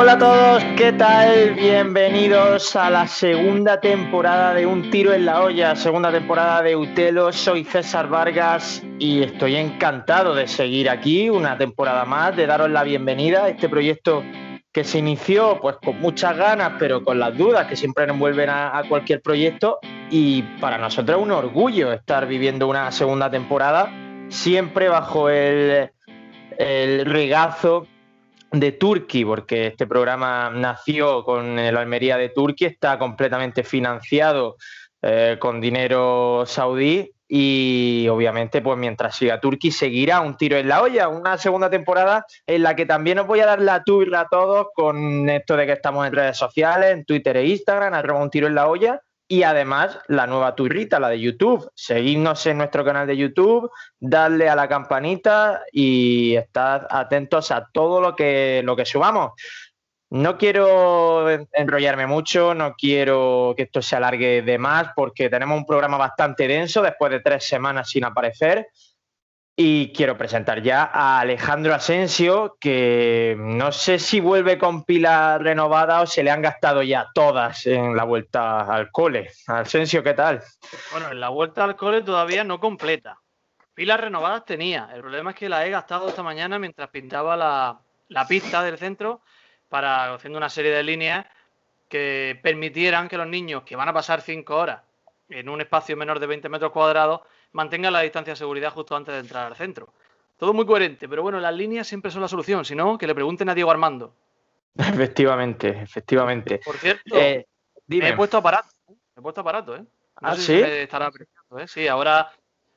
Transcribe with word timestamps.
Hola 0.00 0.12
a 0.12 0.18
todos, 0.18 0.64
¿qué 0.78 0.94
tal? 0.94 1.50
Bienvenidos 1.50 2.74
a 2.74 2.88
la 2.88 3.06
segunda 3.06 3.82
temporada 3.82 4.54
de 4.54 4.64
Un 4.64 4.90
Tiro 4.90 5.12
en 5.12 5.26
la 5.26 5.42
Olla, 5.42 5.76
segunda 5.76 6.10
temporada 6.10 6.62
de 6.62 6.74
Utelo. 6.74 7.30
Soy 7.32 7.64
César 7.64 8.08
Vargas 8.08 8.82
y 8.98 9.22
estoy 9.22 9.56
encantado 9.56 10.34
de 10.34 10.48
seguir 10.48 10.88
aquí 10.88 11.28
una 11.28 11.58
temporada 11.58 12.06
más, 12.06 12.34
de 12.34 12.46
daros 12.46 12.70
la 12.70 12.82
bienvenida 12.82 13.44
a 13.44 13.48
este 13.50 13.68
proyecto 13.68 14.24
que 14.72 14.84
se 14.84 15.00
inició 15.00 15.58
pues 15.60 15.76
con 15.84 16.00
muchas 16.00 16.34
ganas, 16.34 16.72
pero 16.78 17.04
con 17.04 17.18
las 17.18 17.36
dudas 17.36 17.66
que 17.66 17.76
siempre 17.76 18.06
nos 18.06 18.14
envuelven 18.14 18.48
a, 18.48 18.78
a 18.78 18.88
cualquier 18.88 19.20
proyecto. 19.20 19.80
Y 20.10 20.40
para 20.62 20.78
nosotros 20.78 21.18
es 21.18 21.22
un 21.22 21.30
orgullo 21.30 21.92
estar 21.92 22.26
viviendo 22.26 22.68
una 22.68 22.90
segunda 22.90 23.30
temporada, 23.30 23.92
siempre 24.30 24.88
bajo 24.88 25.28
el, 25.28 25.90
el 26.56 27.04
regazo 27.04 27.86
de 28.52 28.72
Turquía, 28.72 29.26
porque 29.26 29.68
este 29.68 29.86
programa 29.86 30.50
nació 30.50 31.24
con 31.24 31.58
el 31.58 31.76
Almería 31.76 32.16
de 32.16 32.30
Turquía, 32.30 32.68
está 32.68 32.98
completamente 32.98 33.62
financiado 33.62 34.56
eh, 35.02 35.36
con 35.38 35.60
dinero 35.60 36.44
saudí 36.46 37.10
y 37.26 38.08
obviamente 38.10 38.60
pues 38.60 38.76
mientras 38.76 39.16
siga 39.16 39.40
Turquía 39.40 39.70
seguirá 39.70 40.20
un 40.20 40.36
tiro 40.36 40.56
en 40.56 40.68
la 40.68 40.82
olla, 40.82 41.08
una 41.08 41.38
segunda 41.38 41.70
temporada 41.70 42.26
en 42.46 42.64
la 42.64 42.74
que 42.74 42.86
también 42.86 43.20
os 43.20 43.26
voy 43.26 43.40
a 43.40 43.46
dar 43.46 43.62
la 43.62 43.84
turra 43.84 44.22
a 44.22 44.28
todos 44.28 44.66
con 44.74 45.28
esto 45.28 45.56
de 45.56 45.66
que 45.66 45.72
estamos 45.72 46.06
en 46.06 46.12
redes 46.12 46.36
sociales, 46.36 46.92
en 46.92 47.04
Twitter 47.04 47.36
e 47.36 47.46
Instagram, 47.46 47.94
arroba 47.94 48.20
un 48.20 48.30
tiro 48.30 48.48
en 48.48 48.56
la 48.56 48.66
olla 48.66 49.00
y 49.30 49.44
además 49.44 49.96
la 50.08 50.26
nueva 50.26 50.56
turrita, 50.56 50.98
la 50.98 51.08
de 51.08 51.20
YouTube. 51.20 51.70
Seguidnos 51.76 52.44
en 52.46 52.58
nuestro 52.58 52.84
canal 52.84 53.06
de 53.06 53.16
YouTube, 53.16 53.70
darle 54.00 54.48
a 54.48 54.56
la 54.56 54.66
campanita 54.66 55.62
y 55.70 56.34
estar 56.34 56.88
atentos 56.90 57.52
a 57.52 57.68
todo 57.72 58.00
lo 58.00 58.16
que, 58.16 58.60
lo 58.64 58.74
que 58.74 58.84
subamos. 58.84 59.40
No 60.10 60.36
quiero 60.36 61.30
enrollarme 61.52 62.08
mucho, 62.08 62.54
no 62.54 62.74
quiero 62.74 63.54
que 63.56 63.62
esto 63.62 63.80
se 63.80 63.94
alargue 63.94 64.42
de 64.42 64.58
más 64.58 64.88
porque 64.96 65.30
tenemos 65.30 65.56
un 65.56 65.64
programa 65.64 65.96
bastante 65.96 66.48
denso 66.48 66.82
después 66.82 67.12
de 67.12 67.20
tres 67.20 67.44
semanas 67.44 67.88
sin 67.88 68.04
aparecer. 68.04 68.66
Y 69.62 69.92
quiero 69.92 70.16
presentar 70.16 70.62
ya 70.62 70.90
a 70.90 71.20
Alejandro 71.20 71.74
Asensio, 71.74 72.56
que 72.58 73.36
no 73.38 73.72
sé 73.72 73.98
si 73.98 74.18
vuelve 74.18 74.56
con 74.56 74.84
pila 74.84 75.36
renovada 75.36 76.00
o 76.00 76.06
se 76.06 76.22
le 76.22 76.30
han 76.30 76.40
gastado 76.40 76.82
ya 76.82 77.10
todas 77.12 77.66
en 77.66 77.94
la 77.94 78.04
vuelta 78.04 78.60
al 78.60 78.90
cole. 78.90 79.30
Asensio, 79.48 80.02
¿qué 80.02 80.14
tal? 80.14 80.42
Bueno, 80.92 81.10
en 81.10 81.20
la 81.20 81.28
vuelta 81.28 81.62
al 81.62 81.76
cole 81.76 82.00
todavía 82.00 82.42
no 82.42 82.58
completa. 82.58 83.20
Pilas 83.74 84.00
renovadas 84.00 84.46
tenía. 84.46 84.88
El 84.94 85.02
problema 85.02 85.32
es 85.32 85.36
que 85.36 85.50
la 85.50 85.66
he 85.66 85.70
gastado 85.70 86.08
esta 86.08 86.22
mañana 86.22 86.58
mientras 86.58 86.88
pintaba 86.88 87.36
la, 87.36 88.26
pista 88.26 88.62
del 88.62 88.78
centro 88.78 89.20
para 89.68 90.14
haciendo 90.14 90.38
una 90.38 90.48
serie 90.48 90.70
de 90.70 90.82
líneas 90.82 91.26
que 91.86 92.40
permitieran 92.42 93.08
que 93.08 93.18
los 93.18 93.26
niños 93.26 93.64
que 93.64 93.76
van 93.76 93.90
a 93.90 93.92
pasar 93.92 94.22
cinco 94.22 94.56
horas 94.56 94.80
en 95.28 95.50
un 95.50 95.60
espacio 95.60 95.98
menor 95.98 96.18
de 96.18 96.28
20 96.28 96.48
metros 96.48 96.72
cuadrados 96.72 97.20
mantengan 97.52 97.92
la 97.92 98.00
distancia 98.00 98.32
de 98.32 98.36
seguridad 98.36 98.72
justo 98.72 98.96
antes 98.96 99.14
de 99.14 99.20
entrar 99.20 99.46
al 99.46 99.56
centro. 99.56 99.92
Todo 100.36 100.52
muy 100.52 100.64
coherente, 100.64 101.08
pero 101.08 101.22
bueno, 101.22 101.38
las 101.38 101.54
líneas 101.54 101.86
siempre 101.86 102.10
son 102.10 102.22
la 102.22 102.28
solución, 102.28 102.64
si 102.64 102.74
no, 102.74 102.96
que 102.96 103.06
le 103.06 103.14
pregunten 103.14 103.48
a 103.48 103.54
Diego 103.54 103.70
Armando. 103.70 104.14
Efectivamente, 104.76 105.82
efectivamente. 105.82 106.60
Por 106.64 106.76
cierto, 106.76 107.16
eh, 107.16 107.44
me 107.88 108.08
he 108.08 108.16
puesto 108.16 108.38
aparato, 108.38 108.68
me 108.88 108.94
he 109.18 109.22
puesto 109.22 109.40
aparato, 109.40 109.76
¿eh? 109.76 109.80
No 110.20 110.28
¿Ah, 110.28 110.36
sé 110.36 110.42
sí? 110.42 110.64
si 110.64 110.70
estará 110.78 111.06
apreciando, 111.06 111.58
¿eh? 111.58 111.66
Sí, 111.66 111.88
ahora 111.88 112.30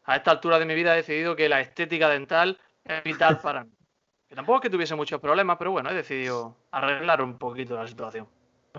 a 0.05 0.15
esta 0.15 0.31
altura 0.31 0.59
de 0.59 0.65
mi 0.65 0.75
vida 0.75 0.93
he 0.93 0.97
decidido 0.97 1.35
que 1.35 1.47
la 1.47 1.61
estética 1.61 2.09
dental 2.09 2.59
es 2.83 3.03
vital 3.03 3.39
para 3.39 3.63
mí. 3.63 3.71
Que 4.27 4.35
tampoco 4.35 4.57
es 4.57 4.61
que 4.63 4.69
tuviese 4.69 4.95
muchos 4.95 5.19
problemas, 5.21 5.57
pero 5.57 5.71
bueno, 5.71 5.89
he 5.91 5.93
decidido 5.93 6.57
arreglar 6.71 7.21
un 7.21 7.37
poquito 7.37 7.75
la 7.75 7.87
situación. 7.87 8.27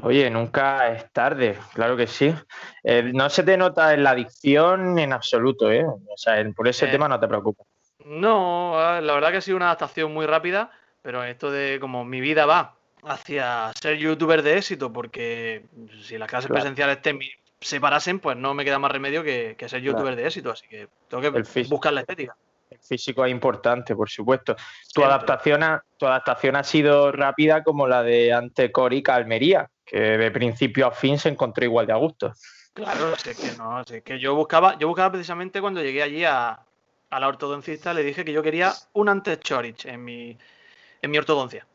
Oye, 0.03 0.29
nunca 0.29 0.89
es 0.89 1.11
tarde, 1.13 1.59
claro 1.73 1.97
que 1.97 2.07
sí. 2.07 2.35
Eh, 2.83 3.11
no 3.15 3.31
se 3.31 3.43
te 3.45 3.57
nota 3.57 3.95
en 3.95 4.03
la 4.03 4.11
adicción 4.11 4.99
en 4.99 5.13
absoluto, 5.13 5.71
¿eh? 5.71 5.85
O 5.85 6.17
sea, 6.17 6.45
por 6.55 6.67
ese 6.69 6.87
Eh, 6.87 6.91
tema 6.91 7.09
no 7.09 7.19
te 7.21 7.29
preocupes. 7.29 7.67
No, 8.05 8.75
la 9.01 9.15
verdad 9.15 9.31
que 9.31 9.37
ha 9.39 9.41
sido 9.41 9.57
una 9.57 9.67
adaptación 9.67 10.13
muy 10.13 10.27
rápida, 10.27 10.71
pero 11.01 11.23
esto 11.23 11.51
de 11.51 11.79
como 11.81 12.05
mi 12.05 12.21
vida 12.21 12.45
va 12.45 12.75
hacia 13.05 13.71
ser 13.81 13.97
youtuber 13.97 14.43
de 14.43 14.59
éxito, 14.59 14.93
porque 14.93 15.65
si 16.03 16.19
las 16.19 16.29
clases 16.29 16.49
Claro. 16.49 16.63
presenciales 16.63 17.01
te 17.01 17.19
separasen, 17.61 18.19
pues 18.19 18.37
no 18.37 18.53
me 18.53 18.65
queda 18.65 18.79
más 18.79 18.91
remedio 18.91 19.23
que, 19.23 19.55
que 19.57 19.69
ser 19.69 19.81
youtuber 19.81 20.17
de 20.17 20.27
éxito, 20.27 20.51
así 20.51 20.67
que 20.67 20.89
tengo 21.09 21.23
que 21.23 21.65
buscar 21.69 21.93
la 21.93 22.01
estética. 22.01 22.37
El 22.69 22.79
físico 22.81 23.25
es 23.25 23.31
importante, 23.31 23.95
por 23.95 24.11
supuesto. 24.11 24.55
Tu 24.57 24.61
Siempre. 25.01 25.05
adaptación, 25.05 25.63
ha, 25.63 25.83
tu 25.97 26.07
adaptación 26.07 26.57
ha 26.57 26.65
sido 26.65 27.13
rápida 27.13 27.63
como 27.63 27.87
la 27.87 28.03
de 28.03 28.33
Antecorica 28.33 29.15
Almería, 29.15 29.71
que 29.85 29.99
de 29.99 30.31
principio 30.31 30.87
a 30.87 30.91
fin 30.93 31.19
se 31.19 31.29
encontró 31.29 31.65
igual 31.65 31.87
de 31.87 31.93
a 31.93 31.97
gusto. 31.97 32.33
Claro, 32.73 33.15
es 33.15 33.23
que 33.23 33.57
no, 33.57 33.81
es 33.81 34.03
que 34.03 34.19
yo 34.19 34.35
buscaba, 34.35 34.79
yo 34.79 34.89
buscaba 34.89 35.13
precisamente 35.13 35.61
cuando 35.61 35.83
llegué 35.83 36.03
allí 36.03 36.25
a, 36.25 36.59
a 37.11 37.21
la 37.21 37.29
ortodoncista, 37.29 37.95
le 37.95 38.03
dije 38.03 38.25
que 38.25 38.33
yo 38.33 38.43
quería 38.43 38.73
un 38.95 39.09
antes 39.09 39.41
Chorich 39.41 39.87
en 39.87 40.05
mi, 40.05 40.37
en 41.01 41.11
mi 41.11 41.19
ortodoncia. 41.19 41.67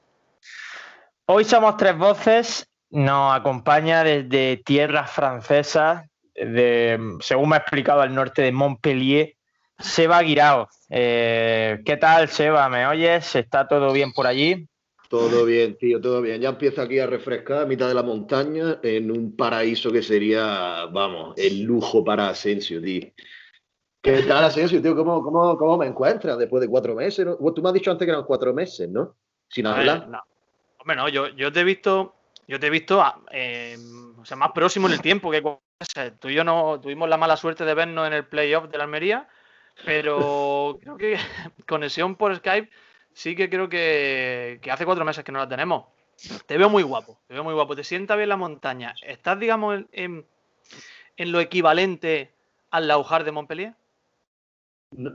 Hoy 1.26 1.46
somos 1.46 1.78
tres 1.78 1.98
voces, 1.98 2.68
nos 2.90 3.36
acompaña 3.36 4.04
desde 4.04 4.58
tierras 4.58 5.12
francesas, 5.12 6.06
de, 6.34 7.00
según 7.22 7.50
me 7.50 7.56
ha 7.56 7.60
explicado, 7.60 8.02
al 8.02 8.14
norte 8.14 8.42
de 8.42 8.52
Montpellier, 8.52 9.36
Seba 9.78 10.22
Guirao. 10.22 10.68
Eh, 10.90 11.80
¿Qué 11.86 11.98
tal, 11.98 12.28
Seba? 12.30 12.68
¿Me 12.68 12.88
oyes? 12.88 13.36
¿Está 13.36 13.68
todo 13.68 13.94
bien 13.94 14.12
por 14.12 14.28
allí? 14.28 14.68
Todo 15.10 15.44
bien, 15.44 15.76
tío, 15.76 16.00
todo 16.00 16.22
bien. 16.22 16.40
Ya 16.40 16.50
empieza 16.50 16.84
aquí 16.84 17.00
a 17.00 17.08
refrescar 17.08 17.64
a 17.64 17.66
mitad 17.66 17.88
de 17.88 17.96
la 17.96 18.04
montaña 18.04 18.80
en 18.84 19.10
un 19.10 19.36
paraíso 19.36 19.92
que 19.92 20.04
sería, 20.04 20.86
vamos, 20.86 21.34
el 21.36 21.64
lujo 21.64 22.04
para 22.04 22.30
Asensio, 22.30 22.80
tío. 22.80 23.08
¿Qué 24.04 24.22
tal, 24.22 24.44
Asensio, 24.44 24.80
tío? 24.80 24.96
¿Cómo, 24.96 25.24
cómo, 25.24 25.58
cómo 25.58 25.78
me 25.78 25.88
encuentras 25.88 26.38
después 26.38 26.62
de 26.62 26.68
cuatro 26.68 26.94
meses? 26.94 27.26
Tú 27.26 27.62
me 27.62 27.70
has 27.70 27.74
dicho 27.74 27.90
antes 27.90 28.06
que 28.06 28.12
eran 28.12 28.24
cuatro 28.24 28.54
meses, 28.54 28.88
¿no? 28.88 29.16
Sin 29.48 29.64
ver, 29.64 29.74
hablar. 29.74 30.08
no. 30.10 30.22
Hombre, 30.78 30.96
no, 30.96 31.10
yo, 31.10 31.28
yo 31.30 31.52
te 31.52 31.62
he 31.62 31.64
visto, 31.64 32.14
yo 32.48 32.60
te 32.60 32.68
he 32.68 32.70
visto 32.70 33.02
ah, 33.02 33.20
eh, 33.32 33.78
o 34.16 34.26
sea, 34.26 34.38
más 34.38 34.52
próximo 34.52 34.86
en 34.86 34.94
el 34.94 35.02
tiempo 35.02 35.32
que. 35.32 35.42
Tú 36.20 36.30
y 36.30 36.36
yo 36.36 36.44
no 36.44 36.80
tuvimos 36.80 37.10
la 37.10 37.18
mala 37.18 37.36
suerte 37.36 37.66
de 37.66 37.74
vernos 37.74 38.06
en 38.06 38.14
el 38.14 38.26
playoff 38.26 38.70
de 38.70 38.78
la 38.78 38.84
Almería, 38.84 39.28
pero 39.86 40.78
creo 40.82 40.98
que 40.98 41.18
conexión 41.68 42.16
por 42.16 42.36
Skype 42.36 42.70
sí 43.20 43.36
que 43.36 43.50
creo 43.50 43.68
que, 43.68 44.60
que 44.62 44.72
hace 44.72 44.86
cuatro 44.86 45.04
meses 45.04 45.26
que 45.26 45.32
no 45.34 45.40
la 45.40 45.50
tenemos. 45.50 45.88
Te 46.46 46.58
veo 46.58 46.70
muy 46.70 46.84
guapo, 46.84 47.20
te 47.28 47.34
veo 47.34 47.44
muy 47.44 47.54
guapo, 47.54 47.76
te 47.76 47.84
sienta 47.84 48.16
bien 48.16 48.30
la 48.30 48.38
montaña. 48.38 48.96
¿Estás, 49.02 49.38
digamos, 49.40 49.76
en, 49.76 49.88
en- 49.92 50.26
en 51.18 51.32
lo 51.34 51.42
equivalente 51.42 52.32
al 52.72 52.88
Laujar 52.88 53.26
de 53.26 53.32
Montpellier? 53.34 53.74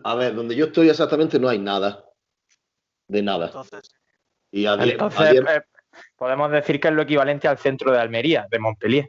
A 0.04 0.14
ver, 0.14 0.34
donde 0.34 0.54
yo 0.54 0.66
estoy 0.66 0.90
exactamente 0.90 1.38
no 1.38 1.48
hay 1.48 1.58
nada. 1.58 2.04
De 3.08 3.22
nada. 3.22 3.46
Entonces, 3.46 3.90
Y 4.50 4.66
a 4.66 4.72
a 4.74 4.82
Entonces, 4.84 5.30
diez- 5.30 5.48
eh, 5.56 5.62
podemos 6.16 6.50
decir 6.50 6.78
que 6.78 6.88
es 6.88 6.94
lo 6.94 7.02
equivalente 7.02 7.48
al 7.48 7.56
centro 7.56 7.90
de 7.90 7.98
Almería, 8.00 8.46
de 8.50 8.58
Montpellier. 8.58 9.08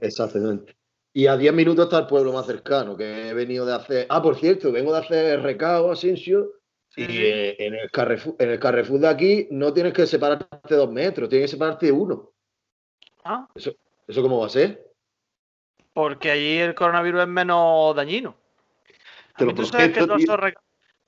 Exactamente. 0.00 0.76
Y 1.12 1.26
a 1.26 1.36
10 1.36 1.52
minutos 1.52 1.84
está 1.86 1.98
el 1.98 2.06
pueblo 2.06 2.32
más 2.32 2.46
cercano, 2.46 2.96
que 2.96 3.28
he 3.28 3.34
venido 3.34 3.66
de 3.66 3.74
hacer. 3.74 4.06
Ah, 4.08 4.22
por 4.22 4.36
cierto, 4.36 4.72
vengo 4.72 4.92
de 4.94 4.98
hacer 5.00 5.42
recao, 5.42 5.90
Asensio. 5.92 6.52
Y 6.98 7.18
eh, 7.22 7.56
en, 7.58 7.74
el 7.74 7.90
Carrefour, 7.90 8.34
en 8.38 8.50
el 8.50 8.58
Carrefour 8.58 8.98
de 8.98 9.08
aquí 9.08 9.48
no 9.50 9.72
tienes 9.72 9.92
que 9.92 10.06
separarte 10.06 10.74
dos 10.74 10.90
metros, 10.90 11.28
tienes 11.28 11.48
que 11.50 11.56
separarte 11.56 11.86
de 11.86 11.92
uno. 11.92 12.32
Ah, 13.24 13.46
¿Eso 13.54 14.22
cómo 14.22 14.40
va 14.40 14.46
a 14.46 14.50
ser? 14.50 14.84
porque 15.92 16.30
allí 16.30 16.58
el 16.58 16.76
coronavirus 16.76 17.22
es 17.22 17.28
menos 17.28 17.96
dañino. 17.96 18.36
Te 19.36 19.44
lo 19.44 19.64
sabes 19.64 19.92
que 19.92 20.06
todos 20.06 20.22
esos, 20.22 20.38
reca- 20.38 20.60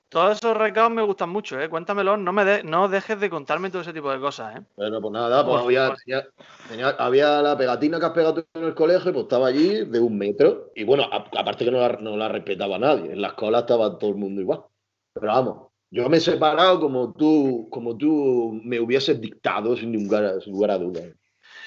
todos 0.09 0.37
esos 0.37 0.57
recados 0.57 0.91
me 0.91 1.03
gustan 1.03 1.31
mucho, 1.31 1.61
¿eh? 1.61 1.69
Cuéntamelos, 1.69 2.19
no, 2.19 2.33
me 2.33 2.45
de- 2.45 2.65
no 2.65 2.89
dejes 2.89 3.21
de 3.21 3.31
contarme 3.31 3.71
todo 3.71 3.83
ese 3.83 3.93
tipo 3.93 4.11
de 4.11 4.19
cosas, 4.19 4.57
¿eh? 4.57 4.63
Bueno, 4.77 5.01
pues 5.01 5.13
nada, 5.13 5.45
pues 5.45 5.61
había, 5.63 5.83
favor. 5.83 5.99
tenía- 6.05 6.27
tenía- 6.69 6.89
había 6.91 7.41
la 7.41 7.57
pegatina 7.57 8.01
que 8.01 8.07
has 8.07 8.13
pegado 8.13 8.35
tú 8.35 8.45
en 8.55 8.65
el 8.65 8.75
colegio, 8.75 9.13
pues 9.13 9.23
estaba 9.25 9.47
allí 9.47 9.85
de 9.85 10.01
un 10.01 10.19
metro. 10.19 10.73
Y 10.75 10.83
bueno, 10.83 11.05
a- 11.05 11.29
aparte 11.39 11.65
que 11.65 11.71
no 11.71 11.79
la, 11.79 11.91
no 12.01 12.17
la 12.17 12.29
respetaba 12.29 12.77
nadie. 12.77 13.13
En 13.13 13.23
la 13.23 13.29
escuela 13.29 13.61
estaba 13.61 13.97
todo 13.97 14.11
el 14.11 14.17
mundo 14.17 14.41
igual. 14.41 14.63
Pero 15.13 15.27
vamos, 15.29 15.69
yo 15.91 16.09
me 16.09 16.19
he 16.19 16.21
separado 16.21 16.81
como 16.81 17.13
tú, 17.13 17.69
como 17.71 17.97
tú 17.97 18.61
me 18.65 18.79
hubieses 18.81 19.21
dictado 19.21 19.77
sin 19.77 19.93
lugar, 19.93 20.41
sin 20.43 20.53
lugar 20.53 20.71
a 20.73 20.79
dudas. 20.79 21.05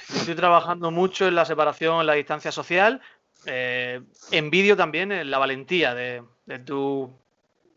Yo 0.10 0.16
Estoy 0.16 0.36
trabajando 0.36 0.92
mucho 0.92 1.28
en 1.28 1.36
la 1.36 1.46
separación, 1.46 2.00
en 2.02 2.08
la 2.08 2.14
distancia 2.14 2.52
social. 2.52 3.02
Eh, 3.46 4.02
envidio 4.32 4.78
también 4.78 5.12
en 5.12 5.30
la 5.30 5.38
valentía 5.38 5.94
de, 5.94 6.24
de, 6.46 6.60
tu- 6.60 7.10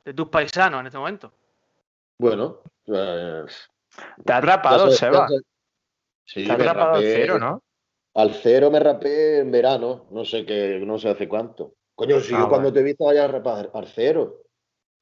de 0.04 0.14
tus 0.14 0.28
paisanos 0.28 0.80
en 0.80 0.86
este 0.86 0.98
momento. 0.98 1.32
Bueno, 2.18 2.60
Pues, 2.84 3.68
Te 4.24 4.32
has 4.32 4.44
rapado, 4.44 4.84
ya 4.86 4.90
sé- 4.92 4.96
Seba. 4.98 5.28
Sí, 6.24 6.44
Te 6.46 6.52
has 6.52 6.58
rapado 6.58 6.94
al 6.94 7.02
cero, 7.02 7.38
¿no? 7.40 7.62
Al 8.14 8.32
cero 8.34 8.70
me 8.70 8.78
rapé 8.80 9.40
en 9.40 9.50
verano, 9.50 10.06
no 10.10 10.24
sé 10.24 10.46
qué, 10.46 10.80
no 10.84 10.98
sé 10.98 11.08
hace 11.10 11.28
cuánto. 11.28 11.74
Coño, 11.94 12.20
si 12.20 12.32
Ah, 12.34 12.38
yo 12.40 12.48
cuando 12.48 12.68
bueno. 12.68 12.74
te 12.74 12.80
he 12.80 12.84
visto 12.84 13.04
vaya 13.04 13.24
a 13.24 13.28
rapar 13.28 13.70
al 13.74 13.86
cero. 13.88 14.42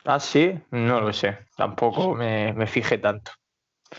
Ah, 0.04 0.20
sí, 0.20 0.54
no 0.70 1.00
lo 1.00 1.12
sé. 1.12 1.38
Tampoco 1.56 2.14
me, 2.14 2.52
me 2.52 2.66
fijé 2.66 2.98
tanto. 2.98 3.32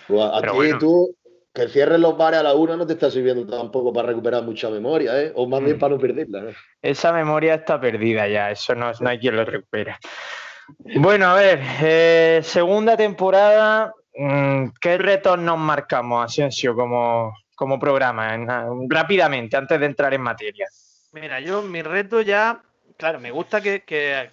Pues 0.08 0.22
a 0.24 0.42
ti 0.42 0.48
bueno. 0.50 0.78
tú, 0.80 1.16
que 1.54 1.68
cierres 1.70 2.00
los 2.00 2.18
bares 2.18 2.40
a 2.40 2.44
la 2.44 2.54
una 2.54 2.76
no 2.76 2.86
te 2.86 2.94
está 2.94 3.10
sirviendo 3.10 3.46
tampoco 3.46 3.92
para 3.94 4.10
recuperar 4.10 4.44
mucha 4.44 4.70
memoria, 4.70 5.20
¿eh? 5.22 5.32
O 5.36 5.48
más 5.48 5.64
bien 5.64 5.78
Mm. 5.78 5.80
para 5.80 5.96
no 5.96 6.00
perderla, 6.00 6.50
¿eh? 6.50 6.56
Esa 6.82 7.12
memoria 7.12 7.56
está 7.56 7.80
perdida 7.80 8.28
ya, 8.28 8.52
eso 8.52 8.76
no, 8.76 8.92
no 9.00 9.10
hay 9.10 9.20
quien 9.20 9.36
lo 9.36 9.46
recupere. 9.46 9.96
Bueno, 10.98 11.28
a 11.28 11.36
ver, 11.36 11.60
eh, 11.82 12.42
segunda 12.44 12.98
temporada, 12.98 13.94
mm, 14.16 14.68
¿qué 14.80 14.98
retos 14.98 15.40
nos 15.40 15.58
marcamos, 15.58 16.26
Asensio, 16.26 16.76
como, 16.76 17.34
como 17.56 17.80
programa? 17.80 18.34
En- 18.36 18.50
ah, 18.50 18.68
rápidamente, 18.90 19.58
antes 19.58 19.80
de 19.80 19.86
entrar 19.86 20.14
en 20.14 20.22
materia. 20.22 20.68
Mira, 21.14 21.40
yo 21.40 21.62
mi 21.62 21.82
reto 21.82 22.22
ya, 22.22 22.62
claro, 22.98 23.20
me 23.20 23.32
gusta 23.32 23.62
que, 23.62 23.84
que, 23.84 24.30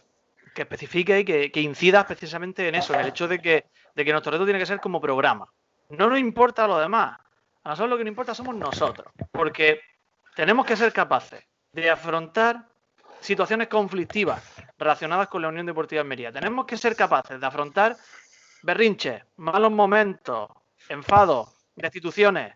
que 0.55 0.63
especifique 0.63 1.21
y 1.21 1.25
que, 1.25 1.51
que 1.51 1.61
incidas 1.61 2.05
precisamente 2.05 2.69
en 2.69 2.75
eso, 2.75 2.95
en 2.95 3.01
el 3.01 3.09
hecho 3.09 3.29
de 3.29 3.41
que, 3.41 3.67
de 3.95 4.05
que 4.05 4.13
nuestro 4.13 4.33
reto 4.33 4.45
tiene 4.45 4.59
que 4.59 4.67
ser 4.67 4.81
como 4.81 5.01
programa. 5.01 5.47
No 5.91 6.09
nos 6.09 6.19
importa 6.19 6.67
lo 6.67 6.79
demás. 6.79 7.19
A 7.65 7.71
nosotros 7.71 7.91
lo 7.91 7.99
que 7.99 8.05
nos 8.05 8.11
importa 8.11 8.35
somos 8.35 8.55
nosotros. 8.57 9.13
Porque 9.31 9.81
tenemos 10.35 10.67
que 10.67 10.77
ser 10.77 10.93
capaces 10.93 11.45
de 11.73 11.91
afrontar 11.91 12.69
situaciones 13.21 13.69
conflictivas 13.69 14.43
relacionadas 14.79 15.29
con 15.29 15.43
la 15.43 15.49
Unión 15.49 15.67
Deportiva 15.67 16.03
Almería. 16.03 16.33
Tenemos 16.33 16.67
que 16.67 16.77
ser 16.77 16.97
capaces 16.97 17.41
de 17.41 17.47
afrontar 17.47 17.97
berrinches, 18.63 19.23
malos 19.37 19.71
momentos, 19.71 20.49
enfados, 20.89 21.49
destituciones. 21.77 22.55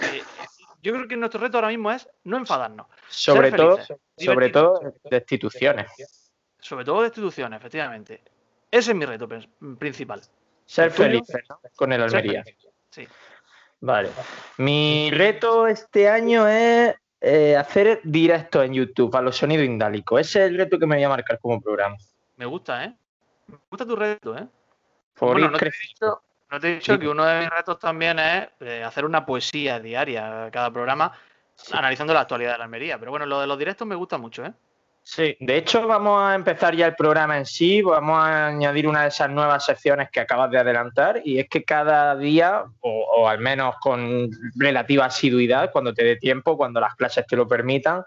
Eh, 0.00 0.22
Yo 0.82 0.92
creo 0.94 1.08
que 1.08 1.16
nuestro 1.16 1.40
reto 1.40 1.58
ahora 1.58 1.68
mismo 1.68 1.90
es 1.90 2.08
no 2.24 2.38
enfadarnos. 2.38 2.86
Sobre 3.08 3.52
todo, 3.52 3.76
felices, 3.76 3.98
sobre 4.16 4.48
todo, 4.50 4.80
destituciones. 5.10 5.86
Sobre 6.62 6.84
todo 6.84 7.02
destituciones, 7.02 7.58
efectivamente. 7.58 8.22
Ese 8.70 8.92
es 8.92 8.96
mi 8.96 9.04
reto 9.04 9.28
prin- 9.28 9.76
principal. 9.76 10.22
Ser 10.64 10.92
¿no? 10.98 11.60
con 11.76 11.92
el 11.92 12.02
Almería. 12.02 12.42
feliz. 12.44 12.66
Sí. 12.88 13.06
Vale. 13.80 14.10
Mi 14.58 15.10
reto 15.10 15.66
este 15.66 16.08
año 16.08 16.46
es 16.46 16.94
eh, 17.20 17.56
hacer 17.56 18.00
directo 18.04 18.62
en 18.62 18.74
YouTube 18.74 19.14
a 19.16 19.20
los 19.20 19.36
sonidos 19.36 19.66
indálicos. 19.66 20.20
Ese 20.20 20.44
es 20.44 20.50
el 20.50 20.56
reto 20.56 20.78
que 20.78 20.86
me 20.86 20.94
voy 20.96 21.04
a 21.04 21.08
marcar 21.08 21.40
como 21.40 21.60
programa. 21.60 21.96
Me 22.36 22.46
gusta, 22.46 22.84
¿eh? 22.84 22.94
Me 23.48 23.58
gusta 23.68 23.84
tu 23.84 23.96
reto, 23.96 24.38
¿eh? 24.38 24.46
Por 25.14 25.32
Bueno, 25.32 25.50
no 25.50 25.58
te 25.58 25.66
he 25.66 25.72
dicho, 25.88 26.22
no 26.50 26.60
te 26.60 26.68
he 26.68 26.74
dicho 26.76 26.94
Sí. 26.94 26.98
que 27.00 27.08
uno 27.08 27.24
de 27.24 27.40
mis 27.40 27.50
retos 27.50 27.78
también 27.80 28.18
es 28.20 28.48
eh, 28.60 28.84
hacer 28.84 29.04
una 29.04 29.26
poesía 29.26 29.80
diaria 29.80 30.48
cada 30.52 30.70
programa 30.70 31.12
analizando 31.72 32.14
la 32.14 32.20
actualidad 32.20 32.52
de 32.52 32.58
la 32.58 32.64
Almería. 32.64 32.98
Pero 32.98 33.10
bueno, 33.10 33.26
lo 33.26 33.40
de 33.40 33.46
los 33.48 33.58
directos 33.58 33.86
me 33.86 33.96
gusta 33.96 34.16
mucho, 34.16 34.44
¿eh? 34.46 34.52
Sí, 35.04 35.36
de 35.40 35.56
hecho 35.56 35.86
vamos 35.86 36.22
a 36.22 36.34
empezar 36.34 36.76
ya 36.76 36.86
el 36.86 36.94
programa 36.94 37.36
en 37.36 37.44
sí, 37.44 37.82
vamos 37.82 38.18
a 38.18 38.46
añadir 38.48 38.86
una 38.86 39.02
de 39.02 39.08
esas 39.08 39.28
nuevas 39.30 39.64
secciones 39.64 40.08
que 40.10 40.20
acabas 40.20 40.50
de 40.50 40.58
adelantar 40.58 41.22
y 41.24 41.40
es 41.40 41.48
que 41.48 41.64
cada 41.64 42.16
día, 42.16 42.64
o, 42.80 43.06
o 43.16 43.28
al 43.28 43.40
menos 43.40 43.74
con 43.80 44.30
relativa 44.54 45.06
asiduidad, 45.06 45.72
cuando 45.72 45.92
te 45.92 46.04
dé 46.04 46.16
tiempo, 46.16 46.56
cuando 46.56 46.80
las 46.80 46.94
clases 46.94 47.26
te 47.26 47.34
lo 47.34 47.48
permitan, 47.48 48.04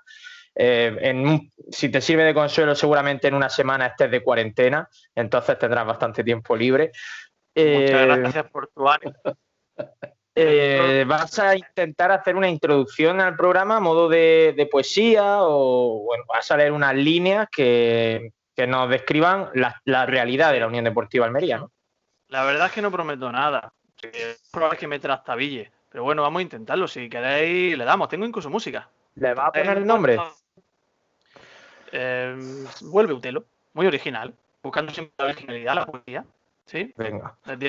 eh, 0.56 0.98
en 1.02 1.52
si 1.70 1.90
te 1.90 2.00
sirve 2.00 2.24
de 2.24 2.34
consuelo 2.34 2.74
seguramente 2.76 3.28
en 3.28 3.34
una 3.34 3.50
semana 3.50 3.88
estés 3.88 4.10
de 4.10 4.24
cuarentena, 4.24 4.90
entonces 5.14 5.60
tendrás 5.60 5.86
bastante 5.86 6.24
tiempo 6.24 6.56
libre. 6.56 6.92
Muchas 7.56 8.02
Eh, 8.02 8.18
gracias 8.20 8.50
por 8.50 8.70
tu 8.70 8.88
ánimo. 8.88 9.16
eh, 10.36 11.06
vas 11.08 11.40
a 11.40 11.56
intentar 11.56 12.12
hacer 12.12 12.36
una 12.36 12.50
introducción 12.50 13.22
al 13.22 13.36
programa 13.36 13.78
a 13.78 13.80
modo 13.80 14.10
de, 14.10 14.54
de 14.56 14.66
poesía 14.66 15.38
o 15.40 16.04
bueno, 16.06 16.26
vas 16.28 16.52
a 16.52 16.58
leer 16.58 16.72
unas 16.72 16.94
líneas 16.94 17.48
que, 17.50 18.34
que 18.56 18.68
nos 18.68 18.90
describan 18.90 19.50
la, 19.54 19.82
la 19.86 20.06
realidad 20.06 20.52
de 20.52 20.60
la 20.60 20.68
Unión 20.68 20.84
Deportiva 20.84 21.26
Almería. 21.26 21.60
¿no? 21.60 21.72
La 22.30 22.44
verdad 22.44 22.68
es 22.68 22.74
que 22.74 22.82
no 22.82 22.92
prometo 22.92 23.32
nada. 23.32 23.74
Es 24.02 24.50
probable 24.52 24.78
que 24.78 24.88
me 24.88 25.00
trastabille. 25.00 25.72
Pero 25.90 26.04
bueno, 26.04 26.22
vamos 26.22 26.40
a 26.40 26.44
intentarlo. 26.44 26.88
Si 26.88 27.10
queréis, 27.10 27.78
le 27.78 27.86
damos. 27.86 28.10
Tengo 28.10 28.26
incluso 28.26 28.50
música. 28.50 28.90
¿Le 29.16 29.34
vas 29.34 29.48
a 29.48 29.52
poner 29.52 29.78
el 29.78 29.86
nombre? 29.86 30.18
Eh, 31.92 32.36
vuelve 32.82 33.14
Utelo. 33.14 33.46
Muy 33.74 33.88
original. 33.88 34.34
Buscando 34.62 34.92
siempre 34.92 35.14
la 35.18 35.26
originalidad, 35.26 35.76
la 35.76 35.86
poesía. 35.86 36.26
¿Sí? 36.66 36.94
Venga. 36.98 37.38
Pues, 37.46 37.60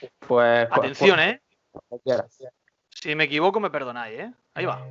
pues, 0.00 0.10
pues- 0.20 0.68
Atención, 0.70 1.20
¿eh? 1.20 1.42
pues, 1.88 2.02
quieras. 2.02 2.38
Si 2.90 3.14
me 3.14 3.24
equivoco, 3.24 3.60
me 3.60 3.70
perdonáis, 3.70 4.18
¿eh? 4.18 4.32
Ahí 4.54 4.64
va. 4.64 4.84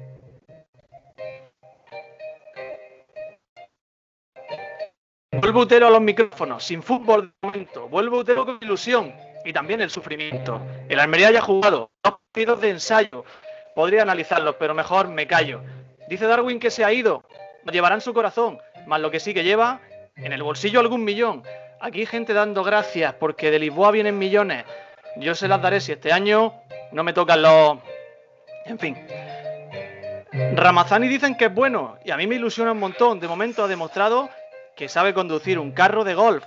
Vuelve 5.32 5.60
Utero 5.60 5.88
a 5.88 5.90
los 5.90 6.02
micrófonos, 6.02 6.64
sin 6.64 6.82
fútbol 6.82 7.28
de 7.28 7.48
momento. 7.48 7.88
Vuelve 7.90 8.18
Utero 8.18 8.46
con 8.46 8.58
ilusión 8.62 9.14
y 9.44 9.52
también 9.52 9.82
el 9.82 9.90
sufrimiento. 9.90 10.62
El 10.88 11.00
Almería 11.00 11.32
ya 11.32 11.40
ha 11.40 11.44
jugado 11.44 11.92
dos 12.04 12.16
partidos 12.32 12.62
de 12.62 12.70
ensayo. 12.70 13.26
Podría 13.76 14.04
analizarlos, 14.04 14.56
pero 14.58 14.74
mejor 14.74 15.10
me 15.10 15.28
callo. 15.28 15.62
Dice 16.08 16.26
Darwin 16.26 16.60
que 16.60 16.72
se 16.72 16.86
ha 16.86 16.94
ido. 16.94 17.24
Lo 17.64 17.72
llevará 17.72 17.96
en 17.96 18.02
su 18.02 18.14
corazón, 18.14 18.60
más 18.88 19.02
lo 19.02 19.12
que 19.12 19.20
sí 19.20 19.34
que 19.34 19.44
lleva 19.44 19.82
en 20.16 20.32
el 20.32 20.42
bolsillo 20.44 20.80
algún 20.80 21.04
millón. 21.04 21.44
Aquí 21.82 22.06
gente 22.06 22.34
dando 22.34 22.64
gracias 22.64 23.14
porque 23.16 23.52
de 23.52 23.60
Lisboa 23.60 23.92
vienen 23.92 24.18
millones. 24.18 24.64
Yo 25.18 25.34
se 25.36 25.48
las 25.48 25.62
daré 25.62 25.80
si 25.80 25.94
este 25.94 26.12
año 26.12 26.54
no 26.92 27.04
me 27.04 27.14
tocan 27.14 27.42
los... 27.42 27.78
En 28.66 28.80
fin. 28.80 28.98
Ramazani 30.54 31.08
dicen 31.08 31.36
que 31.36 31.46
es 31.46 31.54
bueno 31.54 31.98
y 32.04 32.12
a 32.12 32.18
mí 32.18 32.28
me 32.28 32.36
ilusiona 32.36 32.74
un 32.74 32.80
montón. 32.80 33.20
De 33.20 33.28
momento 33.28 33.64
ha 33.64 33.68
demostrado 33.68 34.30
que 34.76 34.90
sabe 34.90 35.14
conducir 35.14 35.58
un 35.60 35.72
carro 35.72 36.04
de 36.04 36.16
golf. 36.16 36.44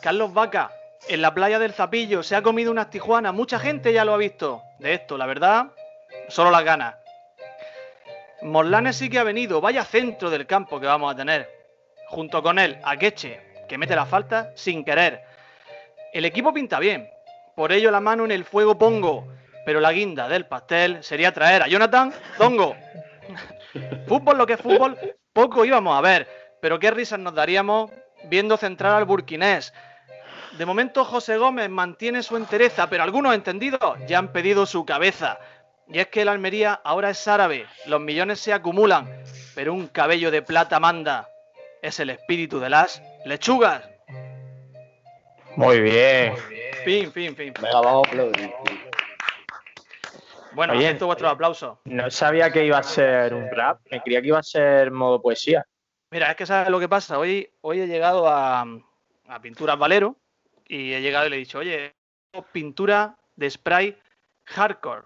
Carlos 0.00 0.32
Vaca, 0.32 0.70
en 1.08 1.22
la 1.22 1.34
playa 1.34 1.58
del 1.58 1.72
Zapillo, 1.72 2.22
se 2.22 2.36
ha 2.36 2.42
comido 2.42 2.70
unas 2.70 2.90
tijuanas. 2.90 3.34
Mucha 3.34 3.58
gente 3.58 3.92
ya 3.92 4.04
lo 4.04 4.14
ha 4.14 4.18
visto. 4.18 4.62
De 4.78 4.94
esto, 4.94 5.18
la 5.18 5.26
verdad, 5.26 5.66
solo 6.28 6.50
las 6.50 6.64
ganas. 6.64 6.94
Morlanes 8.42 8.96
sí 8.96 9.08
que 9.08 9.18
ha 9.18 9.24
venido. 9.24 9.60
Vaya 9.60 9.84
centro 9.84 10.30
del 10.30 10.46
campo 10.46 10.78
que 10.78 10.86
vamos 10.86 11.12
a 11.12 11.16
tener. 11.16 11.50
Junto 12.08 12.42
con 12.42 12.58
él, 12.58 12.78
Akeche, 12.84 13.40
que 13.68 13.78
mete 13.78 13.96
la 13.96 14.06
falta 14.06 14.52
sin 14.54 14.84
querer. 14.84 15.24
El 16.12 16.24
equipo 16.26 16.52
pinta 16.52 16.78
bien. 16.78 17.08
Por 17.56 17.72
ello 17.72 17.90
la 17.90 18.00
mano 18.00 18.24
en 18.24 18.30
el 18.30 18.44
fuego 18.44 18.78
pongo. 18.78 19.28
Pero 19.64 19.80
la 19.80 19.92
guinda 19.92 20.28
del 20.28 20.46
pastel 20.46 21.02
sería 21.02 21.32
traer 21.32 21.62
a 21.62 21.68
Jonathan 21.68 22.12
Zongo. 22.36 22.76
fútbol 24.06 24.38
lo 24.38 24.46
que 24.46 24.54
es 24.54 24.60
fútbol, 24.60 24.98
poco 25.32 25.64
íbamos 25.64 25.96
a 25.96 26.00
ver. 26.00 26.28
Pero 26.60 26.78
qué 26.78 26.90
risas 26.90 27.18
nos 27.18 27.34
daríamos 27.34 27.90
viendo 28.24 28.56
centrar 28.56 28.94
al 28.94 29.04
burkinés. 29.04 29.72
De 30.58 30.66
momento 30.66 31.04
José 31.04 31.36
Gómez 31.36 31.68
mantiene 31.68 32.22
su 32.22 32.36
entereza, 32.36 32.88
pero 32.88 33.02
algunos 33.02 33.34
entendidos 33.34 33.98
ya 34.06 34.18
han 34.18 34.32
pedido 34.32 34.66
su 34.66 34.84
cabeza. 34.84 35.38
Y 35.88 35.98
es 35.98 36.06
que 36.08 36.22
el 36.22 36.28
Almería 36.28 36.80
ahora 36.84 37.10
es 37.10 37.26
árabe, 37.28 37.66
los 37.86 38.00
millones 38.00 38.40
se 38.40 38.52
acumulan, 38.52 39.22
pero 39.54 39.74
un 39.74 39.88
cabello 39.88 40.30
de 40.30 40.42
plata 40.42 40.80
manda. 40.80 41.28
Es 41.82 42.00
el 42.00 42.10
espíritu 42.10 42.60
de 42.60 42.70
las 42.70 43.02
lechugas. 43.26 43.82
Muy 45.56 45.80
bien. 45.80 46.34
Fin, 46.84 47.12
fin, 47.12 47.34
fin. 47.34 47.52
Venga, 47.60 47.80
vamos 47.80 48.06
a 48.06 48.10
aplaudir. 48.10 48.52
Bueno, 50.52 50.74
Oye, 50.74 50.86
acepto 50.86 51.06
vuestros 51.06 51.32
aplausos. 51.32 51.78
No 51.84 52.10
sabía 52.10 52.50
que 52.50 52.64
iba 52.64 52.78
a 52.78 52.82
ser 52.82 53.34
un 53.34 53.50
rap, 53.50 53.80
me 53.90 54.00
creía 54.00 54.22
que 54.22 54.28
iba 54.28 54.38
a 54.38 54.42
ser 54.42 54.90
modo 54.90 55.20
poesía. 55.20 55.66
Mira, 56.10 56.30
es 56.30 56.36
que 56.36 56.46
sabes 56.46 56.70
lo 56.70 56.78
que 56.78 56.88
pasa. 56.88 57.18
Hoy, 57.18 57.50
hoy 57.62 57.80
he 57.80 57.86
llegado 57.88 58.28
a, 58.28 58.64
a 59.26 59.40
Pinturas 59.40 59.76
Valero 59.76 60.16
y 60.68 60.92
he 60.92 61.00
llegado 61.00 61.26
y 61.26 61.30
le 61.30 61.36
he 61.36 61.40
dicho, 61.40 61.58
oye, 61.58 61.94
pintura 62.52 63.16
de 63.34 63.50
spray 63.50 63.98
hardcore. 64.44 65.02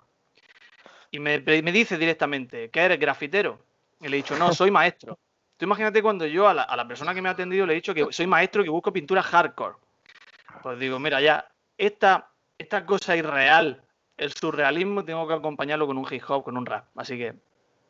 Y 1.10 1.18
me, 1.18 1.38
me 1.40 1.72
dice 1.72 1.96
directamente, 1.96 2.68
¿que 2.68 2.80
eres 2.80 3.00
grafitero? 3.00 3.58
Y 4.00 4.08
le 4.08 4.18
he 4.18 4.22
dicho, 4.22 4.36
no, 4.36 4.52
soy 4.52 4.70
maestro. 4.70 5.18
Tú 5.56 5.64
imagínate 5.64 6.02
cuando 6.02 6.26
yo 6.26 6.46
a 6.46 6.52
la, 6.52 6.62
a 6.62 6.76
la 6.76 6.86
persona 6.86 7.14
que 7.14 7.22
me 7.22 7.30
ha 7.30 7.32
atendido 7.32 7.64
le 7.64 7.72
he 7.72 7.76
dicho 7.76 7.94
que 7.94 8.06
soy 8.10 8.26
maestro 8.26 8.60
y 8.60 8.64
que 8.66 8.70
busco 8.70 8.92
pintura 8.92 9.22
hardcore. 9.22 9.76
Pues 10.62 10.78
digo, 10.78 10.98
mira, 10.98 11.20
ya, 11.20 11.48
esta, 11.78 12.30
esta 12.58 12.84
cosa 12.84 13.16
irreal, 13.16 13.82
el 14.16 14.32
surrealismo, 14.32 15.04
tengo 15.04 15.26
que 15.26 15.34
acompañarlo 15.34 15.86
con 15.86 15.96
un 15.96 16.06
hip 16.10 16.22
hop, 16.28 16.44
con 16.44 16.56
un 16.56 16.66
rap. 16.66 16.86
Así 16.96 17.16
que 17.16 17.34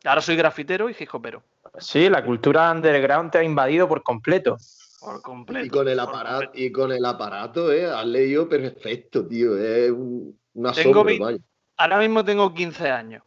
ahora 0.05 0.21
soy 0.21 0.37
grafitero 0.37 0.89
y 0.91 0.97
hip 0.99 1.09
hopero. 1.13 1.43
Sí, 1.79 2.09
la 2.09 2.25
cultura 2.25 2.71
underground 2.71 3.31
te 3.33 3.39
ha 3.39 3.43
invadido 3.43 3.89
por 3.89 4.03
completo. 4.03 4.57
Por 5.01 5.23
completo. 5.23 5.65
Y 5.67 5.69
con 5.71 5.89
el 5.89 5.99
aparato, 6.01 6.51
y 6.55 6.71
con 6.73 6.93
el 6.93 7.05
aparato, 7.05 7.73
eh, 7.73 7.87
has 7.87 8.05
leído 8.07 8.49
perfecto, 8.49 9.27
tío. 9.27 9.57
Es 9.57 9.91
un, 9.91 10.39
un 10.55 10.63
Tengo 10.63 10.71
asombro, 10.71 11.05
vi- 11.05 11.19
vaya. 11.19 11.39
Ahora 11.77 11.99
mismo 11.99 12.25
tengo 12.25 12.53
15 12.53 12.91
años. 12.91 13.23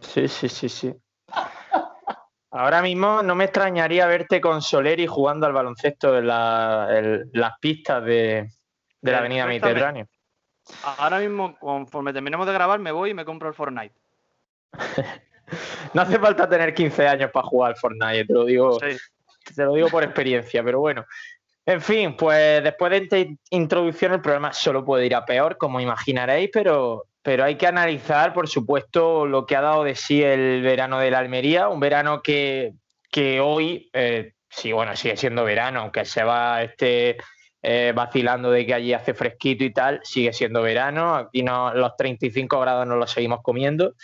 Sí, 0.00 0.26
sí, 0.28 0.48
sí, 0.48 0.68
sí. 0.68 0.94
Ahora 2.52 2.82
mismo 2.82 3.22
no 3.22 3.34
me 3.36 3.44
extrañaría 3.44 4.06
verte 4.06 4.40
con 4.40 4.60
Soleri 4.60 5.06
jugando 5.06 5.46
al 5.46 5.52
baloncesto 5.52 6.16
en, 6.18 6.26
la- 6.26 6.88
en 6.90 7.30
las 7.34 7.52
pistas 7.60 8.02
de, 8.04 8.48
de 9.00 9.12
la 9.12 9.18
Avenida. 9.18 9.46
Mediterráneo. 9.46 10.06
Ahora 10.98 11.18
mismo, 11.18 11.58
conforme 11.58 12.12
terminemos 12.12 12.46
de 12.46 12.52
grabar, 12.52 12.78
me 12.78 12.92
voy 12.92 13.10
y 13.10 13.14
me 13.14 13.24
compro 13.24 13.48
el 13.48 13.54
Fortnite. 13.54 13.94
no 15.94 16.02
hace 16.02 16.18
falta 16.18 16.48
tener 16.48 16.74
15 16.74 17.08
años 17.08 17.30
para 17.32 17.46
jugar 17.46 17.72
al 17.72 17.76
Fortnite, 17.76 18.26
te 18.26 18.32
lo 18.32 18.44
digo, 18.44 18.78
te 18.78 19.64
lo 19.64 19.74
digo 19.74 19.88
por 19.88 20.04
experiencia, 20.04 20.62
pero 20.62 20.80
bueno. 20.80 21.04
En 21.66 21.80
fin, 21.80 22.16
pues 22.16 22.62
después 22.64 22.90
de 22.90 22.96
esta 22.98 23.16
introducción 23.50 24.12
el 24.12 24.20
programa 24.20 24.52
solo 24.52 24.84
puede 24.84 25.06
ir 25.06 25.14
a 25.14 25.24
peor, 25.24 25.56
como 25.56 25.80
imaginaréis, 25.80 26.50
pero, 26.52 27.06
pero 27.22 27.44
hay 27.44 27.56
que 27.56 27.66
analizar, 27.66 28.32
por 28.32 28.48
supuesto, 28.48 29.26
lo 29.26 29.46
que 29.46 29.56
ha 29.56 29.60
dado 29.60 29.84
de 29.84 29.94
sí 29.94 30.22
el 30.22 30.62
verano 30.62 30.98
de 30.98 31.10
la 31.10 31.18
Almería, 31.18 31.68
un 31.68 31.80
verano 31.80 32.22
que, 32.22 32.74
hoy, 33.42 33.90
eh, 33.92 34.32
sí, 34.48 34.72
bueno, 34.72 34.96
sigue 34.96 35.16
siendo 35.16 35.44
verano, 35.44 35.80
aunque 35.80 36.04
se 36.04 36.24
va 36.24 36.62
este 36.62 37.18
eh, 37.62 37.92
vacilando 37.94 38.50
de 38.50 38.64
que 38.64 38.74
allí 38.74 38.92
hace 38.92 39.14
fresquito 39.14 39.64
y 39.64 39.72
tal, 39.72 40.00
sigue 40.02 40.32
siendo 40.32 40.62
verano, 40.62 41.14
aquí 41.14 41.42
no, 41.42 41.74
los 41.74 41.96
35 41.96 42.60
grados 42.60 42.86
no 42.86 42.96
los 42.96 43.10
seguimos 43.10 43.40
comiendo 43.42 43.94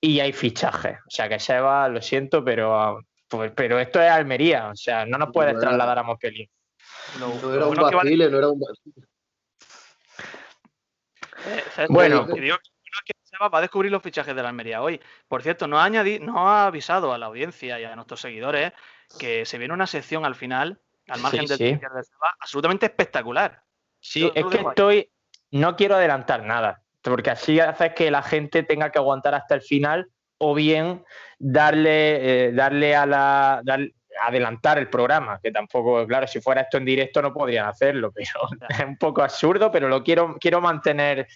y 0.00 0.20
hay 0.20 0.32
fichajes, 0.32 0.98
o 1.06 1.10
sea 1.10 1.28
que 1.28 1.38
se 1.38 1.58
va, 1.60 1.88
lo 1.88 2.02
siento, 2.02 2.44
pero, 2.44 3.00
pues, 3.28 3.52
pero 3.54 3.78
esto 3.78 4.00
es 4.00 4.10
Almería, 4.10 4.68
o 4.68 4.76
sea, 4.76 5.06
no 5.06 5.18
nos 5.18 5.30
puedes 5.32 5.58
trasladar 5.58 5.98
a 5.98 6.02
Montpellier. 6.02 6.48
No, 7.18 7.54
era 7.54 7.66
un 7.66 7.74
vacile, 7.76 8.30
no 8.30 8.38
era 8.38 8.48
un 8.48 8.60
eh, 11.46 11.86
bueno, 11.88 12.26
que 12.26 12.52
va 13.40 13.58
a 13.58 13.60
descubrir 13.62 13.90
los 13.90 14.02
fichajes 14.02 14.34
de 14.34 14.42
la 14.42 14.50
Almería 14.50 14.82
hoy. 14.82 15.00
Por 15.28 15.42
cierto, 15.42 15.66
no 15.66 15.80
ha, 15.80 15.88
no 15.88 16.48
ha 16.48 16.66
avisado 16.66 17.12
a 17.12 17.18
la 17.18 17.26
audiencia 17.26 17.80
y 17.80 17.84
a 17.84 17.96
nuestros 17.96 18.20
seguidores 18.20 18.72
que 19.18 19.46
se 19.46 19.58
viene 19.58 19.74
una 19.74 19.86
sección 19.86 20.24
al 20.24 20.34
final 20.34 20.80
al 21.10 21.20
margen 21.20 21.46
del 21.46 21.58
sí. 21.58 21.80
absolutamente 22.40 22.86
espectacular. 22.86 23.62
Sí, 24.00 24.30
es 24.34 24.46
que 24.46 24.58
estoy, 24.58 25.10
no 25.50 25.76
quiero 25.76 25.96
adelantar 25.96 26.44
nada, 26.44 26.82
porque 27.02 27.30
así 27.30 27.60
hace 27.60 27.92
que 27.94 28.10
la 28.10 28.22
gente 28.22 28.62
tenga 28.62 28.90
que 28.90 28.98
aguantar 28.98 29.34
hasta 29.34 29.54
el 29.54 29.62
final 29.62 30.08
o 30.38 30.54
bien 30.54 31.04
darle, 31.38 32.46
eh, 32.46 32.52
darle 32.52 32.96
a 32.96 33.04
la, 33.04 33.62
adelantar 34.22 34.78
el 34.78 34.88
programa, 34.88 35.38
que 35.42 35.50
tampoco, 35.50 36.06
claro, 36.06 36.26
si 36.26 36.40
fuera 36.40 36.62
esto 36.62 36.78
en 36.78 36.86
directo 36.86 37.20
no 37.20 37.32
podrían 37.32 37.66
hacerlo, 37.66 38.10
pero 38.14 38.48
es 38.68 38.80
un 38.80 38.96
poco 38.96 39.22
absurdo, 39.22 39.70
pero 39.70 39.88
lo 39.88 40.02
quiero, 40.02 40.36
quiero 40.40 40.60
mantener 40.60 41.28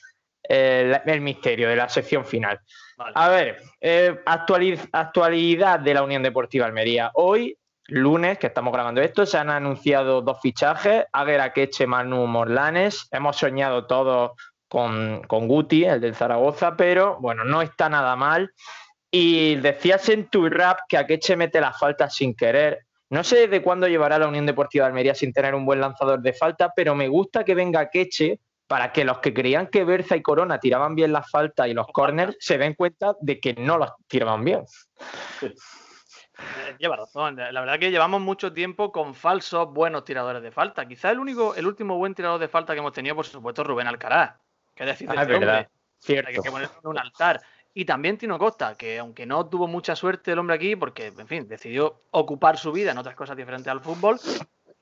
eh, 0.49 1.00
el 1.07 1.21
misterio 1.21 1.69
de 1.69 1.76
la 1.76 1.88
sección 1.88 2.25
final. 2.25 2.61
A 2.97 3.28
ver, 3.28 3.61
eh, 3.81 4.21
actualidad 4.25 5.81
de 5.81 5.95
la 5.95 6.02
Unión 6.02 6.23
Deportiva 6.23 6.66
Almería. 6.66 7.11
Hoy 7.14 7.57
lunes, 7.87 8.38
que 8.38 8.47
estamos 8.47 8.73
grabando 8.73 9.00
esto, 9.00 9.26
se 9.26 9.38
han 9.38 9.50
anunciado 9.50 10.23
dos 10.23 10.41
fichajes, 10.41 11.05
Aguera 11.12 11.53
Queche, 11.53 11.87
Manu 11.87 12.26
Morlanes. 12.26 13.09
Hemos 13.11 13.37
soñado 13.37 13.87
todos 13.87 14.33
con, 14.69 15.23
con 15.29 15.49
Guti, 15.49 15.85
el 15.85 16.00
del 16.00 16.14
Zaragoza, 16.14 16.76
pero 16.76 17.19
bueno, 17.21 17.45
no 17.45 17.62
está 17.62 17.88
nada 17.88 18.17
mal. 18.17 18.53
Y 19.11 19.57
decías 19.57 20.09
en 20.09 20.29
tu 20.29 20.49
rap 20.49 20.81
que 20.88 20.97
Akeche 20.97 21.37
mete 21.37 21.61
las 21.61 21.79
faltas 21.79 22.14
sin 22.14 22.35
querer. 22.35 22.81
No 23.11 23.23
sé 23.23 23.47
desde 23.47 23.62
cuándo 23.62 23.87
llevará 23.87 24.19
la 24.19 24.26
Unión 24.26 24.47
Deportiva 24.47 24.87
de 24.87 24.88
Almería 24.88 25.14
sin 25.14 25.33
tener 25.33 25.55
un 25.55 25.64
buen 25.64 25.81
lanzador 25.81 26.21
de 26.21 26.33
falta, 26.33 26.73
pero 26.75 26.97
me 26.97 27.07
gusta 27.07 27.45
que 27.45 27.55
venga 27.55 27.81
Akeche 27.81 28.41
para 28.67 28.93
que 28.93 29.05
los 29.05 29.19
que 29.19 29.33
creían 29.33 29.69
que 29.69 29.85
Berza 29.85 30.17
y 30.17 30.23
Corona 30.23 30.59
tiraban 30.59 30.97
bien 30.97 31.12
las 31.12 31.31
faltas 31.31 31.69
y 31.69 31.75
los 31.75 31.87
corners 31.88 32.37
se 32.41 32.59
den 32.59 32.75
cuenta 32.75 33.14
de 33.21 33.38
que 33.38 33.55
no 33.55 33.79
los 33.79 33.93
tiraban 34.09 34.43
bien. 34.43 34.64
Eh, 35.43 35.55
lleva 36.79 36.97
razón. 36.97 37.37
La 37.37 37.61
verdad 37.61 37.79
que 37.79 37.91
llevamos 37.91 38.21
mucho 38.21 38.53
tiempo 38.53 38.93
con 38.93 39.14
falsos 39.14 39.73
buenos 39.73 40.05
tiradores 40.05 40.43
de 40.43 40.50
falta. 40.50 40.87
Quizá 40.87 41.11
el 41.11 41.19
único, 41.19 41.55
el 41.55 41.67
último 41.67 41.97
buen 41.97 42.14
tirador 42.14 42.41
de 42.41 42.49
falta 42.49 42.73
que 42.73 42.81
hemos 42.81 42.93
tenido, 42.93 43.14
por 43.14 43.26
supuesto, 43.26 43.62
es 43.62 43.69
Rubén 43.69 43.87
Alcaraz. 43.87 44.37
Que 44.75 44.85
decir 44.85 45.09
ah, 45.11 45.23
es 45.23 45.29
verdad. 45.29 45.69
Cierto. 45.99 46.29
Hay 46.29 46.35
que 46.35 46.50
ponerlo 46.50 46.75
en 46.83 46.88
un 46.88 46.99
altar. 46.99 47.41
Y 47.73 47.85
también 47.85 48.19
Tino 48.19 48.38
Costa, 48.38 48.76
que 48.76 48.99
aunque 48.99 49.26
no 49.26 49.47
tuvo 49.47 49.67
mucha 49.67 49.97
suerte 49.97 50.33
el 50.33 50.38
hombre 50.38 50.55
aquí, 50.55 50.76
porque, 50.76 51.09
en 51.09 51.26
fin, 51.26 51.49
decidió 51.49 52.03
ocupar 52.12 52.57
su 52.57 52.71
vida 52.71 52.93
en 52.93 52.99
otras 52.99 53.17
cosas 53.17 53.37
diferentes 53.37 53.69
al 53.69 53.81
fútbol, 53.81 54.21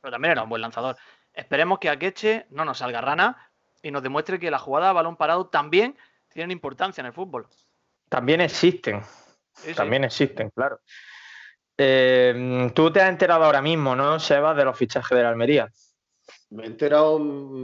pero 0.00 0.12
también 0.12 0.32
era 0.32 0.42
un 0.42 0.50
buen 0.50 0.60
lanzador. 0.60 0.96
Esperemos 1.32 1.78
que 1.78 1.88
Akeche 1.88 2.46
no 2.50 2.66
nos 2.66 2.78
salga 2.78 3.00
rana 3.00 3.50
y 3.82 3.90
nos 3.90 4.02
demuestre 4.02 4.38
que 4.38 4.50
la 4.50 4.58
jugada 4.58 4.90
a 4.90 4.92
balón 4.92 5.16
parado 5.16 5.46
también 5.46 5.96
tiene 6.28 6.52
importancia 6.52 7.00
en 7.00 7.06
el 7.06 7.12
fútbol. 7.14 7.46
También 8.10 8.42
existen. 8.42 9.02
también 9.74 10.04
existen, 10.04 10.50
claro. 10.50 10.78
Eh, 11.76 12.70
tú 12.74 12.92
te 12.92 13.00
has 13.00 13.08
enterado 13.08 13.44
ahora 13.44 13.62
mismo, 13.62 13.96
¿no, 13.96 14.18
Sebas, 14.20 14.56
de 14.56 14.64
los 14.64 14.76
fichajes 14.76 15.16
de 15.16 15.22
la 15.22 15.30
Almería? 15.30 15.70
Me 16.50 16.64
he 16.64 16.66
enterado 16.66 17.18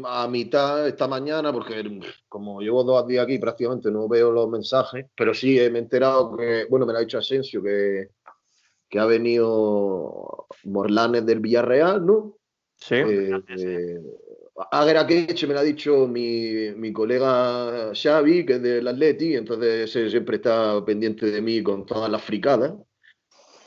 a 0.07 0.27
mitad 0.29 0.89
esta 0.89 1.07
mañana 1.07 1.53
porque 1.53 2.01
como 2.27 2.61
llevo 2.61 2.83
dos 2.85 3.07
días 3.07 3.25
aquí 3.25 3.39
prácticamente 3.39 3.91
no 3.91 4.09
veo 4.09 4.33
los 4.33 4.49
mensajes, 4.49 5.07
pero 5.15 5.35
sí 5.35 5.57
me 5.71 5.79
he 5.79 5.83
enterado 5.83 6.37
que, 6.37 6.67
bueno, 6.71 6.87
me 6.87 6.93
lo 6.93 6.99
ha 6.99 7.03
dicho 7.03 7.19
Asensio 7.19 7.63
que, 7.63 8.09
que 8.89 8.99
ha 8.99 9.05
venido 9.05 10.47
Morlanes 10.65 11.27
del 11.27 11.41
Villarreal, 11.41 12.05
¿no? 12.05 12.39
Sí. 12.77 12.95
Eh, 12.95 13.31
eh 13.59 14.01
me 15.47 15.55
lo 15.55 15.61
ha 15.61 15.63
dicho 15.63 16.09
mi, 16.09 16.71
mi, 16.75 16.93
colega 16.93 17.93
Xavi, 17.95 18.45
que 18.45 18.55
es 18.55 18.63
del 18.63 18.89
Atleti, 18.89 19.37
entonces 19.37 19.91
siempre 20.11 20.37
está 20.37 20.85
pendiente 20.85 21.31
de 21.31 21.41
mí 21.41 21.63
con 21.63 21.87
todas 21.87 22.11
las 22.11 22.23
fricadas. 22.23 22.73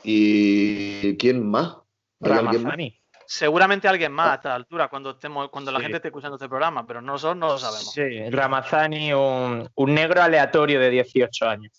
¿Y 0.04 1.18
quién 1.18 1.48
más? 1.48 1.78
Ramazani. 2.20 2.98
Seguramente 3.26 3.88
alguien 3.88 4.12
más 4.12 4.28
a 4.28 4.36
esta 4.36 4.56
altura, 4.56 4.90
cuando 4.90 5.12
estemos, 5.12 5.50
cuando 5.50 5.72
la 5.72 5.80
gente 5.80 5.98
esté 5.98 6.10
escuchando 6.10 6.36
este 6.36 6.50
programa, 6.50 6.86
pero 6.86 7.02
nosotros 7.02 7.38
no 7.38 7.48
lo 7.48 7.58
sabemos. 7.58 7.94
Sí, 7.94 8.30
Ramazani, 8.30 9.14
un, 9.14 9.70
un 9.74 9.94
negro 9.94 10.22
aleatorio 10.22 10.80
de 10.80 10.90
18 10.90 11.48
años. 11.48 11.72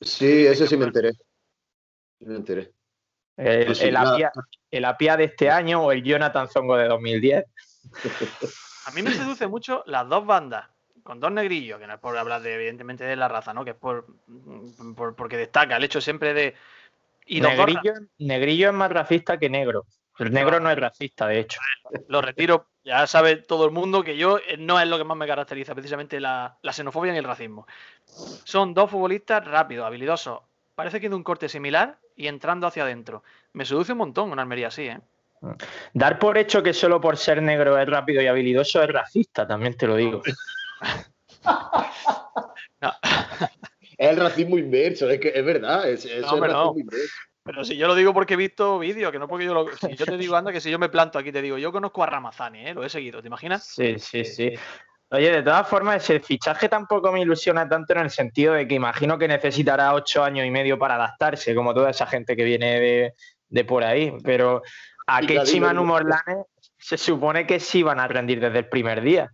Sí, 0.00 0.46
ese 0.46 0.66
sí 0.66 0.76
me 0.76 0.86
enteré. 0.86 1.12
Me 2.20 2.36
enteré. 2.36 2.72
El, 3.36 3.66
pues 3.66 3.80
el, 3.80 3.96
Apia, 4.84 5.16
de 5.16 5.24
este 5.24 5.50
año 5.50 5.82
o 5.82 5.92
el 5.92 6.02
Jonathan 6.02 6.48
Zongo 6.48 6.76
de 6.76 6.88
2010. 6.88 7.44
A 8.86 8.90
mí 8.92 9.02
me 9.02 9.12
seduce 9.12 9.46
mucho 9.46 9.82
las 9.86 10.08
dos 10.08 10.26
bandas, 10.26 10.68
con 11.02 11.20
dos 11.20 11.32
negrillos, 11.32 11.78
que 11.78 11.86
no 11.86 11.94
es 11.94 12.00
por 12.00 12.16
hablar 12.18 12.42
de, 12.42 12.54
evidentemente 12.54 13.04
de 13.04 13.16
la 13.16 13.28
raza, 13.28 13.54
¿no? 13.54 13.64
Que 13.64 13.70
es 13.70 13.76
por, 13.76 14.06
por 14.96 15.16
porque 15.16 15.38
destaca 15.38 15.76
el 15.76 15.84
hecho 15.84 16.00
siempre 16.00 16.34
de, 16.34 16.54
negrillo, 17.38 18.68
es 18.68 18.74
más 18.74 18.90
racista 18.90 19.38
que 19.38 19.48
negro. 19.48 19.86
El 20.18 20.32
negro 20.32 20.60
no 20.60 20.70
es 20.70 20.78
racista, 20.78 21.28
de 21.28 21.40
hecho. 21.40 21.60
Lo 22.08 22.20
retiro. 22.20 22.66
Ya 22.82 23.06
sabe 23.06 23.36
todo 23.36 23.66
el 23.66 23.70
mundo 23.70 24.02
que 24.02 24.16
yo 24.16 24.38
eh, 24.38 24.56
no 24.58 24.80
es 24.80 24.88
lo 24.88 24.96
que 24.96 25.04
más 25.04 25.16
me 25.16 25.26
caracteriza, 25.26 25.74
precisamente 25.74 26.18
la, 26.18 26.58
xenofobia 26.62 27.14
y 27.14 27.18
el 27.18 27.24
racismo. 27.24 27.66
Son 28.44 28.74
dos 28.74 28.90
futbolistas 28.90 29.46
rápidos, 29.46 29.86
habilidosos. 29.86 30.40
Parece 30.74 31.00
que 31.00 31.08
de 31.08 31.14
un 31.14 31.22
corte 31.22 31.48
similar 31.48 31.98
y 32.16 32.26
entrando 32.26 32.66
hacia 32.66 32.84
adentro. 32.84 33.22
Me 33.52 33.66
seduce 33.66 33.92
un 33.92 33.98
montón 33.98 34.32
una 34.32 34.42
Almería 34.42 34.68
así, 34.68 34.88
¿eh? 34.88 35.00
Dar 35.94 36.18
por 36.18 36.36
hecho 36.36 36.62
que 36.62 36.74
solo 36.74 37.00
por 37.00 37.16
ser 37.16 37.42
negro 37.42 37.78
es 37.78 37.88
rápido 37.88 38.22
y 38.22 38.26
habilidoso 38.26 38.82
es 38.82 38.90
racista, 38.90 39.46
también 39.46 39.76
te 39.76 39.86
lo 39.86 39.96
digo. 39.96 40.22
no. 42.80 42.92
Es 44.00 44.08
el 44.08 44.16
racismo 44.16 44.56
inverso, 44.56 45.10
es 45.10 45.20
que 45.20 45.30
es 45.34 45.44
verdad, 45.44 45.86
es, 45.86 46.06
es 46.06 46.22
no, 46.22 46.36
el 46.36 46.50
racismo 46.50 46.78
inverso. 46.78 47.14
Pero 47.42 47.64
si 47.64 47.76
yo 47.76 47.86
lo 47.86 47.94
digo 47.94 48.14
porque 48.14 48.32
he 48.32 48.36
visto 48.38 48.78
vídeos, 48.78 49.12
que 49.12 49.18
no 49.18 49.28
porque 49.28 49.44
yo 49.44 49.52
lo. 49.52 49.66
Si 49.76 49.94
yo 49.94 50.06
te 50.06 50.16
digo, 50.16 50.36
anda, 50.36 50.52
que 50.52 50.60
si 50.62 50.70
yo 50.70 50.78
me 50.78 50.88
planto 50.88 51.18
aquí, 51.18 51.30
te 51.30 51.42
digo, 51.42 51.58
yo 51.58 51.70
conozco 51.70 52.02
a 52.02 52.06
Ramazani, 52.06 52.68
¿eh? 52.68 52.74
lo 52.74 52.82
he 52.82 52.88
seguido, 52.88 53.20
¿te 53.20 53.28
imaginas? 53.28 53.66
Sí, 53.66 53.98
sí, 53.98 54.24
sí. 54.24 54.54
Oye, 55.10 55.30
de 55.30 55.42
todas 55.42 55.68
formas, 55.68 56.02
ese 56.02 56.20
fichaje 56.20 56.70
tampoco 56.70 57.12
me 57.12 57.20
ilusiona 57.20 57.68
tanto 57.68 57.92
en 57.92 57.98
el 57.98 58.10
sentido 58.10 58.54
de 58.54 58.66
que 58.66 58.74
imagino 58.74 59.18
que 59.18 59.28
necesitará 59.28 59.92
ocho 59.92 60.24
años 60.24 60.46
y 60.46 60.50
medio 60.50 60.78
para 60.78 60.94
adaptarse, 60.94 61.54
como 61.54 61.74
toda 61.74 61.90
esa 61.90 62.06
gente 62.06 62.34
que 62.34 62.44
viene 62.44 63.12
de, 63.48 63.64
por 63.64 63.84
ahí. 63.84 64.14
Pero 64.24 64.62
a 65.06 65.20
Kechi 65.20 65.60
Manu 65.60 65.84
Morlane 65.84 66.44
se 66.78 66.96
supone 66.96 67.46
que 67.46 67.60
sí 67.60 67.82
van 67.82 68.00
a 68.00 68.08
rendir 68.08 68.40
desde 68.40 68.60
el 68.60 68.68
primer 68.70 69.02
día. 69.02 69.30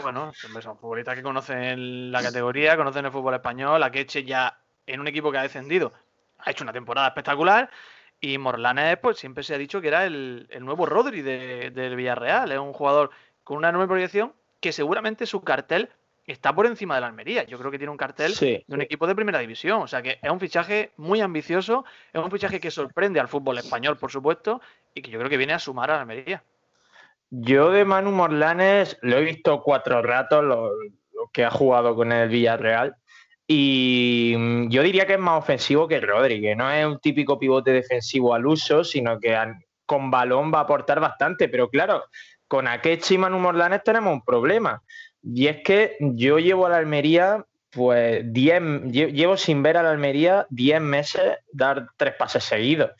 Bueno, 0.00 0.32
son 0.34 0.78
futbolistas 0.78 1.14
que 1.14 1.22
conocen 1.22 2.10
la 2.10 2.22
categoría, 2.22 2.76
conocen 2.76 3.04
el 3.04 3.12
fútbol 3.12 3.34
español. 3.34 3.80
La 3.80 3.90
Queche 3.90 4.24
ya 4.24 4.58
en 4.86 5.00
un 5.00 5.08
equipo 5.08 5.30
que 5.30 5.38
ha 5.38 5.42
descendido 5.42 5.92
ha 6.38 6.50
hecho 6.50 6.64
una 6.64 6.72
temporada 6.72 7.08
espectacular. 7.08 7.70
Y 8.20 8.38
Morlanes, 8.38 8.98
pues 8.98 9.18
siempre 9.18 9.42
se 9.42 9.54
ha 9.54 9.58
dicho 9.58 9.80
que 9.80 9.88
era 9.88 10.06
el, 10.06 10.48
nuevo 10.60 10.86
Rodri 10.86 11.22
del 11.22 11.96
Villarreal. 11.96 12.52
Es 12.52 12.58
un 12.58 12.72
jugador 12.72 13.10
con 13.44 13.58
una 13.58 13.68
enorme 13.68 13.88
proyección 13.88 14.32
que 14.60 14.72
seguramente 14.72 15.26
su 15.26 15.42
cartel 15.42 15.90
está 16.24 16.54
por 16.54 16.66
encima 16.66 16.94
de 16.94 17.00
la 17.00 17.08
Almería. 17.08 17.42
Yo 17.44 17.58
creo 17.58 17.70
que 17.70 17.78
tiene 17.78 17.90
un 17.90 17.96
cartel 17.96 18.32
de 18.36 18.64
un 18.68 18.80
equipo 18.80 19.06
de 19.06 19.14
primera 19.14 19.40
división. 19.40 19.82
O 19.82 19.88
sea 19.88 20.02
que 20.02 20.20
es 20.22 20.30
un 20.30 20.38
fichaje 20.38 20.92
muy 20.96 21.20
ambicioso, 21.20 21.84
es 22.12 22.22
un 22.22 22.30
fichaje 22.30 22.60
que 22.60 22.70
sorprende 22.70 23.18
al 23.18 23.28
fútbol 23.28 23.58
español, 23.58 23.98
por 23.98 24.12
supuesto, 24.12 24.60
y 24.94 25.02
que 25.02 25.10
yo 25.10 25.18
creo 25.18 25.28
que 25.28 25.36
viene 25.36 25.52
a 25.52 25.58
sumar 25.58 25.90
a 25.90 25.94
la 25.94 26.00
Almería. 26.02 26.44
Yo 27.34 27.70
de 27.70 27.86
Manu 27.86 28.10
Morlanes 28.10 28.98
lo 29.00 29.16
he 29.16 29.22
visto 29.22 29.62
cuatro 29.62 30.02
ratos, 30.02 30.44
lo, 30.44 30.70
que 31.32 31.46
ha 31.46 31.50
jugado 31.50 31.96
con 31.96 32.12
el 32.12 32.28
Villarreal. 32.28 32.94
Y 33.46 34.34
mm, 34.36 34.68
yo 34.68 34.82
diría 34.82 35.06
que 35.06 35.14
es 35.14 35.18
más 35.18 35.38
ofensivo 35.38 35.88
que 35.88 35.98
Rodríguez. 35.98 36.54
No 36.58 36.70
es 36.70 36.84
un 36.84 37.00
típico 37.00 37.38
pivote 37.38 37.72
defensivo 37.72 38.34
al 38.34 38.46
uso, 38.46 38.84
sino 38.84 39.18
que 39.18 39.34
con 39.86 40.10
balón 40.10 40.52
va 40.52 40.58
a 40.58 40.62
aportar 40.62 41.00
bastante. 41.00 41.48
Pero 41.48 41.70
claro, 41.70 42.04
con 42.46 42.68
Akechi 42.68 43.14
y 43.14 43.18
Manu 43.18 43.38
Morlanes 43.38 43.82
tenemos 43.82 44.12
un 44.12 44.22
problema. 44.22 44.82
Y 45.22 45.46
es 45.46 45.62
que 45.62 45.96
yo 46.00 46.38
llevo 46.38 46.66
a 46.66 46.70
la 46.70 46.76
Almería, 46.76 47.46
pues, 47.70 48.30
10, 48.30 48.92
llevo 48.92 49.38
sin 49.38 49.62
ver 49.62 49.78
a 49.78 49.82
la 49.82 49.90
Almería 49.92 50.46
10 50.50 50.82
meses 50.82 51.38
dar 51.50 51.86
tres 51.96 52.12
pases 52.18 52.44
seguidos. 52.44 52.90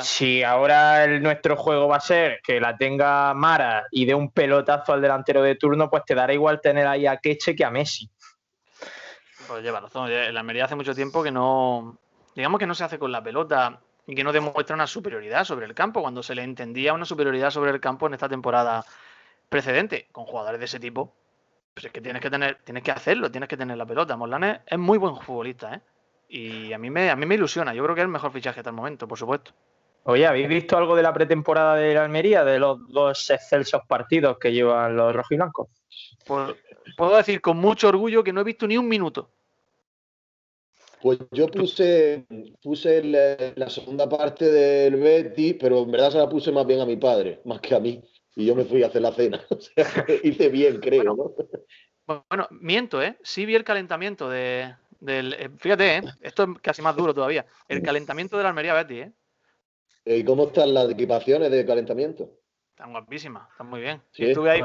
Si 0.00 0.42
ahora 0.42 1.04
el, 1.04 1.22
nuestro 1.22 1.56
juego 1.56 1.88
va 1.88 1.96
a 1.96 2.00
ser 2.00 2.40
que 2.42 2.60
la 2.60 2.76
tenga 2.76 3.32
Mara 3.34 3.86
y 3.92 4.04
dé 4.04 4.14
un 4.14 4.30
pelotazo 4.30 4.92
al 4.92 5.00
delantero 5.00 5.42
de 5.42 5.54
turno, 5.54 5.88
pues 5.88 6.04
te 6.04 6.14
dará 6.14 6.32
igual 6.32 6.60
tener 6.60 6.86
ahí 6.86 7.06
a 7.06 7.18
Queche 7.18 7.54
que 7.54 7.64
a 7.64 7.70
Messi. 7.70 8.10
Pues 9.46 9.62
lleva 9.62 9.80
razón. 9.80 10.10
La 10.10 10.40
Almería 10.40 10.64
hace 10.64 10.74
mucho 10.74 10.94
tiempo 10.94 11.22
que 11.22 11.30
no. 11.30 11.98
Digamos 12.34 12.58
que 12.58 12.66
no 12.66 12.74
se 12.74 12.84
hace 12.84 12.98
con 12.98 13.12
la 13.12 13.22
pelota 13.22 13.80
y 14.06 14.14
que 14.14 14.24
no 14.24 14.32
demuestra 14.32 14.74
una 14.74 14.86
superioridad 14.86 15.44
sobre 15.44 15.66
el 15.66 15.74
campo, 15.74 16.02
cuando 16.02 16.22
se 16.22 16.34
le 16.34 16.42
entendía 16.42 16.92
una 16.92 17.04
superioridad 17.04 17.50
sobre 17.50 17.70
el 17.70 17.80
campo 17.80 18.06
en 18.06 18.14
esta 18.14 18.28
temporada 18.28 18.84
precedente, 19.48 20.08
con 20.10 20.24
jugadores 20.24 20.58
de 20.58 20.66
ese 20.66 20.80
tipo. 20.80 21.14
Pues 21.74 21.86
es 21.86 21.92
que 21.92 22.00
tienes 22.00 22.22
que 22.22 22.30
tener, 22.30 22.58
tienes 22.64 22.82
que 22.82 22.90
hacerlo, 22.90 23.30
tienes 23.30 23.48
que 23.48 23.56
tener 23.56 23.76
la 23.76 23.86
pelota. 23.86 24.16
Morlanes 24.16 24.60
es 24.66 24.78
muy 24.78 24.98
buen 24.98 25.16
futbolista, 25.16 25.74
¿eh? 25.74 25.80
Y 26.28 26.72
a 26.72 26.78
mí 26.78 26.90
me, 26.90 27.10
a 27.10 27.16
mí 27.16 27.24
me 27.24 27.36
ilusiona. 27.36 27.72
Yo 27.72 27.84
creo 27.84 27.94
que 27.94 28.00
es 28.00 28.06
el 28.06 28.10
mejor 28.10 28.32
fichaje 28.32 28.60
hasta 28.60 28.70
el 28.70 28.76
momento, 28.76 29.06
por 29.06 29.18
supuesto. 29.18 29.52
Oye, 30.08 30.24
¿habéis 30.24 30.46
visto 30.46 30.78
algo 30.78 30.94
de 30.94 31.02
la 31.02 31.12
pretemporada 31.12 31.74
de 31.74 31.92
la 31.92 32.04
Almería, 32.04 32.44
de 32.44 32.60
los 32.60 32.78
dos 32.92 33.28
excelsos 33.28 33.82
partidos 33.88 34.38
que 34.38 34.52
llevan 34.52 34.96
los 34.96 35.12
rojiblancos? 35.12 35.68
Pues 36.24 36.54
puedo 36.96 37.16
decir 37.16 37.40
con 37.40 37.56
mucho 37.56 37.88
orgullo 37.88 38.22
que 38.22 38.32
no 38.32 38.40
he 38.40 38.44
visto 38.44 38.68
ni 38.68 38.78
un 38.78 38.86
minuto. 38.86 39.32
Pues 41.02 41.18
yo 41.32 41.48
puse, 41.48 42.24
puse 42.62 43.02
la, 43.02 43.68
segunda 43.68 44.08
parte 44.08 44.44
del 44.44 44.94
Betty, 44.94 45.54
pero 45.54 45.82
en 45.82 45.90
verdad 45.90 46.12
se 46.12 46.18
la 46.18 46.28
puse 46.28 46.52
más 46.52 46.66
bien 46.66 46.80
a 46.80 46.86
mi 46.86 46.96
padre, 46.96 47.40
más 47.44 47.60
que 47.60 47.74
a 47.74 47.80
mí. 47.80 48.00
Y 48.36 48.46
yo 48.46 48.54
me 48.54 48.64
fui 48.64 48.84
a 48.84 48.86
hacer 48.86 49.02
la 49.02 49.12
cena. 49.12 49.44
O 49.50 49.60
sea, 49.60 50.06
hice 50.22 50.48
bien, 50.50 50.78
creo, 50.78 51.16
bueno, 51.16 51.34
Bueno, 52.30 52.46
miento, 52.50 53.02
¿eh? 53.02 53.18
Sí 53.24 53.44
vi 53.44 53.56
el 53.56 53.64
calentamiento 53.64 54.30
de, 54.30 54.72
del... 55.00 55.32
Eh, 55.32 55.50
fíjate, 55.58 55.96
¿eh? 55.96 56.02
Esto 56.20 56.44
es 56.44 56.48
casi 56.62 56.80
más 56.80 56.94
duro 56.94 57.12
todavía. 57.12 57.44
El 57.66 57.82
calentamiento 57.82 58.36
de 58.36 58.44
la 58.44 58.50
Almería 58.50 58.74
Betty, 58.74 59.00
¿eh? 59.00 59.12
¿Y 60.06 60.22
cómo 60.22 60.44
están 60.44 60.72
las 60.72 60.88
equipaciones 60.88 61.50
de 61.50 61.66
calentamiento? 61.66 62.30
Están 62.70 62.92
guapísimas, 62.92 63.50
están 63.50 63.68
muy 63.68 63.80
bien. 63.80 64.00
estuve 64.16 64.50
ahí 64.52 64.60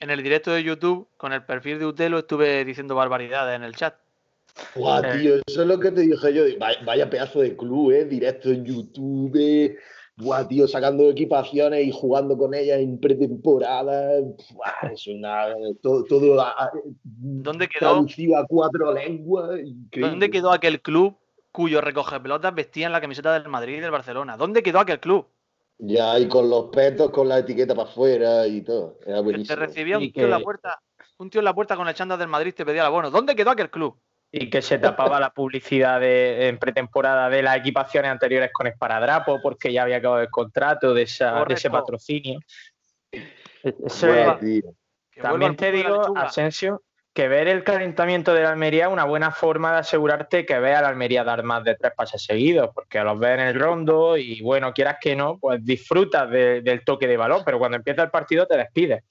en 0.00 0.10
el 0.10 0.22
directo 0.22 0.52
de 0.52 0.62
YouTube 0.62 1.06
con 1.18 1.32
el 1.32 1.44
perfil 1.44 1.78
de 1.78 1.86
Utelo, 1.86 2.18
estuve 2.18 2.64
diciendo 2.64 2.94
barbaridades 2.94 3.56
en 3.56 3.62
el 3.62 3.76
chat. 3.76 3.94
Guau, 4.74 5.04
eh. 5.04 5.18
tío, 5.18 5.34
eso 5.46 5.62
es 5.62 5.68
lo 5.68 5.78
que 5.78 5.90
te 5.90 6.00
dije 6.00 6.32
yo. 6.32 6.44
Vaya, 6.84 7.10
pedazo 7.10 7.40
de 7.40 7.56
club, 7.56 7.90
¿eh? 7.90 8.04
Directo 8.06 8.50
en 8.50 8.64
YouTube. 8.64 9.76
Buah, 10.16 10.46
tío, 10.46 10.66
sacando 10.68 11.10
equipaciones 11.10 11.86
y 11.86 11.90
jugando 11.90 12.38
con 12.38 12.54
ellas 12.54 12.78
en 12.78 12.98
pretemporada. 13.00 14.20
Buah, 14.52 14.92
es 14.92 15.06
una. 15.08 15.46
Todo. 15.82 16.04
todo 16.04 16.44
¿Dónde 17.02 17.68
quedó? 17.68 18.06
a 18.38 18.46
cuatro 18.46 18.94
lenguas. 18.94 19.60
¿Dónde 19.92 20.30
quedó 20.30 20.52
aquel 20.52 20.80
club 20.80 21.16
cuyo 21.54 21.80
recoge 21.80 22.18
pelotas 22.18 22.52
vestía 22.52 22.86
en 22.86 22.92
la 22.92 23.00
camiseta 23.00 23.32
del 23.32 23.48
Madrid 23.48 23.76
y 23.76 23.80
del 23.80 23.92
Barcelona. 23.92 24.36
¿Dónde 24.36 24.60
quedó 24.60 24.80
aquel 24.80 24.98
club? 24.98 25.28
Ya, 25.78 26.18
y 26.18 26.26
con 26.26 26.50
los 26.50 26.64
petos, 26.64 27.12
con 27.12 27.28
la 27.28 27.38
etiqueta 27.38 27.76
para 27.76 27.88
afuera 27.88 28.44
y 28.48 28.62
todo. 28.62 28.98
Era 29.06 29.20
buenísimo. 29.20 29.54
te 29.54 29.64
recibía 29.64 29.98
un 29.98 30.10
tío 30.10 30.24
en 30.24 30.30
la 30.30 30.40
puerta, 30.40 30.82
un 31.18 31.30
tío 31.30 31.40
en 31.40 31.44
la 31.44 31.54
puerta 31.54 31.76
con 31.76 31.86
el 31.86 31.94
chándal 31.94 32.18
del 32.18 32.26
Madrid 32.26 32.52
te 32.52 32.66
pedía 32.66 32.80
el 32.80 32.88
abono. 32.88 33.08
¿Dónde 33.08 33.36
quedó 33.36 33.50
aquel 33.50 33.70
club? 33.70 33.96
Y 34.32 34.50
que 34.50 34.62
se 34.62 34.78
tapaba 34.78 35.20
la 35.20 35.30
publicidad 35.30 36.00
de, 36.00 36.48
en 36.48 36.58
pretemporada 36.58 37.30
de 37.30 37.40
las 37.40 37.56
equipaciones 37.58 38.10
anteriores 38.10 38.50
con 38.52 38.66
esparadrapo 38.66 39.40
porque 39.40 39.72
ya 39.72 39.84
había 39.84 39.98
acabado 39.98 40.22
el 40.22 40.30
contrato 40.30 40.92
de, 40.92 41.02
esa, 41.02 41.44
de 41.44 41.54
ese 41.54 41.70
patrocinio. 41.70 42.40
También 45.22 45.54
te 45.54 45.70
digo, 45.70 46.16
Asensio, 46.16 46.82
que 47.14 47.28
ver 47.28 47.46
el 47.46 47.62
calentamiento 47.62 48.34
de 48.34 48.42
la 48.42 48.50
Almería 48.50 48.86
es 48.86 48.92
una 48.92 49.04
buena 49.04 49.30
forma 49.30 49.72
de 49.72 49.78
asegurarte 49.78 50.44
que 50.44 50.58
vea 50.58 50.80
a 50.80 50.82
la 50.82 50.88
Almería 50.88 51.22
dar 51.22 51.44
más 51.44 51.62
de 51.62 51.76
tres 51.76 51.92
pases 51.96 52.24
seguidos, 52.24 52.70
porque 52.74 53.00
los 53.00 53.16
ves 53.20 53.38
en 53.38 53.46
el 53.46 53.58
rondo 53.58 54.16
y 54.16 54.42
bueno, 54.42 54.74
quieras 54.74 54.96
que 55.00 55.14
no, 55.14 55.38
pues 55.38 55.64
disfrutas 55.64 56.28
del 56.28 56.84
toque 56.84 57.06
de 57.06 57.16
balón, 57.16 57.42
pero 57.44 57.60
cuando 57.60 57.76
empieza 57.76 58.02
el 58.02 58.10
partido 58.10 58.46
te 58.46 58.56
despides. 58.56 59.04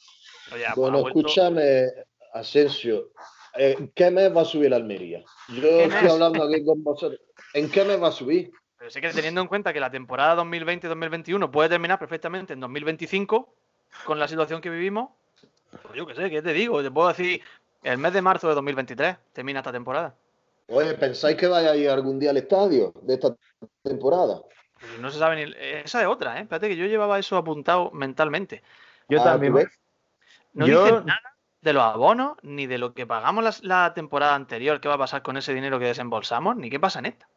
bueno, 0.75 1.07
escúchame, 1.07 1.85
Asensio, 2.33 3.11
¿en 3.53 3.87
qué 3.95 4.11
mes 4.11 4.35
va 4.35 4.41
a 4.41 4.45
subir 4.45 4.71
la 4.71 4.75
Almería? 4.75 5.23
Yo 5.47 5.69
estoy 5.69 6.09
hablando 6.09 6.43
aquí 6.43 6.63
con 6.65 6.83
vosotros. 6.83 7.21
¿En 7.53 7.71
qué 7.71 7.85
mes 7.85 8.03
va 8.03 8.09
a 8.09 8.11
subir? 8.11 8.51
Pero 8.77 8.91
sé 8.91 8.99
que 8.99 9.11
teniendo 9.11 9.39
en 9.39 9.47
cuenta 9.47 9.71
que 9.71 9.79
la 9.79 9.89
temporada 9.89 10.43
2020-2021 10.43 11.49
puede 11.49 11.69
terminar 11.69 11.99
perfectamente 11.99 12.51
en 12.51 12.59
2025, 12.59 13.55
con 14.03 14.19
la 14.19 14.27
situación 14.27 14.59
que 14.59 14.69
vivimos, 14.69 15.11
pues 15.81 15.95
yo 15.95 16.05
qué 16.05 16.15
sé, 16.15 16.29
¿qué 16.29 16.41
te 16.41 16.51
digo? 16.51 16.83
Te 16.83 16.91
puedo 16.91 17.07
decir, 17.07 17.41
el 17.83 17.97
mes 17.97 18.13
de 18.13 18.21
marzo 18.21 18.47
de 18.47 18.55
2023 18.55 19.17
termina 19.33 19.59
esta 19.59 19.71
temporada. 19.71 20.15
Oye, 20.67 20.93
¿pensáis 20.93 21.37
que 21.37 21.47
vaya 21.47 21.71
a 21.71 21.75
ir 21.75 21.89
algún 21.89 22.19
día 22.19 22.31
al 22.31 22.37
estadio 22.37 22.93
de 23.01 23.15
esta 23.15 23.35
temporada? 23.83 24.41
No 24.99 25.11
se 25.11 25.19
sabe 25.19 25.45
ni. 25.45 25.53
Esa 25.57 26.01
es 26.01 26.07
otra, 26.07 26.37
¿eh? 26.37 26.41
Espérate 26.43 26.69
que 26.69 26.75
yo 26.75 26.85
llevaba 26.85 27.19
eso 27.19 27.37
apuntado 27.37 27.91
mentalmente. 27.91 28.63
Yo 29.09 29.21
ah, 29.21 29.23
también. 29.23 29.69
No 30.53 30.67
yo... 30.67 31.01
nada 31.01 31.33
de 31.63 31.73
los 31.73 31.83
abonos, 31.83 32.37
ni 32.41 32.67
de 32.67 32.77
lo 32.77 32.93
que 32.93 33.07
pagamos 33.07 33.63
la, 33.63 33.93
temporada 33.93 34.35
anterior, 34.35 34.81
qué 34.81 34.89
va 34.89 34.95
a 34.95 34.99
pasar 34.99 35.21
con 35.21 35.37
ese 35.37 35.53
dinero 35.53 35.79
que 35.79 35.85
desembolsamos, 35.85 36.57
ni 36.57 36.69
qué 36.69 36.79
pasa 36.79 36.99
en 36.99 37.05
esta. 37.05 37.27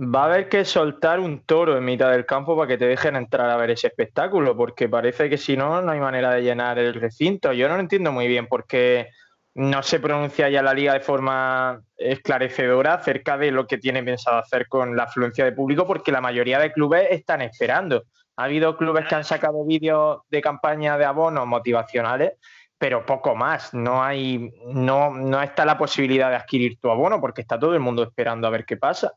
Va 0.00 0.22
a 0.22 0.24
haber 0.26 0.48
que 0.48 0.64
soltar 0.64 1.20
un 1.20 1.40
toro 1.40 1.76
en 1.76 1.84
mitad 1.84 2.10
del 2.10 2.26
campo 2.26 2.56
para 2.56 2.68
que 2.68 2.78
te 2.78 2.86
dejen 2.86 3.14
entrar 3.14 3.48
a 3.50 3.56
ver 3.56 3.70
ese 3.70 3.86
espectáculo, 3.86 4.56
porque 4.56 4.88
parece 4.88 5.30
que 5.30 5.38
si 5.38 5.56
no, 5.56 5.80
no 5.80 5.92
hay 5.92 6.00
manera 6.00 6.32
de 6.32 6.42
llenar 6.42 6.78
el 6.78 6.94
recinto. 6.94 7.52
Yo 7.52 7.68
no 7.68 7.74
lo 7.74 7.80
entiendo 7.80 8.10
muy 8.10 8.26
bien, 8.26 8.48
porque 8.48 9.10
no 9.58 9.82
se 9.82 9.98
pronuncia 9.98 10.48
ya 10.48 10.62
la 10.62 10.72
liga 10.72 10.92
de 10.92 11.00
forma 11.00 11.82
esclarecedora 11.96 12.94
acerca 12.94 13.36
de 13.36 13.50
lo 13.50 13.66
que 13.66 13.76
tiene 13.76 14.04
pensado 14.04 14.38
hacer 14.38 14.68
con 14.68 14.96
la 14.96 15.02
afluencia 15.02 15.44
de 15.44 15.50
público, 15.50 15.84
porque 15.84 16.12
la 16.12 16.20
mayoría 16.20 16.60
de 16.60 16.72
clubes 16.72 17.08
están 17.10 17.42
esperando. 17.42 18.04
Ha 18.36 18.44
habido 18.44 18.76
clubes 18.76 19.06
que 19.06 19.16
han 19.16 19.24
sacado 19.24 19.64
vídeos 19.64 20.20
de 20.30 20.40
campaña 20.40 20.96
de 20.96 21.06
abonos 21.06 21.44
motivacionales, 21.44 22.34
pero 22.78 23.04
poco 23.04 23.34
más. 23.34 23.74
No 23.74 24.00
hay, 24.00 24.48
no, 24.66 25.10
no 25.10 25.42
está 25.42 25.64
la 25.64 25.76
posibilidad 25.76 26.30
de 26.30 26.36
adquirir 26.36 26.78
tu 26.78 26.88
abono, 26.88 27.20
porque 27.20 27.40
está 27.40 27.58
todo 27.58 27.74
el 27.74 27.80
mundo 27.80 28.04
esperando 28.04 28.46
a 28.46 28.50
ver 28.50 28.64
qué 28.64 28.76
pasa. 28.76 29.14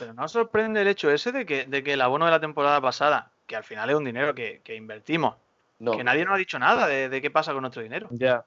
Pero 0.00 0.12
no 0.12 0.26
sorprende 0.26 0.80
el 0.80 0.88
hecho 0.88 1.08
ese 1.08 1.30
de 1.30 1.46
que, 1.46 1.66
de 1.66 1.84
que 1.84 1.92
el 1.92 2.00
abono 2.00 2.24
de 2.24 2.32
la 2.32 2.40
temporada 2.40 2.80
pasada, 2.80 3.30
que 3.46 3.54
al 3.54 3.62
final 3.62 3.90
es 3.90 3.94
un 3.94 4.04
dinero 4.04 4.34
que, 4.34 4.60
invertimos, 4.76 5.36
que 5.78 6.02
nadie 6.02 6.24
nos 6.24 6.34
ha 6.34 6.38
dicho 6.38 6.58
nada 6.58 6.88
de, 6.88 7.08
de, 7.08 7.22
qué 7.22 7.30
pasa 7.30 7.52
con 7.52 7.60
nuestro 7.60 7.84
dinero. 7.84 8.08
Ya. 8.10 8.44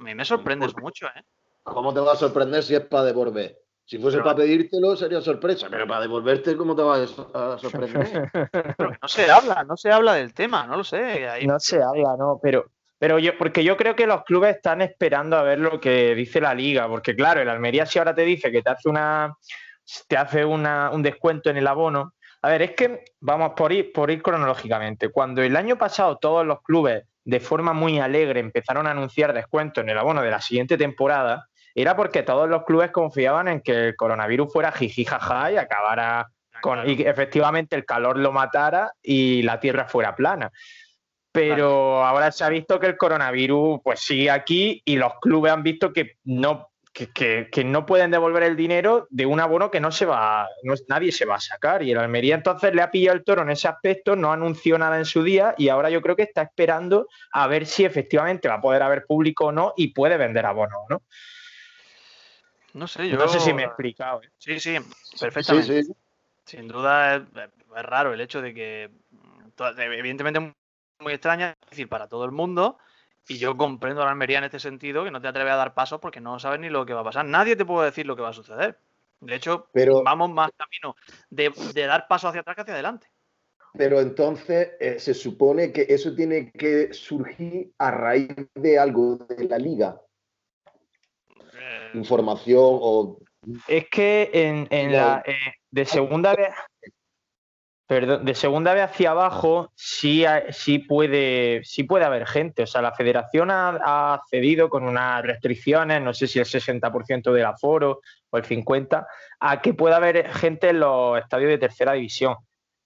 A 0.00 0.02
mí 0.02 0.14
me 0.14 0.24
sorprendes 0.24 0.74
mucho, 0.78 1.06
¿eh? 1.08 1.22
¿Cómo 1.62 1.92
te 1.92 2.00
va 2.00 2.14
a 2.14 2.16
sorprender 2.16 2.62
si 2.62 2.74
es 2.74 2.80
para 2.80 3.04
devolver? 3.04 3.58
Si 3.84 3.98
fuese 3.98 4.18
para 4.20 4.36
pedírtelo 4.36 4.96
sería 4.96 5.20
sorpresa, 5.20 5.66
pero 5.70 5.86
para 5.86 6.00
devolverte, 6.00 6.56
¿cómo 6.56 6.74
te 6.74 6.82
va 6.82 7.02
a 7.02 7.58
sorprender? 7.58 8.30
no 9.02 9.08
se 9.08 9.30
habla, 9.30 9.62
no 9.64 9.76
se 9.76 9.92
habla 9.92 10.14
del 10.14 10.32
tema, 10.32 10.66
no 10.66 10.78
lo 10.78 10.84
sé. 10.84 11.28
No 11.44 11.60
se 11.60 11.82
habla, 11.82 12.16
no, 12.18 12.40
pero, 12.42 12.70
pero 12.98 13.18
yo, 13.18 13.36
porque 13.36 13.62
yo 13.62 13.76
creo 13.76 13.94
que 13.94 14.06
los 14.06 14.24
clubes 14.24 14.56
están 14.56 14.80
esperando 14.80 15.36
a 15.36 15.42
ver 15.42 15.58
lo 15.58 15.78
que 15.78 16.14
dice 16.14 16.40
la 16.40 16.54
liga, 16.54 16.88
porque 16.88 17.14
claro, 17.14 17.42
el 17.42 17.48
Almería 17.50 17.84
si 17.84 17.98
ahora 17.98 18.14
te 18.14 18.22
dice 18.22 18.50
que 18.50 18.62
te 18.62 18.70
hace 18.70 18.88
una, 18.88 19.36
te 20.08 20.16
hace 20.16 20.46
una, 20.46 20.90
un 20.92 21.02
descuento 21.02 21.50
en 21.50 21.58
el 21.58 21.66
abono. 21.66 22.14
A 22.40 22.48
ver, 22.48 22.62
es 22.62 22.70
que 22.70 23.04
vamos 23.20 23.52
por 23.54 23.70
ir, 23.70 23.92
por 23.92 24.10
ir 24.10 24.22
cronológicamente. 24.22 25.10
Cuando 25.10 25.42
el 25.42 25.56
año 25.56 25.76
pasado 25.76 26.16
todos 26.16 26.46
los 26.46 26.62
clubes 26.62 27.04
de 27.24 27.40
forma 27.40 27.72
muy 27.72 27.98
alegre 27.98 28.40
empezaron 28.40 28.86
a 28.86 28.92
anunciar 28.92 29.32
descuentos 29.32 29.82
en 29.82 29.90
el 29.90 29.98
abono 29.98 30.22
de 30.22 30.30
la 30.30 30.40
siguiente 30.40 30.76
temporada, 30.76 31.46
era 31.74 31.96
porque 31.96 32.22
todos 32.22 32.48
los 32.48 32.64
clubes 32.64 32.90
confiaban 32.90 33.48
en 33.48 33.60
que 33.60 33.88
el 33.88 33.96
coronavirus 33.96 34.52
fuera 34.52 34.72
jiji 34.72 35.04
jaja 35.04 35.52
y 35.52 35.56
acabara 35.56 36.28
con 36.60 36.88
y 36.88 37.02
efectivamente 37.02 37.76
el 37.76 37.84
calor 37.84 38.18
lo 38.18 38.32
matara 38.32 38.92
y 39.02 39.42
la 39.42 39.60
tierra 39.60 39.86
fuera 39.86 40.14
plana. 40.14 40.50
Pero 41.32 42.04
ahora 42.04 42.32
se 42.32 42.42
ha 42.42 42.48
visto 42.48 42.80
que 42.80 42.88
el 42.88 42.96
coronavirus 42.96 43.80
pues 43.84 44.00
sigue 44.00 44.30
aquí 44.30 44.82
y 44.84 44.96
los 44.96 45.12
clubes 45.20 45.52
han 45.52 45.62
visto 45.62 45.92
que 45.92 46.16
no 46.24 46.69
que, 46.92 47.64
no 47.64 47.86
pueden 47.86 48.10
devolver 48.10 48.42
el 48.42 48.56
dinero 48.56 49.06
de 49.10 49.26
un 49.26 49.40
abono 49.40 49.70
que 49.70 49.80
no 49.80 49.92
se 49.92 50.06
va, 50.06 50.48
nadie 50.88 51.12
se 51.12 51.24
va 51.24 51.36
a 51.36 51.40
sacar. 51.40 51.82
Y 51.82 51.92
el 51.92 51.98
Almería 51.98 52.34
entonces 52.34 52.74
le 52.74 52.82
ha 52.82 52.90
pillado 52.90 53.16
el 53.16 53.24
toro 53.24 53.42
en 53.42 53.50
ese 53.50 53.68
aspecto, 53.68 54.16
no 54.16 54.32
anunció 54.32 54.76
nada 54.78 54.98
en 54.98 55.04
su 55.04 55.22
día 55.22 55.54
y 55.56 55.68
ahora 55.68 55.90
yo 55.90 56.02
creo 56.02 56.16
que 56.16 56.22
está 56.22 56.42
esperando 56.42 57.08
a 57.32 57.46
ver 57.46 57.66
si 57.66 57.84
efectivamente 57.84 58.48
va 58.48 58.54
a 58.54 58.60
poder 58.60 58.82
haber 58.82 59.06
público 59.06 59.46
o 59.46 59.52
no 59.52 59.72
y 59.76 59.88
puede 59.88 60.16
vender 60.16 60.46
abono 60.46 60.86
¿no? 60.88 61.02
No 62.72 62.86
sé, 62.86 63.08
yo. 63.08 63.16
No 63.16 63.28
sé 63.28 63.40
si 63.40 63.52
me 63.52 63.62
he 63.62 63.66
explicado. 63.66 64.22
¿eh? 64.22 64.30
Sí, 64.38 64.60
sí, 64.60 64.76
perfectamente. 65.18 65.82
Sin 66.44 66.68
duda 66.68 67.16
es, 67.16 67.22
raro 67.82 68.12
el 68.12 68.20
hecho 68.20 68.40
de 68.40 68.54
que, 68.54 68.90
evidentemente, 69.76 70.54
muy 71.00 71.12
extraña, 71.12 71.56
es 71.62 71.70
decir, 71.70 71.88
para 71.88 72.08
todo 72.08 72.24
el 72.24 72.30
mundo 72.30 72.78
y 73.28 73.38
yo 73.38 73.56
comprendo 73.56 74.02
a 74.02 74.04
la 74.06 74.10
Almería 74.10 74.38
en 74.38 74.44
este 74.44 74.58
sentido, 74.58 75.04
que 75.04 75.10
no 75.10 75.20
te 75.20 75.28
atreves 75.28 75.52
a 75.52 75.56
dar 75.56 75.74
pasos 75.74 76.00
porque 76.00 76.20
no 76.20 76.38
sabes 76.38 76.60
ni 76.60 76.68
lo 76.68 76.84
que 76.86 76.94
va 76.94 77.00
a 77.00 77.04
pasar. 77.04 77.24
Nadie 77.24 77.56
te 77.56 77.64
puede 77.64 77.86
decir 77.86 78.06
lo 78.06 78.16
que 78.16 78.22
va 78.22 78.30
a 78.30 78.34
suceder. 78.34 78.78
De 79.20 79.34
hecho, 79.34 79.68
vamos 80.04 80.30
más 80.30 80.50
camino 80.56 80.96
de, 81.28 81.52
dar 81.86 82.08
pasos 82.08 82.30
hacia 82.30 82.40
atrás 82.40 82.56
que 82.56 82.62
hacia 82.62 82.74
adelante. 82.74 83.06
pero 83.74 84.00
entonces 84.00 84.70
eh, 84.80 84.98
se 84.98 85.14
supone 85.14 85.72
que 85.72 85.86
eso 85.88 86.14
tiene 86.14 86.50
que 86.50 86.92
surgir 86.94 87.72
a 87.78 87.90
raíz 87.90 88.34
de 88.54 88.78
algo 88.78 89.16
de 89.16 89.44
la 89.44 89.58
liga. 89.58 90.00
Eh, 91.36 91.90
Información 91.94 92.78
o... 92.80 93.18
Es 93.68 93.88
que 93.90 94.30
en, 94.32 94.66
en 94.70 94.92
la, 94.92 95.22
eh, 95.26 95.34
de 95.70 95.84
segunda 95.84 96.34
vez, 96.34 96.48
de 97.98 98.34
segunda 98.36 98.72
vez 98.72 98.84
hacia 98.84 99.10
abajo 99.10 99.72
sí, 99.74 100.24
sí, 100.50 100.78
puede, 100.78 101.62
sí 101.64 101.82
puede 101.82 102.04
haber 102.04 102.24
gente. 102.24 102.62
O 102.62 102.66
sea, 102.66 102.82
la 102.82 102.92
federación 102.92 103.50
ha, 103.50 103.78
ha 103.82 104.22
cedido 104.30 104.70
con 104.70 104.84
unas 104.84 105.22
restricciones, 105.22 106.00
no 106.00 106.14
sé 106.14 106.28
si 106.28 106.38
el 106.38 106.44
60% 106.44 107.32
del 107.32 107.44
aforo 107.44 108.00
o 108.30 108.36
el 108.36 108.44
50%, 108.44 109.06
a 109.40 109.60
que 109.60 109.74
pueda 109.74 109.96
haber 109.96 110.32
gente 110.32 110.68
en 110.68 110.78
los 110.78 111.18
estadios 111.18 111.50
de 111.50 111.58
tercera 111.58 111.94
división. 111.94 112.36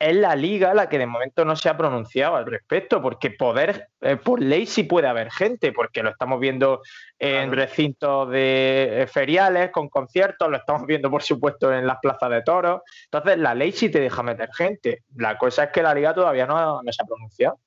Es 0.05 0.15
la 0.15 0.37
liga 0.37 0.75
la 0.75 0.87
que 0.91 0.99
de 0.99 1.07
momento 1.07 1.47
no 1.47 1.57
se 1.57 1.71
ha 1.71 1.79
pronunciado 1.79 2.37
al 2.37 2.45
respecto, 2.45 3.01
porque 3.01 3.31
poder, 3.31 3.89
eh, 4.03 4.17
por 4.17 4.43
ley 4.43 4.67
sí 4.67 4.83
puede 4.83 5.09
haber 5.09 5.31
gente, 5.31 5.73
porque 5.73 6.03
lo 6.03 6.11
estamos 6.11 6.39
viendo 6.39 6.83
en 7.19 7.49
Claro. 7.49 7.63
recintos 7.63 8.29
de 8.29 9.03
eh, 9.03 9.07
feriales, 9.07 9.71
con 9.71 9.89
conciertos, 9.89 10.51
lo 10.51 10.59
estamos 10.59 10.85
viendo, 10.87 11.11
por 11.11 11.23
supuesto, 11.23 11.73
en 11.73 11.87
las 11.87 12.01
plazas 12.03 12.29
de 12.29 12.43
toros. 12.43 12.83
Entonces, 13.07 13.39
la 13.39 13.55
ley 13.55 13.73
sí 13.73 13.89
te 13.89 13.99
deja 13.99 14.23
meter 14.23 14.51
gente. 14.53 15.05
La 15.17 15.39
cosa 15.39 15.65
es 15.65 15.71
que 15.71 15.83
la 15.83 15.95
liga 15.95 16.13
todavía 16.13 16.47
no, 16.47 16.83
no 16.83 16.93
se 16.93 17.03
ha 17.03 17.07
pronunciado. 17.07 17.59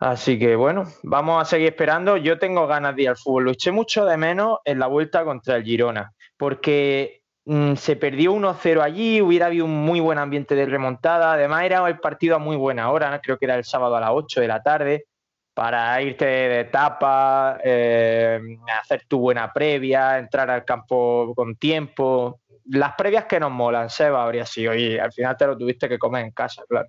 Así 0.00 0.38
que 0.38 0.54
bueno, 0.54 0.84
vamos 1.02 1.40
a 1.40 1.46
seguir 1.46 1.68
esperando. 1.68 2.18
Yo 2.18 2.38
tengo 2.38 2.66
ganas 2.66 2.94
de 2.94 3.04
ir 3.04 3.08
al 3.08 3.16
fútbol. 3.16 3.44
Lo 3.44 3.50
eché 3.52 3.72
mucho 3.72 4.04
de 4.04 4.18
menos 4.18 4.58
en 4.66 4.78
la 4.80 4.86
vuelta 4.86 5.24
contra 5.24 5.56
el 5.56 5.64
Girona, 5.64 6.12
porque 6.36 7.22
mm, 7.48 7.74
se 7.74 7.96
perdió 7.96 8.32
1-0 8.32 8.82
allí, 8.82 9.20
hubiera 9.20 9.46
habido 9.46 9.64
un 9.64 9.74
muy 9.84 10.00
buen 10.00 10.18
ambiente 10.18 10.54
de 10.54 10.66
remontada. 10.66 11.32
Además, 11.32 11.64
era 11.64 11.86
el 11.88 11.98
partido 11.98 12.36
a 12.36 12.38
muy 12.38 12.56
buena 12.56 12.90
hora, 12.90 13.10
¿no? 13.10 13.20
creo 13.20 13.38
que 13.38 13.46
era 13.46 13.56
el 13.56 13.64
sábado 13.64 13.96
a 13.96 14.00
las 14.00 14.10
8 14.12 14.40
de 14.40 14.48
la 14.48 14.62
tarde, 14.62 15.06
para 15.54 16.00
irte 16.02 16.24
de 16.24 16.60
etapa, 16.60 17.58
eh, 17.64 18.38
hacer 18.80 19.06
tu 19.08 19.18
buena 19.18 19.52
previa, 19.52 20.18
entrar 20.18 20.48
al 20.50 20.64
campo 20.64 21.32
con 21.34 21.56
tiempo. 21.56 22.40
Las 22.66 22.94
previas 22.94 23.24
que 23.24 23.40
nos 23.40 23.50
molan, 23.50 23.90
Seba, 23.90 24.22
habría 24.22 24.46
sido, 24.46 24.74
y 24.74 24.98
al 24.98 25.12
final 25.12 25.36
te 25.36 25.46
lo 25.46 25.58
tuviste 25.58 25.88
que 25.88 25.98
comer 25.98 26.26
en 26.26 26.30
casa, 26.32 26.62
claro. 26.68 26.88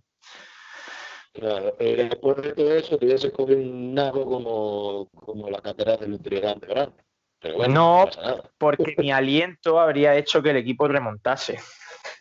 Claro, 1.32 1.76
eh, 1.80 2.08
después 2.10 2.38
de 2.41 2.54
todo 2.54 2.74
eso, 2.74 2.98
te 2.98 3.06
hubiese 3.06 3.32
cogido 3.32 3.60
un 3.60 3.93
nago 3.93 4.26
como, 4.26 5.10
como 5.15 5.50
la 5.50 5.62
catedral 5.62 6.00
del 6.00 6.12
Nutrigrán 6.12 6.60
de 6.60 6.67
verano. 6.67 6.93
Pero 7.39 7.56
bueno, 7.58 7.73
No. 7.73 8.10
Porque 8.58 8.95
mi 8.97 9.12
aliento 9.12 9.80
habría 9.80 10.15
hecho 10.15 10.41
que 10.43 10.49
el 10.52 10.58
equipo 10.58 10.88
remontase. 10.88 11.60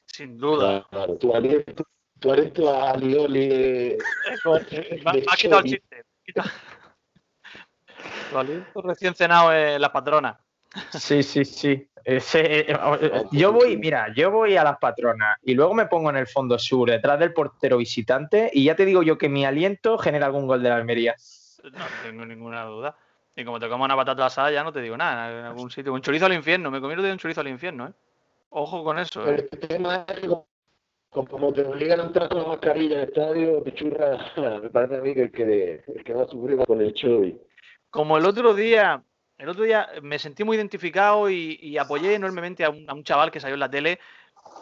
sin 0.06 0.38
duda. 0.38 0.86
Claro, 0.90 1.16
tu 1.16 1.34
aliento, 1.34 1.84
tu 2.18 2.32
aliento 2.32 2.74
a 2.74 2.90
Alioli 2.92 3.48
de- 3.48 3.98
Me 4.44 5.10
ha- 5.10 5.12
me 5.12 5.22
ha 5.26 5.36
quitado 5.36 5.60
el 5.60 5.64
chiste. 5.64 6.02
Lo 8.32 8.38
aliento 8.40 8.82
recién 8.82 9.14
cenado 9.14 9.52
en 9.52 9.80
la 9.80 9.92
patrona. 9.92 10.38
Sí, 10.90 11.22
sí, 11.22 11.44
sí. 11.44 11.88
Ese, 12.04 12.60
eh, 12.60 12.66
eh, 12.68 13.22
yo 13.32 13.52
voy, 13.52 13.76
mira, 13.76 14.12
yo 14.14 14.30
voy 14.30 14.56
a 14.56 14.64
las 14.64 14.78
patronas 14.78 15.36
y 15.42 15.54
luego 15.54 15.74
me 15.74 15.86
pongo 15.86 16.10
en 16.10 16.16
el 16.16 16.26
fondo 16.26 16.58
sur, 16.58 16.90
detrás 16.90 17.18
del 17.18 17.32
portero 17.32 17.76
visitante, 17.78 18.50
y 18.52 18.64
ya 18.64 18.74
te 18.76 18.84
digo 18.84 19.02
yo 19.02 19.18
que 19.18 19.28
mi 19.28 19.44
aliento 19.44 19.98
genera 19.98 20.26
algún 20.26 20.46
gol 20.46 20.62
de 20.62 20.68
la 20.68 20.76
Almería. 20.76 21.14
No 21.64 21.84
tengo 22.02 22.24
ninguna 22.24 22.64
duda. 22.64 22.96
Y 23.38 23.44
como 23.44 23.60
te 23.60 23.68
como 23.68 23.84
una 23.84 23.94
patata 23.94 24.26
asada, 24.26 24.50
ya 24.50 24.64
no 24.64 24.72
te 24.72 24.80
digo 24.80 24.96
nada. 24.96 25.30
En 25.30 25.44
algún 25.44 25.70
sitio. 25.70 25.94
Un 25.94 26.00
chorizo 26.00 26.26
al 26.26 26.32
infierno. 26.32 26.72
Me 26.72 26.80
comí 26.80 27.00
de 27.00 27.12
un 27.12 27.18
chorizo 27.18 27.40
al 27.40 27.46
infierno, 27.46 27.86
¿eh? 27.86 27.92
Ojo 28.50 28.82
con 28.82 28.98
eso, 28.98 29.22
Pero 29.24 29.42
¿eh? 29.42 29.48
el 29.52 29.58
tema 29.60 30.04
es 30.08 30.20
que 30.20 30.28
como, 31.10 31.52
te 31.52 31.64
obligan 31.64 32.00
a 32.00 32.04
entrar 32.04 32.28
con 32.28 32.42
la 32.42 32.48
mascarilla 32.48 32.96
en 32.96 33.00
el 33.02 33.08
estadio, 33.08 33.62
pichurra, 33.62 34.18
me 34.62 34.70
parece 34.70 34.96
a 34.96 35.00
mí 35.00 35.14
que 35.14 35.22
el 35.22 35.30
que, 35.30 35.84
el 35.86 36.04
que 36.04 36.14
va 36.14 36.24
a 36.24 36.26
sufrir 36.26 36.58
con 36.66 36.80
el 36.80 36.92
Chovy. 36.92 37.40
Como 37.90 38.18
el 38.18 38.26
otro 38.26 38.54
día, 38.54 39.04
el 39.38 39.48
otro 39.48 39.62
día 39.62 39.88
me 40.02 40.18
sentí 40.18 40.42
muy 40.42 40.56
identificado 40.56 41.30
y, 41.30 41.60
y 41.62 41.78
apoyé 41.78 42.14
enormemente 42.14 42.64
a 42.64 42.70
un, 42.70 42.90
a 42.90 42.94
un 42.94 43.04
chaval 43.04 43.30
que 43.30 43.38
salió 43.38 43.54
en 43.54 43.60
la 43.60 43.70
tele. 43.70 44.00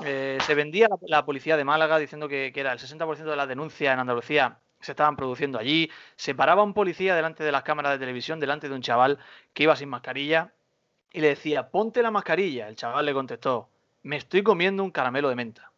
Eh, 0.05 0.37
se 0.43 0.55
vendía 0.55 0.89
la, 0.89 0.99
la 1.01 1.25
policía 1.25 1.57
de 1.57 1.65
Málaga 1.65 1.99
diciendo 1.99 2.29
que, 2.29 2.53
que 2.53 2.61
era 2.61 2.73
el 2.73 2.79
60% 2.79 3.25
de 3.25 3.37
las 3.37 3.49
denuncias 3.49 3.95
en 3.95 4.01
Andalucía 4.01 4.61
se 4.87 4.92
estaban 4.92 5.16
produciendo 5.16 5.59
allí. 5.59 5.90
Se 6.16 6.35
paraba 6.35 6.62
un 6.62 6.72
policía 6.75 7.14
delante 7.14 7.44
de 7.44 7.53
las 7.53 7.62
cámaras 7.62 7.92
de 7.92 7.99
televisión, 7.99 8.40
delante 8.40 8.68
de 8.68 8.75
un 8.75 8.83
chaval 8.83 9.18
que 9.53 9.64
iba 9.64 9.77
sin 9.77 9.88
mascarilla 9.88 10.53
y 11.12 11.20
le 11.20 11.29
decía, 11.29 11.68
ponte 11.68 12.03
la 12.03 12.11
mascarilla. 12.11 12.68
El 12.68 12.77
chaval 12.77 13.05
le 13.05 13.12
contestó, 13.12 13.68
me 14.03 14.16
estoy 14.16 14.42
comiendo 14.42 14.83
un 14.83 14.90
caramelo 14.90 15.29
de 15.29 15.35
menta. 15.37 15.70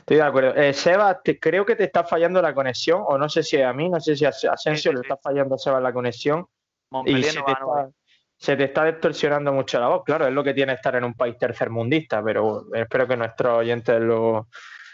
estoy 0.00 0.16
de 0.16 0.22
acuerdo. 0.22 0.54
Eh, 0.54 0.72
Seba, 0.72 1.20
te- 1.20 1.38
creo 1.38 1.64
que 1.66 1.76
te 1.76 1.84
está 1.84 2.04
fallando 2.04 2.40
la 2.40 2.54
conexión, 2.54 3.02
o 3.06 3.18
no 3.18 3.28
sé 3.28 3.42
si 3.42 3.60
a 3.60 3.72
mí, 3.72 3.88
no 3.88 4.00
sé 4.00 4.16
si 4.16 4.24
a 4.24 4.30
Asensio 4.30 4.90
sí, 4.92 4.96
le 4.96 5.02
sí. 5.02 5.02
está 5.02 5.16
fallando 5.16 5.54
a 5.54 5.58
Seba 5.58 5.80
la 5.80 5.92
conexión. 5.92 6.40
Y 6.40 6.90
Montpellier 6.90 7.32
se 7.32 7.38
no 7.40 7.44
te, 7.44 7.52
va, 7.52 7.58
no 7.60 7.68
va. 7.68 7.80
está, 7.82 7.94
se 8.38 8.56
te 8.56 8.64
está 8.64 8.84
distorsionando 8.84 9.52
mucho 9.52 9.80
la 9.80 9.88
voz, 9.88 10.04
claro, 10.04 10.26
es 10.26 10.32
lo 10.32 10.44
que 10.44 10.54
tiene 10.54 10.72
estar 10.72 10.94
en 10.94 11.04
un 11.04 11.14
país 11.14 11.36
tercermundista, 11.36 12.22
pero 12.22 12.66
espero 12.72 13.08
que 13.08 13.16
nuestros 13.16 13.58
oyentes 13.58 14.00
lo, 14.00 14.48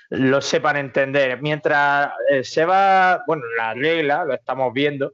lo 0.08 0.40
sepan 0.40 0.78
entender. 0.78 1.40
Mientras 1.42 2.12
eh, 2.30 2.42
Seba, 2.42 3.22
bueno, 3.26 3.42
la 3.56 3.74
regla, 3.74 4.24
lo 4.24 4.32
estamos 4.32 4.72
viendo. 4.72 5.12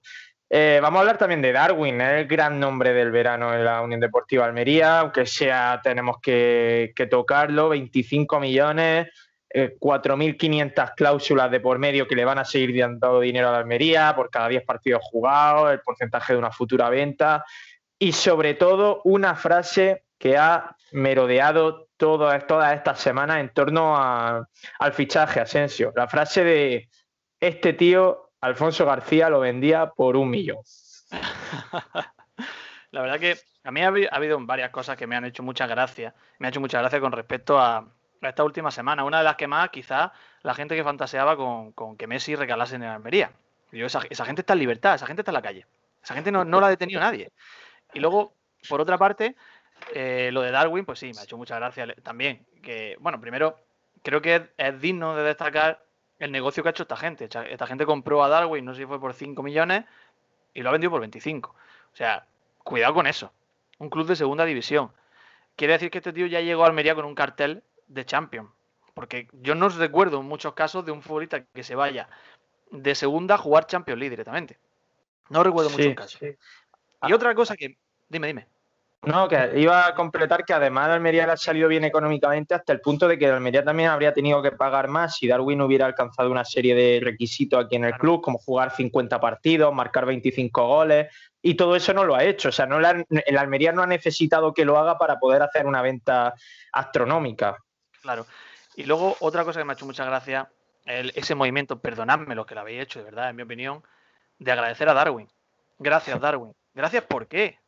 Eh, 0.49 0.79
vamos 0.81 0.99
a 0.99 1.01
hablar 1.01 1.19
también 1.19 1.43
de 1.43 1.53
Darwin, 1.53 2.01
es 2.01 2.21
el 2.21 2.27
gran 2.27 2.59
nombre 2.59 2.93
del 2.93 3.11
verano 3.11 3.53
en 3.53 3.64
la 3.64 3.83
Unión 3.83 4.01
Deportiva 4.01 4.45
Almería, 4.45 5.01
aunque 5.01 5.27
sea, 5.27 5.81
tenemos 5.83 6.16
que, 6.21 6.93
que 6.95 7.07
tocarlo, 7.07 7.69
25 7.69 8.40
millones, 8.40 9.09
eh, 9.53 9.77
4.500 9.79 10.95
cláusulas 10.97 11.51
de 11.51 11.59
por 11.59 11.79
medio 11.81 12.07
que 12.07 12.14
le 12.14 12.25
van 12.25 12.38
a 12.38 12.45
seguir 12.45 12.81
dando 12.81 13.19
dinero 13.19 13.49
a 13.49 13.53
la 13.53 13.59
Almería 13.59 14.12
por 14.14 14.31
cada 14.31 14.49
10 14.49 14.64
partidos 14.64 15.03
jugados, 15.05 15.73
el 15.73 15.81
porcentaje 15.81 16.33
de 16.33 16.38
una 16.38 16.53
futura 16.53 16.88
venta 16.90 17.45
y 18.00 18.12
sobre 18.12 18.54
todo 18.54 19.00
una 19.04 19.36
frase 19.36 20.02
que 20.18 20.36
ha 20.36 20.76
merodeado 20.90 21.86
todas, 21.96 22.44
todas 22.48 22.74
estas 22.74 22.98
semanas 22.98 23.38
en 23.38 23.50
torno 23.50 23.96
al 23.96 24.92
fichaje 24.92 25.38
Asensio. 25.38 25.92
La 25.94 26.08
frase 26.08 26.42
de 26.42 26.88
este 27.38 27.72
tío, 27.74 28.30
Alfonso 28.40 28.84
García, 28.86 29.30
lo 29.30 29.38
vendía 29.40 29.86
por 29.90 30.16
un 30.16 30.30
millón. 30.30 30.58
La 32.90 33.02
verdad 33.02 33.20
que 33.20 33.36
a 33.64 33.70
mí 33.70 33.82
ha, 33.82 33.90
habi- 33.90 34.08
ha 34.10 34.16
habido 34.16 34.38
varias 34.40 34.70
cosas 34.70 34.96
que 34.96 35.06
me 35.06 35.14
han 35.16 35.24
hecho 35.24 35.42
mucha 35.42 35.66
gracia. 35.66 36.14
Me 36.38 36.46
ha 36.48 36.50
hecho 36.50 36.60
mucha 36.60 36.80
gracia 36.80 37.00
con 37.00 37.12
respecto 37.12 37.58
a, 37.60 37.86
esta 38.22 38.42
última 38.44 38.70
semana. 38.70 39.04
Una 39.04 39.18
de 39.18 39.24
las 39.24 39.36
que 39.36 39.46
más, 39.46 39.70
quizá, 39.70 40.12
la 40.42 40.54
gente 40.54 40.74
que 40.74 40.82
fantaseaba 40.84 41.36
con, 41.36 41.72
con 41.72 41.96
que 41.96 42.06
Messi 42.06 42.34
recalase 42.34 42.76
en 42.76 42.82
Almería. 42.84 43.30
Yo, 43.72 43.86
esa, 43.86 44.00
esa 44.10 44.24
gente 44.24 44.40
está 44.42 44.54
en 44.54 44.58
libertad, 44.58 44.94
esa 44.96 45.06
gente 45.06 45.20
está 45.22 45.30
en 45.30 45.34
la 45.36 45.42
calle. 45.42 45.66
Esa 46.02 46.14
gente 46.14 46.32
no, 46.32 46.44
no 46.44 46.60
la 46.60 46.66
ha 46.66 46.70
detenido 46.70 46.98
nadie. 47.00 47.30
Y 47.94 48.00
luego, 48.00 48.35
por 48.68 48.81
otra 48.81 48.98
parte, 48.98 49.37
eh, 49.94 50.31
lo 50.33 50.42
de 50.42 50.50
Darwin, 50.50 50.85
pues 50.85 50.98
sí, 50.98 51.12
me 51.14 51.20
ha 51.20 51.24
hecho 51.24 51.37
mucha 51.37 51.57
gracia 51.57 51.94
también. 52.03 52.46
Que, 52.62 52.96
bueno, 53.00 53.20
primero, 53.20 53.59
creo 54.03 54.20
que 54.22 54.37
es, 54.37 54.42
es 54.57 54.81
digno 54.81 55.16
de 55.16 55.22
destacar 55.24 55.85
el 56.18 56.31
negocio 56.31 56.62
que 56.62 56.68
ha 56.68 56.70
hecho 56.70 56.85
esta 56.85 56.96
gente. 56.96 57.24
Esta, 57.24 57.66
gente 57.66 57.87
compró 57.87 58.22
a 58.22 58.29
Darwin, 58.29 58.64
no 58.64 58.74
sé 58.74 58.83
si 58.83 58.87
fue 58.87 59.00
por 59.00 59.14
5 59.14 59.42
millones, 59.42 59.85
y 60.55 60.62
lo 60.62 60.68
ha 60.68 60.72
vendido 60.72 60.90
por 60.90 61.00
25. 61.00 61.50
O 61.92 61.96
sea, 61.96 62.26
cuidado 62.62 62.94
con 62.94 63.07
eso. 63.07 63.33
Un 63.79 63.88
club 63.88 64.07
de 64.07 64.14
segunda 64.14 64.44
división. 64.44 64.92
Quiere 65.57 65.72
decir 65.72 65.90
que 65.90 65.98
este 65.98 66.12
tío 66.12 66.26
ya 66.26 66.40
llegó 66.40 66.64
a 66.64 66.66
Almería 66.66 66.94
con 66.94 67.07
un 67.07 67.14
cartel 67.14 67.62
de 67.88 68.05
Champions. 68.05 68.50
Porque 68.94 69.29
yo 69.33 69.55
no 69.55 69.68
recuerdo 69.70 70.22
muchos 70.22 70.53
casos 70.53 70.85
de 70.85 70.92
un 70.92 71.03
futbolista 71.03 71.42
que 71.42 71.62
se 71.62 71.74
vaya 71.74 72.09
de 72.70 72.94
segunda 72.94 73.37
a 73.37 73.38
jugar 73.38 73.66
Champions 73.66 73.98
League 73.98 74.11
directamente. 74.11 74.59
No 75.31 75.42
recuerdo 75.42 75.70
muchos 75.70 75.87
Sí, 75.87 75.94
casos. 75.94 76.18
sí. 76.20 76.37
Y 77.03 77.12
otra 77.12 77.35
cosa 77.35 77.57
que. 77.57 77.79
Dime, 78.11 78.27
dime. 78.27 78.46
No, 79.03 79.29
que 79.29 79.53
iba 79.57 79.87
a 79.87 79.94
completar 79.94 80.44
que 80.44 80.53
además 80.53 80.88
de 80.88 80.94
Almería 80.94 81.25
le 81.25 81.33
ha 81.33 81.37
salido 81.38 81.68
bien 81.68 81.85
económicamente 81.85 82.53
hasta 82.55 82.75
el 82.75 82.83
punto 82.83 83.09
de 83.09 83.18
que 83.18 83.29
Almería 83.29 83.64
también 83.64 83.88
habría 83.88 84.12
tenido 84.12 84.42
que 84.42 84.53
pagar 84.53 84.88
más 84.88 85.16
si 85.16 85.27
Darwin 85.27 85.62
hubiera 85.62 85.87
alcanzado 85.87 86.31
una 86.31 86.44
serie 86.44 86.75
de 86.75 87.01
requisitos 87.03 87.64
aquí 87.64 87.77
en 87.77 87.85
el 87.85 87.94
club, 87.94 88.20
como 88.20 88.37
jugar 88.37 88.73
50 88.77 89.18
partidos, 89.18 89.73
marcar 89.73 90.05
25 90.05 90.66
goles, 90.66 91.07
y 91.40 91.55
todo 91.55 91.77
eso 91.77 91.94
no 91.94 92.05
lo 92.05 92.14
ha 92.14 92.25
hecho. 92.25 92.51
O 92.51 92.53
sea, 92.53 92.66
no 92.66 92.77
han- 92.87 93.07
el 93.09 93.38
Almería 93.38 93.73
no 93.73 93.83
ha 93.83 93.87
necesitado 93.87 94.53
que 94.53 94.66
lo 94.66 94.77
haga 94.77 94.99
para 94.99 95.18
poder 95.18 95.40
hacer 95.40 95.64
una 95.64 95.81
venta 95.81 96.35
astronómica. 96.70 97.57
Claro. 98.03 98.27
Y 98.77 98.85
luego 98.85 99.16
otra 99.20 99.44
cosa 99.44 99.61
que 99.61 99.64
me 99.64 99.73
ha 99.73 99.77
hecho 99.77 99.87
mucha 99.87 100.05
gracia, 100.05 100.51
el- 100.85 101.12
ese 101.14 101.35
movimiento, 101.35 101.81
perdonadme 101.81 102.35
los 102.35 102.44
que 102.44 102.55
lo 102.55 102.61
habéis 102.61 102.83
hecho, 102.83 102.99
de 102.99 103.07
verdad, 103.07 103.31
en 103.31 103.37
mi 103.37 103.44
opinión, 103.44 103.83
de 104.38 104.53
agradecer 104.53 104.90
a 104.90 104.94
Darwin. 104.94 105.27
Gracias, 105.79 106.20
Darwin. 106.20 106.53
Gracias, 106.75 107.05
¿por 107.05 107.29
qué? 107.29 107.60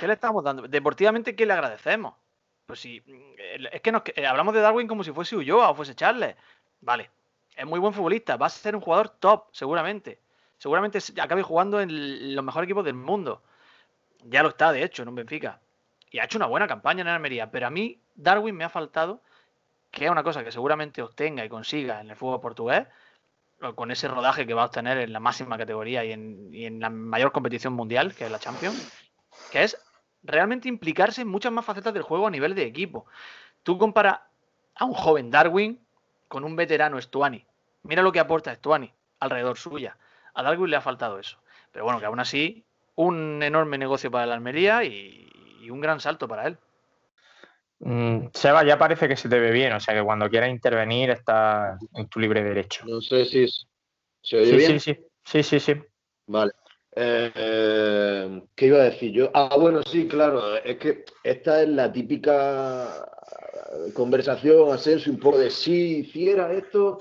¿Qué 0.00 0.06
le 0.06 0.14
estamos 0.14 0.42
dando? 0.44 0.62
Deportivamente, 0.68 1.34
¿qué 1.36 1.46
le 1.46 1.52
agradecemos? 1.52 2.14
Pues 2.66 2.80
si. 2.80 3.00
mm, 3.00 3.66
Es 3.72 3.80
que 3.80 3.92
nos, 3.92 4.02
eh, 4.14 4.26
hablamos 4.26 4.54
de 4.54 4.60
Darwin 4.60 4.88
como 4.88 5.04
si 5.04 5.12
fuese 5.12 5.36
Ulloa 5.36 5.70
o 5.70 5.74
fuese 5.74 5.94
Charles. 5.94 6.36
Vale. 6.80 7.10
Es 7.56 7.64
muy 7.66 7.80
buen 7.80 7.92
futbolista. 7.94 8.36
Va 8.36 8.46
a 8.46 8.50
ser 8.50 8.74
un 8.74 8.82
jugador 8.82 9.08
top, 9.08 9.46
seguramente. 9.52 10.20
Seguramente 10.58 11.00
se- 11.00 11.18
acabe 11.20 11.42
jugando 11.42 11.80
en 11.80 12.34
los 12.34 12.44
mejores 12.44 12.66
equipos 12.66 12.84
del 12.84 12.94
mundo. 12.94 13.42
Ya 14.24 14.42
lo 14.42 14.50
está, 14.50 14.72
de 14.72 14.82
hecho, 14.82 15.02
en 15.02 15.08
un 15.08 15.14
Benfica. 15.14 15.60
Y 16.10 16.18
ha 16.18 16.24
hecho 16.24 16.38
una 16.38 16.46
buena 16.46 16.66
campaña 16.66 17.02
en 17.02 17.08
Almería. 17.08 17.50
Pero 17.50 17.66
a 17.66 17.70
mí, 17.70 18.00
Darwin 18.14 18.56
me 18.56 18.64
ha 18.64 18.68
faltado, 18.68 19.22
que 19.90 20.04
es 20.06 20.10
una 20.10 20.22
cosa 20.22 20.44
que 20.44 20.52
seguramente 20.52 21.02
obtenga 21.02 21.44
y 21.44 21.48
consiga 21.48 22.00
en 22.00 22.10
el 22.10 22.16
fútbol 22.16 22.40
portugués, 22.40 22.86
con 23.74 23.90
ese 23.90 24.08
rodaje 24.08 24.46
que 24.46 24.52
va 24.54 24.62
a 24.62 24.66
obtener 24.66 24.98
en 24.98 25.12
la 25.12 25.20
máxima 25.20 25.56
categoría 25.56 26.04
y 26.04 26.12
en 26.12 26.78
la 26.80 26.90
mayor 26.90 27.32
competición 27.32 27.72
mundial, 27.72 28.14
que 28.14 28.26
es 28.26 28.30
la 28.30 28.38
Champions, 28.38 28.92
que 29.50 29.62
es 29.62 29.76
realmente 30.22 30.68
implicarse 30.68 31.22
en 31.22 31.28
muchas 31.28 31.52
más 31.52 31.64
facetas 31.64 31.94
del 31.94 32.02
juego 32.02 32.26
a 32.26 32.30
nivel 32.30 32.54
de 32.54 32.62
equipo. 32.64 33.06
Tú 33.62 33.78
comparas 33.78 34.20
a 34.74 34.84
un 34.84 34.92
joven 34.92 35.30
Darwin 35.30 35.80
con 36.28 36.44
un 36.44 36.56
veterano 36.56 37.00
Stuani. 37.00 37.44
Mira 37.82 38.02
lo 38.02 38.12
que 38.12 38.20
aporta 38.20 38.54
Stuani 38.54 38.92
alrededor 39.20 39.56
suya. 39.56 39.96
A 40.34 40.42
Darwin 40.42 40.70
le 40.70 40.76
ha 40.76 40.80
faltado 40.80 41.18
eso. 41.18 41.38
Pero 41.72 41.84
bueno, 41.84 42.00
que 42.00 42.06
aún 42.06 42.20
así, 42.20 42.64
un 42.96 43.42
enorme 43.42 43.78
negocio 43.78 44.10
para 44.10 44.26
la 44.26 44.34
Almería 44.34 44.84
y, 44.84 45.28
y 45.60 45.70
un 45.70 45.80
gran 45.80 46.00
salto 46.00 46.28
para 46.28 46.46
él. 46.46 46.58
Mm, 47.78 48.28
Seba, 48.32 48.64
ya 48.64 48.78
parece 48.78 49.06
que 49.08 49.16
se 49.16 49.28
te 49.28 49.38
ve 49.38 49.50
bien, 49.50 49.72
o 49.72 49.80
sea 49.80 49.94
que 49.94 50.02
cuando 50.02 50.30
quieras 50.30 50.48
intervenir 50.50 51.10
está 51.10 51.78
en 51.94 52.08
tu 52.08 52.20
libre 52.20 52.42
derecho. 52.42 52.84
No 52.86 53.00
sé 53.00 53.24
si 53.26 53.46
se 54.22 54.36
oye 54.36 54.50
Sí, 54.50 54.56
bien. 54.56 54.80
sí, 54.80 54.94
sí, 54.94 55.06
sí, 55.24 55.42
sí, 55.42 55.60
sí. 55.60 55.82
Vale. 56.26 56.52
Eh, 56.98 58.42
¿qué 58.54 58.66
iba 58.66 58.78
a 58.78 58.84
decir 58.84 59.12
yo? 59.12 59.30
Ah, 59.34 59.54
bueno, 59.58 59.82
sí, 59.82 60.08
claro. 60.08 60.56
Es 60.56 60.78
que 60.78 61.04
esta 61.22 61.62
es 61.62 61.68
la 61.68 61.92
típica 61.92 63.06
conversación, 63.94 64.72
Asensio, 64.72 65.12
un 65.12 65.18
poco 65.18 65.38
de 65.38 65.50
si 65.50 65.98
hiciera 65.98 66.52
esto 66.54 66.98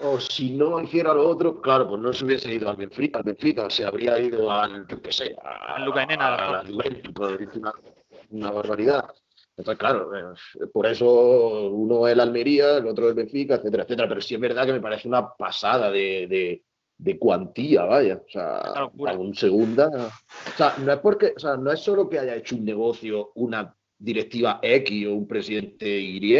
o 0.00 0.18
si 0.20 0.52
no 0.52 0.80
hiciera 0.80 1.12
lo 1.12 1.28
otro. 1.28 1.60
Claro, 1.60 1.86
pues 1.88 2.00
no 2.00 2.12
se 2.14 2.24
hubiese 2.24 2.52
ido 2.52 2.70
al 2.70 2.76
Benfica, 2.76 3.18
al 3.18 3.24
Benfica 3.24 3.68
se 3.68 3.84
habría 3.84 4.18
ido 4.18 4.50
al, 4.50 4.86
yo 4.86 5.02
qué 5.02 5.12
sé, 5.12 5.36
a, 5.42 5.74
Al 5.74 5.84
Lucainena, 5.84 6.34
a 6.34 6.60
a 6.60 6.62
una, 6.62 7.72
una 8.30 8.50
barbaridad. 8.50 9.04
Entonces, 9.56 9.78
claro, 9.78 10.16
eh, 10.16 10.66
por 10.72 10.86
eso 10.86 11.68
uno 11.70 12.06
es 12.06 12.12
el 12.12 12.20
Almería, 12.20 12.78
el 12.78 12.86
otro 12.86 13.08
el 13.08 13.14
Benfica, 13.14 13.56
etcétera, 13.56 13.84
etcétera. 13.84 14.08
Pero 14.08 14.20
sí 14.20 14.34
es 14.34 14.40
verdad 14.40 14.66
que 14.66 14.72
me 14.72 14.80
parece 14.80 15.08
una 15.08 15.34
pasada 15.34 15.90
de, 15.90 16.26
de, 16.26 16.62
de 16.98 17.18
cuantía, 17.18 17.84
vaya. 17.84 18.22
O 18.26 18.28
sea, 18.30 18.60
Una 18.72 18.80
locura. 18.80 19.12
a 19.12 19.18
un 19.18 19.34
segunda. 19.34 19.88
O 19.88 20.56
sea, 20.56 20.74
no 20.78 20.92
es 20.92 20.98
porque, 21.00 21.32
o 21.36 21.38
sea, 21.38 21.56
no 21.56 21.70
es 21.72 21.80
solo 21.80 22.08
que 22.08 22.18
haya 22.18 22.34
hecho 22.36 22.56
un 22.56 22.64
negocio 22.64 23.32
una 23.34 23.74
directiva 23.98 24.58
X 24.62 25.06
o 25.06 25.14
un 25.14 25.26
presidente 25.28 25.86
Y. 26.00 26.34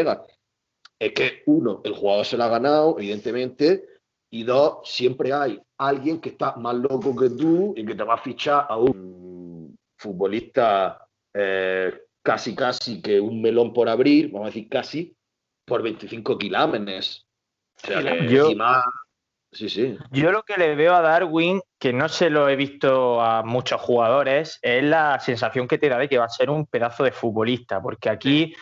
Es 0.98 1.12
que, 1.12 1.42
uno, 1.46 1.80
el 1.84 1.92
jugador 1.94 2.24
se 2.24 2.36
lo 2.38 2.44
ha 2.44 2.48
ganado, 2.48 2.96
evidentemente, 2.98 3.84
y 4.30 4.44
dos, 4.44 4.78
siempre 4.84 5.32
hay 5.32 5.60
alguien 5.78 6.20
que 6.20 6.30
está 6.30 6.56
más 6.56 6.74
loco 6.74 7.14
que 7.14 7.28
tú 7.30 7.74
y 7.76 7.84
que 7.84 7.94
te 7.94 8.02
va 8.02 8.14
a 8.14 8.18
fichar 8.22 8.66
a 8.68 8.76
un 8.78 9.76
futbolista 9.98 11.06
eh, 11.34 11.92
casi, 12.22 12.54
casi 12.54 13.00
que 13.02 13.20
un 13.20 13.40
melón 13.42 13.72
por 13.74 13.88
abrir, 13.88 14.30
vamos 14.32 14.46
a 14.46 14.50
decir 14.50 14.68
casi, 14.70 15.14
por 15.66 15.82
25 15.82 16.38
kilómetros. 16.38 17.26
O 17.82 17.86
sea, 17.86 18.02
que 18.02 18.28
Yo- 18.28 18.44
encima- 18.46 18.82
Sí, 19.56 19.70
sí. 19.70 19.98
Yo 20.10 20.32
lo 20.32 20.42
que 20.42 20.58
le 20.58 20.74
veo 20.74 20.94
a 20.94 21.00
Darwin, 21.00 21.62
que 21.78 21.92
no 21.92 22.10
se 22.10 22.28
lo 22.28 22.46
he 22.48 22.56
visto 22.56 23.22
a 23.22 23.42
muchos 23.42 23.80
jugadores, 23.80 24.58
es 24.60 24.84
la 24.84 25.18
sensación 25.18 25.66
que 25.66 25.78
te 25.78 25.88
da 25.88 25.98
de 25.98 26.10
que 26.10 26.18
va 26.18 26.26
a 26.26 26.28
ser 26.28 26.50
un 26.50 26.66
pedazo 26.66 27.04
de 27.04 27.10
futbolista, 27.10 27.80
porque 27.80 28.10
aquí 28.10 28.54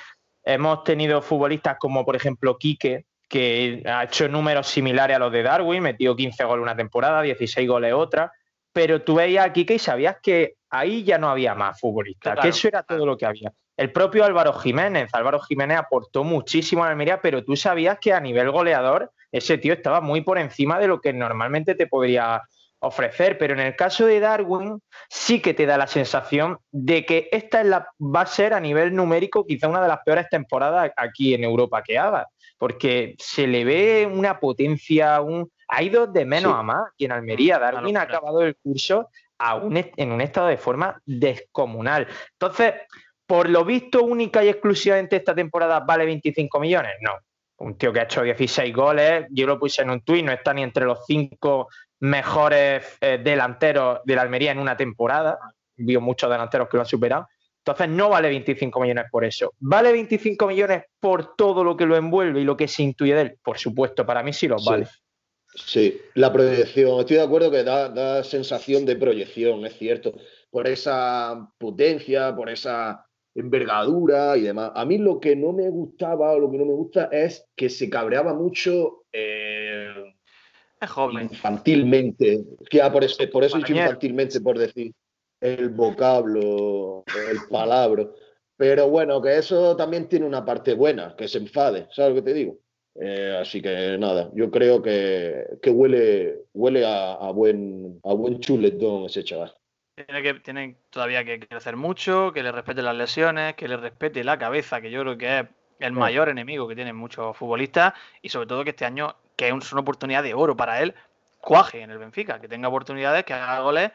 hemos 0.45 0.85
tenido 0.85 1.21
futbolistas 1.21 1.79
como 1.81 2.05
por 2.05 2.15
ejemplo 2.15 2.57
Quique, 2.59 3.07
que 3.29 3.83
ha 3.87 4.05
hecho 4.05 4.29
números 4.29 4.69
similares 4.69 5.17
a 5.17 5.19
los 5.19 5.33
de 5.33 5.43
Darwin, 5.43 5.83
metió 5.83 6.15
15 6.15 6.45
goles 6.45 6.63
una 6.63 6.77
temporada, 6.77 7.23
16 7.23 7.69
goles 7.69 7.93
otra, 7.93 8.31
pero 8.73 9.03
tú 9.03 9.17
veías 9.17 9.47
a 9.47 9.53
Quique 9.53 9.75
y 9.75 9.79
sabías 9.81 10.19
que 10.23 10.55
ahí 10.71 11.03
ya 11.03 11.19
no 11.19 11.29
había 11.29 11.57
más 11.57 11.81
futbolistas, 11.81 12.35
Claro, 12.35 12.43
que 12.43 12.49
eso 12.51 12.69
era 12.69 12.85
todo 12.85 13.05
lo 13.05 13.17
que 13.17 13.27
había. 13.27 13.53
El 13.77 13.91
propio 13.91 14.25
Álvaro 14.25 14.53
Jiménez, 14.53 15.11
Álvaro 15.13 15.41
Jiménez 15.41 15.79
aportó 15.79 16.23
muchísimo 16.23 16.85
a 16.85 16.87
la 16.87 16.93
Almería, 16.93 17.21
pero 17.21 17.43
tú 17.43 17.57
sabías 17.57 17.99
que 17.99 18.13
a 18.13 18.21
nivel 18.21 18.53
goleador 18.53 19.11
ese 19.35 19.59
tío 19.59 19.73
estaba 19.73 20.01
muy 20.01 20.21
por 20.21 20.39
encima 20.39 20.79
de 20.79 20.87
lo 20.87 21.01
que 21.01 21.13
normalmente 21.13 21.75
te 21.75 21.89
podría 21.89 22.43
ofrecer. 22.79 23.37
Pero 23.37 23.55
en 23.55 23.61
el 23.61 23.75
caso 23.75 24.07
de 24.07 24.21
Darwin, 24.21 24.81
sí 25.09 25.41
que 25.41 25.55
te 25.55 25.67
da 25.67 25.77
la 25.77 25.89
sensación 25.89 26.59
de 26.71 27.05
que 27.05 27.29
esta 27.33 27.61
es 27.61 27.67
la, 27.67 27.89
va 27.99 28.21
a 28.21 28.27
ser 28.27 28.55
a 28.55 28.61
nivel 28.61 28.95
numérico 28.95 29.45
quizá 29.45 29.67
una 29.67 29.83
de 29.83 29.89
las 29.89 29.99
peores 30.05 30.29
temporadas 30.31 30.93
aquí 30.97 31.35
en 31.35 31.43
Europa 31.43 31.83
que 31.83 31.99
haga, 31.99 32.29
porque 32.59 33.17
se 33.19 33.49
le 33.49 33.65
ve 33.65 34.09
una 34.11 34.39
potencia, 34.39 35.21
un, 35.21 35.51
ha 35.67 35.83
ido 35.83 36.07
de 36.07 36.25
menos 36.25 36.53
Sí. 36.53 36.59
a 36.59 36.63
más. 36.63 36.85
Y 36.97 37.05
en 37.07 37.13
Almería, 37.13 37.57
Una 37.57 37.73
Darwin 37.73 37.97
ha 37.97 38.03
acabado 38.03 38.43
el 38.43 38.55
curso 38.55 39.09
a 39.39 39.57
un 39.57 39.77
en 39.77 40.13
un 40.13 40.21
estado 40.21 40.47
de 40.47 40.59
forma 40.59 41.03
descomunal. 41.05 42.07
Entonces, 42.39 42.75
por 43.27 43.49
lo 43.49 43.65
visto, 43.65 44.05
única 44.05 44.45
y 44.45 44.49
exclusivamente 44.49 45.17
esta 45.17 45.35
temporada 45.35 45.81
vale 45.81 46.05
25 46.05 46.61
millones. 46.61 46.93
No. 47.01 47.15
Un 47.59 47.79
tío 47.79 47.93
que 47.93 48.01
ha 48.01 48.05
hecho 48.05 48.23
16 48.23 48.75
goles, 48.75 49.27
yo 49.31 49.47
lo 49.47 49.59
puse 49.59 49.83
en 49.83 49.91
un 49.91 50.01
tuit, 50.01 50.25
no 50.25 50.33
está 50.33 50.53
ni 50.53 50.63
entre 50.63 50.85
los 50.85 51.07
cinco 51.07 51.69
mejores 52.01 52.85
eh, 53.01 53.21
delanteros 53.23 54.01
de 54.05 54.15
la 54.17 54.23
Almería 54.23 54.53
en 54.53 54.59
una 54.59 54.77
temporada. 54.77 55.39
Vio 55.77 56.01
muchos 56.01 56.31
delanteros 56.31 56.69
que 56.69 56.77
lo 56.77 56.83
han 56.83 56.89
superado. 56.89 57.29
Entonces 57.59 57.89
no 57.89 58.11
vale 58.11 58.29
25 58.29 58.79
millones 58.81 59.07
por 59.11 59.25
eso. 59.25 59.55
¿Vale 59.59 59.91
25 59.93 60.47
millones 60.47 60.85
por 61.01 61.35
todo 61.35 61.65
lo 61.65 61.77
que 61.77 61.87
lo 61.87 61.97
envuelve 61.97 62.41
y 62.41 62.45
lo 62.45 62.57
que 62.57 62.69
se 62.69 62.83
intuye 62.83 63.15
de 63.15 63.23
él? 63.23 63.39
Por 63.43 63.59
supuesto, 63.59 64.05
para 64.05 64.23
mí 64.23 64.33
sí 64.33 64.47
los 64.49 64.63
Sí. 64.63 64.71
vale. 64.71 64.89
Sí, 65.55 66.01
la 66.15 66.33
proyección. 66.33 67.01
Estoy 67.01 67.17
de 67.17 67.23
acuerdo 67.23 67.51
que 67.51 67.63
da, 67.63 67.89
da 67.89 68.25
sensación 68.25 68.85
de 68.85 68.97
proyección, 68.97 69.65
es 69.65 69.79
cierto. 69.79 70.13
Por 70.51 70.67
esa 70.67 71.49
potencia, 71.57 72.35
por 72.35 72.51
esa 72.51 73.07
envergadura 73.35 74.37
y 74.37 74.43
demás. 74.43 74.73
A 74.75 74.85
mí 74.85 74.99
lo 74.99 75.21
que 75.21 75.35
no 75.37 75.53
me 75.53 75.69
gustaba 75.71 76.33
o 76.33 76.39
lo 76.39 76.51
que 76.51 76.59
no 76.59 76.65
me 76.65 76.75
gusta 76.75 77.09
es 77.13 77.47
que 77.57 77.69
se 77.69 77.91
cabreaba 77.91 78.35
mucho 78.35 79.05
eh, 79.13 79.89
Es 80.81 80.91
joven. 80.91 81.29
infantilmente. 81.31 82.45
Que, 82.71 82.81
ah, 82.83 82.93
por, 82.93 83.05
eso, 83.05 83.17
por 83.33 83.45
eso 83.45 83.57
he 83.57 83.61
dicho 83.61 83.73
infantilmente, 83.75 84.41
por 84.41 84.59
decir 84.59 84.93
el 85.41 85.69
vocablo, 85.71 87.05
el 87.31 87.39
palabra. 87.51 88.09
Pero 88.57 88.89
bueno, 88.89 89.21
que 89.21 89.37
eso 89.37 89.77
también 89.77 90.09
tiene 90.09 90.27
una 90.27 90.45
parte 90.45 90.75
buena, 90.75 91.15
que 91.17 91.27
se 91.27 91.39
enfade, 91.39 91.89
¿sabes 91.91 92.15
lo 92.15 92.23
que 92.23 92.31
te 92.31 92.35
digo? 92.35 92.59
Eh, 92.95 93.37
así 93.41 93.61
que 93.61 93.99
nada, 93.99 94.31
yo 94.35 94.49
creo 94.53 94.81
que, 94.81 95.45
que 95.61 95.71
huele, 95.71 96.43
huele 96.55 96.87
a, 96.87 97.15
a 97.15 97.33
buen, 97.33 97.99
a 98.05 98.15
buen 98.15 98.39
chuletón 98.39 99.07
ese 99.07 99.25
chaval. 99.25 99.53
Tiene, 99.95 100.23
que, 100.23 100.35
tiene 100.35 100.77
todavía 100.91 101.25
que 101.25 101.39
crecer 101.39 101.77
mucho, 101.77 102.33
que 102.33 102.43
le 102.43 102.51
respete 102.51 102.83
las 102.83 102.97
lesiones, 102.97 103.55
que 103.55 103.69
le 103.69 103.77
respete 103.77 104.25
la 104.25 104.39
cabeza, 104.39 104.81
que 104.81 104.91
yo 104.91 105.03
creo 105.03 105.17
que 105.17 105.39
es 105.39 105.47
el 105.79 105.93
mayor 105.93 106.29
enemigo 106.29 106.67
que 106.67 106.75
tienen 106.75 106.97
muchos 106.97 107.37
futbolistas 107.37 107.95
y 108.21 108.29
sobre 108.29 108.49
todo 108.49 108.65
que 108.65 108.71
este 108.71 108.85
año, 108.85 109.15
que 109.37 109.49
es 109.49 109.73
una 109.73 109.81
oportunidad 109.83 110.25
de 110.25 110.35
oro 110.35 110.57
para 110.57 110.83
él, 110.83 110.95
cuaje 111.41 111.83
en 111.83 111.91
el 111.91 111.99
Benfica, 111.99 112.41
que 112.41 112.49
tenga 112.49 112.69
oportunidades, 112.69 113.25
que 113.25 113.35
haga 113.35 113.61
goles 113.61 113.93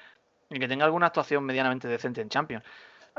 y 0.50 0.58
que 0.58 0.70
tenga 0.70 0.86
alguna 0.86 1.08
actuación 1.08 1.44
medianamente 1.44 1.88
decente 1.90 2.22
en 2.22 2.30
Champions. 2.30 2.64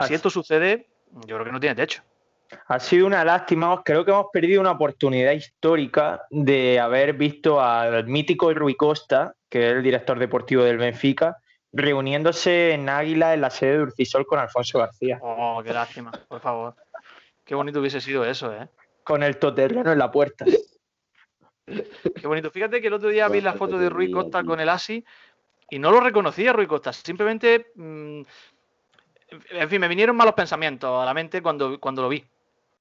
Si 0.06 0.14
esto 0.14 0.30
sucede, 0.30 0.86
yo 1.26 1.36
creo 1.36 1.44
que 1.44 1.52
no 1.52 1.60
tiene 1.60 1.74
techo. 1.74 2.02
Ha 2.66 2.80
sido 2.80 3.06
una 3.06 3.24
lástima, 3.24 3.82
creo 3.84 4.04
que 4.04 4.10
hemos 4.10 4.26
perdido 4.32 4.60
una 4.60 4.72
oportunidad 4.72 5.32
histórica 5.32 6.22
de 6.30 6.80
haber 6.80 7.12
visto 7.12 7.60
al 7.60 8.06
mítico 8.06 8.52
Rui 8.54 8.74
Costa, 8.74 9.34
que 9.48 9.68
es 9.68 9.72
el 9.74 9.82
director 9.82 10.18
deportivo 10.18 10.64
del 10.64 10.78
Benfica, 10.78 11.36
reuniéndose 11.72 12.72
en 12.72 12.88
Águila 12.88 13.34
en 13.34 13.40
la 13.42 13.50
sede 13.50 13.76
de 13.78 13.82
Urcisol 13.82 14.26
con 14.26 14.38
Alfonso 14.38 14.78
García, 14.78 15.18
Oh, 15.22 15.60
qué 15.64 15.72
lástima, 15.72 16.10
por 16.28 16.40
favor. 16.40 16.74
Qué 17.44 17.54
bonito 17.54 17.80
hubiese 17.80 18.00
sido 18.00 18.24
eso, 18.24 18.52
¿eh? 18.54 18.68
con 19.04 19.22
el 19.22 19.38
toterreno 19.38 19.90
en 19.92 19.98
la 19.98 20.10
puerta. 20.10 20.44
Qué 21.66 22.26
bonito. 22.26 22.50
Fíjate 22.50 22.80
que 22.80 22.88
el 22.88 22.94
otro 22.94 23.08
día 23.08 23.28
vi 23.28 23.40
la 23.40 23.54
foto 23.54 23.78
de 23.78 23.88
Rui 23.88 24.10
Costa 24.10 24.42
con 24.44 24.60
el 24.60 24.68
Asi 24.68 25.04
y 25.68 25.78
no 25.78 25.90
lo 25.90 26.00
reconocía 26.00 26.52
Rui 26.52 26.66
Costa. 26.66 26.92
Simplemente, 26.92 27.72
mm, 27.76 28.22
en 29.50 29.68
fin, 29.68 29.80
me 29.80 29.88
vinieron 29.88 30.16
malos 30.16 30.34
pensamientos 30.34 31.00
a 31.00 31.04
la 31.04 31.14
mente 31.14 31.40
cuando, 31.42 31.78
cuando 31.78 32.02
lo 32.02 32.08
vi. 32.08 32.24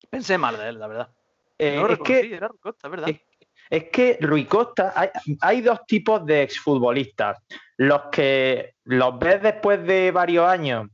Pensé 0.10 0.38
mal 0.38 0.58
de 0.58 0.70
él, 0.70 0.80
la 0.80 0.88
verdad. 0.88 1.10
Eh, 1.58 1.76
No 1.76 1.88
lo 1.88 1.94
es 1.94 2.00
que 2.00 2.14
reconocí, 2.16 2.34
era 2.34 2.48
Rui 2.48 2.58
Costa, 2.60 2.88
es 2.88 2.92
verdad. 2.92 3.10
es- 3.10 3.22
Es 3.70 3.86
que 3.86 4.18
Rui 4.20 4.46
Costa, 4.46 4.94
hay, 4.96 5.10
hay 5.42 5.62
dos 5.62 5.86
tipos 5.86 6.26
de 6.26 6.42
exfutbolistas. 6.42 7.38
Los 7.78 8.04
que 8.12 8.74
los 8.86 9.20
ves 9.20 9.42
después 9.42 9.86
de 9.86 10.12
varios 10.12 10.48
años 10.48 10.88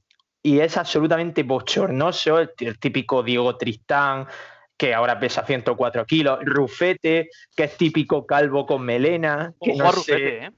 y 0.44 0.60
es 0.60 0.78
absolutamente 0.78 1.44
bochornoso, 1.44 2.40
el, 2.40 2.52
el 2.60 2.78
típico 2.78 3.24
Diego 3.24 3.58
Tristán, 3.58 4.28
que 4.78 4.94
ahora 4.94 5.20
pesa 5.20 5.46
104 5.46 6.06
kilos, 6.06 6.40
Rufete, 6.44 7.30
que 7.56 7.64
es 7.64 7.78
típico 7.78 8.26
calvo 8.26 8.66
con 8.66 8.84
melena, 8.84 9.54
que 9.62 9.72
Ojo 9.72 9.80
no 9.80 9.90
a 9.90 9.92
sé, 9.94 9.96
Rufete, 9.96 10.46
¿eh? 10.46 10.52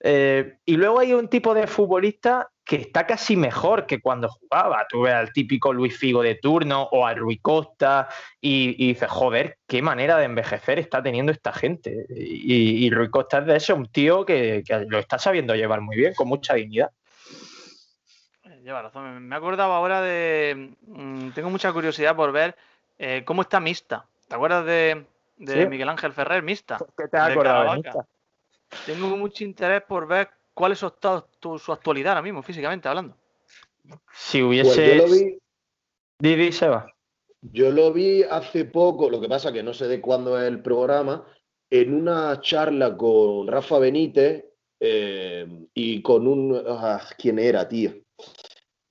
eh, 0.00 0.58
y 0.64 0.76
luego 0.76 1.00
hay 1.00 1.14
un 1.14 1.28
tipo 1.28 1.54
de 1.54 1.66
futbolista 1.66 2.50
que 2.66 2.76
está 2.76 3.06
casi 3.06 3.36
mejor 3.36 3.86
que 3.86 4.00
cuando 4.00 4.28
jugaba. 4.28 4.84
Tú 4.88 5.02
ves 5.02 5.14
al 5.14 5.32
típico 5.32 5.72
Luis 5.72 5.96
Figo 5.96 6.20
de 6.20 6.34
turno 6.34 6.82
o 6.90 7.06
al 7.06 7.16
Rui 7.16 7.38
Costa 7.38 8.08
y, 8.40 8.74
y 8.76 8.88
dices, 8.88 9.08
joder, 9.08 9.58
qué 9.68 9.82
manera 9.82 10.18
de 10.18 10.24
envejecer 10.24 10.80
está 10.80 11.00
teniendo 11.00 11.30
esta 11.30 11.52
gente. 11.52 12.06
Y, 12.10 12.84
y 12.84 12.90
Rui 12.90 13.08
Costa 13.08 13.38
es 13.38 13.46
de 13.46 13.56
eso, 13.56 13.76
un 13.76 13.86
tío 13.86 14.26
que, 14.26 14.64
que 14.66 14.84
lo 14.88 14.98
está 14.98 15.16
sabiendo 15.16 15.54
llevar 15.54 15.80
muy 15.80 15.96
bien, 15.96 16.12
con 16.14 16.26
mucha 16.26 16.54
dignidad. 16.54 16.90
lleva 18.64 18.82
razón. 18.82 19.28
Me 19.28 19.36
acordaba 19.36 19.76
ahora 19.76 20.02
de. 20.02 20.74
Mm, 20.88 21.30
tengo 21.30 21.50
mucha 21.50 21.72
curiosidad 21.72 22.16
por 22.16 22.32
ver 22.32 22.56
eh, 22.98 23.22
cómo 23.24 23.42
está 23.42 23.60
Mista. 23.60 24.06
¿Te 24.26 24.34
acuerdas 24.34 24.66
de, 24.66 25.06
Miguel 25.36 25.88
Ángel 25.88 26.12
Ferrer, 26.12 26.42
Mista? 26.42 26.78
¿Qué 26.98 27.06
te 27.06 27.16
has 27.16 27.30
acordado 27.30 27.70
de 27.70 27.76
Mista? 27.76 28.06
Tengo 28.86 29.16
mucho 29.16 29.44
interés 29.44 29.82
por 29.82 30.08
ver 30.08 30.30
cuál 30.56 30.72
es 30.72 30.78
su, 30.78 30.90
su 31.58 31.72
actualidad 31.72 32.12
ahora 32.12 32.22
mismo, 32.22 32.42
físicamente 32.42 32.88
hablando. 32.88 33.14
Si 34.12 34.42
hubiese. 34.42 34.98
Pues 35.00 35.10
yo 35.10 36.24
lo 36.24 36.34
vi. 36.34 36.52
Seba. 36.52 36.86
Yo 37.42 37.70
lo 37.70 37.92
vi 37.92 38.22
hace 38.22 38.64
poco, 38.64 39.10
lo 39.10 39.20
que 39.20 39.28
pasa 39.28 39.52
que 39.52 39.62
no 39.62 39.74
sé 39.74 39.86
de 39.86 40.00
cuándo 40.00 40.40
es 40.40 40.48
el 40.48 40.62
programa, 40.62 41.24
en 41.70 41.94
una 41.94 42.40
charla 42.40 42.96
con 42.96 43.46
Rafa 43.46 43.78
Benítez 43.78 44.46
eh, 44.80 45.46
y 45.74 46.00
con 46.00 46.26
un. 46.26 46.62
Ah, 46.66 47.02
¿Quién 47.18 47.38
era, 47.38 47.68
tío? 47.68 47.92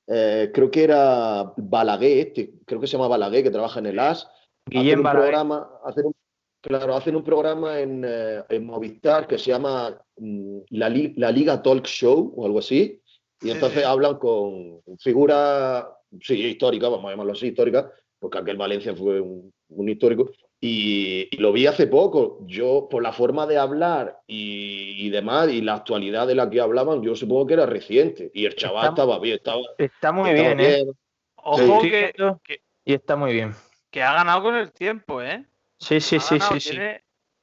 Eh, 0.08 0.52
creo 0.54 0.70
que 0.70 0.84
era 0.84 1.52
Balaguer, 1.58 2.28
este, 2.28 2.54
creo 2.64 2.80
que 2.80 2.86
se 2.86 2.94
llama 2.94 3.08
Balaguer, 3.08 3.44
que 3.44 3.52
trabaja 3.52 3.80
en 3.80 3.88
el 3.88 4.00
AS. 4.00 4.28
Guillem 4.68 5.00
un 5.00 5.12
programa, 5.12 5.68
hacer 5.84 6.06
un, 6.06 6.15
claro, 6.66 6.96
hacen 6.96 7.16
un 7.16 7.24
programa 7.24 7.80
en, 7.80 8.04
eh, 8.06 8.44
en 8.50 8.66
Movistar 8.66 9.28
que 9.28 9.38
se 9.38 9.52
llama 9.52 9.98
mm, 10.18 10.58
la, 10.72 10.90
la, 10.90 11.32
Liga 11.32 11.62
Talk 11.62 11.86
Show 11.86 12.34
o 12.36 12.46
algo 12.46 12.60
así. 12.60 13.02
Y 13.42 13.52
entonces 13.52 13.86
hablan 13.86 14.18
con 14.18 14.82
figuras, 15.00 15.86
sí, 16.22 16.36
históricas, 16.46 16.90
vamos 16.90 17.06
a 17.06 17.12
llamarlo 17.12 17.34
así, 17.34 17.48
históricas, 17.48 17.86
porque 18.20 18.40
aquel 18.40 18.58
Valencia 18.58 18.96
fue 18.96 19.20
un, 19.22 19.54
un 19.70 19.90
histórico, 19.90 20.32
y, 20.68 21.30
lo 21.38 21.52
vi 21.52 21.68
hace 21.68 21.86
poco. 21.86 22.40
Yo, 22.48 22.88
por 22.90 23.04
la 23.04 23.14
forma 23.14 23.46
de 23.46 23.58
hablar 23.58 24.20
y, 24.26 25.10
demás, 25.10 25.50
y 25.50 25.62
la 25.62 25.76
actualidad 25.76 26.26
de 26.26 26.36
la 26.36 26.50
que 26.50 26.60
hablaban, 26.60 27.04
yo 27.04 27.16
supongo 27.16 27.46
que 27.46 27.54
era 27.54 27.66
reciente. 27.66 28.32
Y 28.34 28.46
el 28.46 28.56
chaval 28.56 28.90
estaba 28.90 29.20
bien, 29.20 29.36
estaba. 29.36 29.62
Está 29.78 30.12
muy 30.12 30.34
bien, 30.34 30.60
¿eh? 30.60 30.86
Ojo 31.36 31.82
que, 31.82 32.14
Y 32.84 32.94
está 32.94 33.16
muy 33.16 33.34
bien. 33.34 33.54
Que 33.92 34.02
ha 34.02 34.14
ganado 34.14 34.42
con 34.42 34.56
el 34.56 34.72
tiempo, 34.72 35.22
¿eh? 35.22 35.46
Sí, 35.78 36.00
sí, 36.00 36.20
sí, 36.20 36.40
sí, 36.40 36.60
sí. 36.60 36.78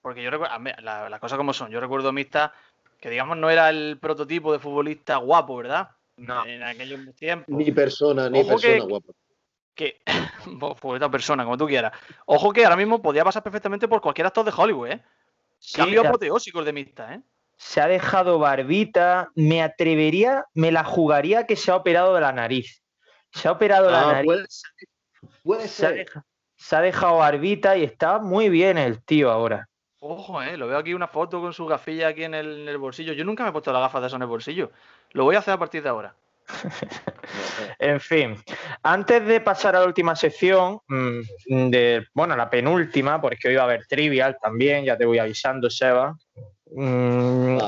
Porque 0.00 0.22
yo 0.22 0.30
recuerdo, 0.30 0.56
las 0.82 1.20
cosas 1.20 1.38
como 1.38 1.52
son. 1.52 1.70
Yo 1.70 1.80
recuerdo 1.80 2.12
Mista, 2.12 2.52
que 3.00 3.10
digamos 3.10 3.36
no 3.36 3.50
era 3.50 3.70
el 3.70 3.98
prototipo 4.00 4.52
de 4.52 4.58
futbolista 4.58 5.16
guapo, 5.16 5.56
¿verdad? 5.56 5.90
No. 6.16 6.44
En 6.44 6.62
aquellos 6.62 7.00
tiempos. 7.14 7.48
Ni 7.48 7.70
persona, 7.72 8.28
ni 8.28 8.44
persona 8.44 8.84
guapa 8.84 9.12
que 9.74 10.02
por 10.80 10.96
esta 10.96 11.10
persona, 11.10 11.44
como 11.44 11.56
tú 11.56 11.66
quieras. 11.66 11.92
Ojo 12.26 12.52
que 12.52 12.64
ahora 12.64 12.76
mismo 12.76 13.00
podría 13.00 13.24
pasar 13.24 13.42
perfectamente 13.42 13.88
por 13.88 14.00
cualquier 14.00 14.26
actor 14.26 14.44
de 14.44 14.52
Hollywood, 14.56 14.88
¿eh? 14.88 15.02
Cambio 15.74 16.02
apoteósico 16.02 16.64
de 16.64 16.72
Mista, 16.72 17.14
¿eh? 17.14 17.20
Se 17.56 17.80
ha 17.80 17.86
dejado 17.86 18.40
barbita, 18.40 19.30
me 19.36 19.62
atrevería, 19.62 20.46
me 20.54 20.72
la 20.72 20.82
jugaría 20.82 21.46
que 21.46 21.54
se 21.54 21.70
ha 21.70 21.76
operado 21.76 22.14
de 22.14 22.20
la 22.20 22.32
nariz. 22.32 22.82
Se 23.30 23.46
ha 23.46 23.52
operado 23.52 23.88
la 23.88 24.08
ah, 24.08 24.12
nariz. 24.14 24.62
Puede, 25.44 25.68
ser. 25.68 25.68
Se 25.68 25.86
ha, 25.86 25.92
dejado, 25.92 26.26
barbita 27.16 27.76
y 27.76 27.84
está 27.84 28.18
muy 28.18 28.48
bien 28.48 28.78
el 28.78 29.02
tío 29.02 29.30
ahora. 29.30 29.68
Ojo, 30.00 30.42
eh, 30.42 30.56
lo 30.56 30.66
veo 30.66 30.78
aquí 30.78 30.94
una 30.94 31.06
foto 31.06 31.40
con 31.40 31.52
su 31.52 31.64
gafilla 31.66 32.08
aquí 32.08 32.24
en 32.24 32.34
el, 32.34 32.62
en 32.62 32.68
el 32.68 32.78
bolsillo. 32.78 33.12
Yo 33.12 33.24
nunca 33.24 33.44
me 33.44 33.50
he 33.50 33.52
puesto 33.52 33.72
las 33.72 33.82
gafas 33.82 34.00
de 34.00 34.06
eso 34.08 34.16
en 34.16 34.22
el 34.22 34.28
bolsillo. 34.28 34.72
Lo 35.12 35.24
voy 35.24 35.36
a 35.36 35.38
hacer 35.38 35.54
a 35.54 35.58
partir 35.58 35.82
de 35.82 35.88
ahora. 35.88 36.14
en 37.78 38.00
fin, 38.00 38.36
antes 38.82 39.24
de 39.24 39.40
pasar 39.40 39.76
a 39.76 39.80
la 39.80 39.86
última 39.86 40.16
sección, 40.16 40.80
mm, 40.88 41.70
de, 41.70 42.06
bueno, 42.14 42.36
la 42.36 42.50
penúltima, 42.50 43.20
porque 43.20 43.48
hoy 43.48 43.54
va 43.54 43.62
a 43.62 43.66
haber 43.66 43.86
trivial 43.86 44.36
también, 44.40 44.84
ya 44.84 44.96
te 44.96 45.06
voy 45.06 45.18
avisando, 45.18 45.70
Seba. 45.70 46.16
Mm, 46.74 47.58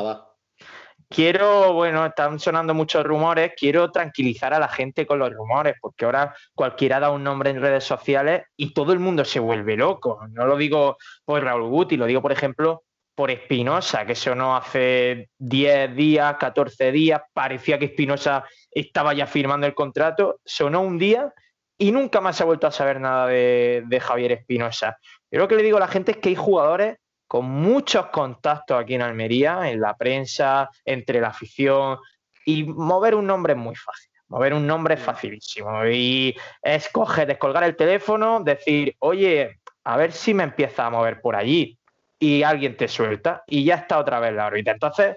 quiero, 1.15 1.73
bueno, 1.73 2.05
están 2.05 2.41
sonando 2.41 2.75
muchos 2.75 3.05
rumores, 3.05 3.53
quiero 3.57 3.93
tranquilizar 3.93 4.53
a 4.53 4.59
la 4.59 4.67
gente 4.67 5.07
con 5.07 5.21
los 5.21 5.33
rumores, 5.33 5.77
porque 5.81 6.05
ahora 6.05 6.35
cualquiera 6.55 6.99
da 6.99 7.11
un 7.11 7.23
nombre 7.23 7.51
en 7.51 7.61
redes 7.61 7.85
sociales 7.85 8.43
y 8.57 8.75
todo 8.75 8.93
el 8.93 8.99
mundo 8.99 9.25
se 9.25 9.39
vuelve 9.39 9.77
loco. 9.77 10.21
No 10.31 10.45
lo 10.45 10.57
digo 10.57 10.97
por 11.25 11.45
Raúl 11.45 11.71
Guti, 11.71 11.97
lo 11.97 12.07
digo, 12.07 12.21
por 12.21 12.33
ejemplo, 12.33 12.83
por 13.15 13.31
Espinosa, 13.31 14.05
que 14.05 14.15
eso 14.15 14.35
no 14.35 14.57
hace 14.57 15.31
10 15.39 15.95
días, 15.95 16.35
14 16.37 16.91
días, 16.91 17.23
parecía 17.33 17.79
que 17.79 17.85
Espinosa 17.85 18.45
estaba 18.73 19.15
ya 19.15 19.29
firmando 19.29 19.69
el 19.69 19.75
contrato, 19.75 20.41
sonó 20.45 20.81
un 20.81 20.99
día 20.99 21.33
y 21.79 21.93
nunca 21.93 22.21
más 22.21 22.37
se 22.37 22.43
ha 22.43 22.47
vuelto 22.47 22.67
a 22.67 22.73
saber 22.73 23.01
nada 23.01 23.29
de, 23.29 24.01
Javier 24.03 24.33
Espinosa. 24.33 24.99
Yo 25.31 25.39
lo 25.39 25.47
que 25.47 25.55
le 25.55 25.63
digo 25.63 25.77
a 25.77 25.81
la 25.81 25.89
gente 25.89 26.11
es 26.13 26.17
que 26.17 26.31
hay 26.31 26.35
jugadores 26.35 26.99
con 27.27 27.47
muchos 27.47 28.07
contactos 28.07 28.81
aquí 28.81 28.95
en 28.95 29.03
Almería, 29.03 29.71
en 29.71 29.81
la 29.81 29.97
prensa, 29.97 30.71
entre 30.85 31.21
la 31.21 31.29
afición, 31.29 31.99
y 32.45 32.65
mover 32.65 33.15
un 33.15 33.27
nombre 33.27 33.55
es 33.55 33.59
muy 33.59 33.75
fácil. 33.75 34.11
Mover 34.29 34.55
un 34.55 34.67
nombre 34.67 34.95
es 34.95 35.01
facilísimo. 35.01 35.87
Y 35.87 36.35
es 36.63 36.89
coger, 36.89 37.27
descolgar 37.27 37.65
el 37.65 37.77
teléfono, 37.77 38.41
decir, 38.41 38.97
oye, 39.01 39.61
a 39.85 39.97
ver 39.97 40.13
si 40.13 40.35
me 40.35 40.45
empieza 40.45 40.87
a 40.87 40.91
mover 40.91 41.21
por 41.21 41.37
allí 41.37 41.79
y 42.19 42.43
alguien 42.43 42.77
te 42.77 42.89
suelta 42.89 43.45
y 43.47 43.65
ya 43.65 43.77
está 43.77 43.99
otra 43.99 44.21
vez 44.21 44.33
la 44.33 44.47
órbita. 44.47 44.71
Entonces, 44.71 45.17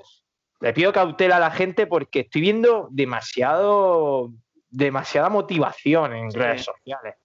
le 0.59 0.73
pido 0.73 0.91
cautela 0.91 1.37
a 1.37 1.39
la 1.39 1.51
gente 1.51 1.87
porque 1.87 2.21
estoy 2.21 2.41
viendo 2.41 2.87
demasiado, 2.91 4.31
demasiada 4.69 5.29
motivación 5.29 6.13
en 6.13 6.31
redes 6.31 6.63
sociales. 6.63 7.15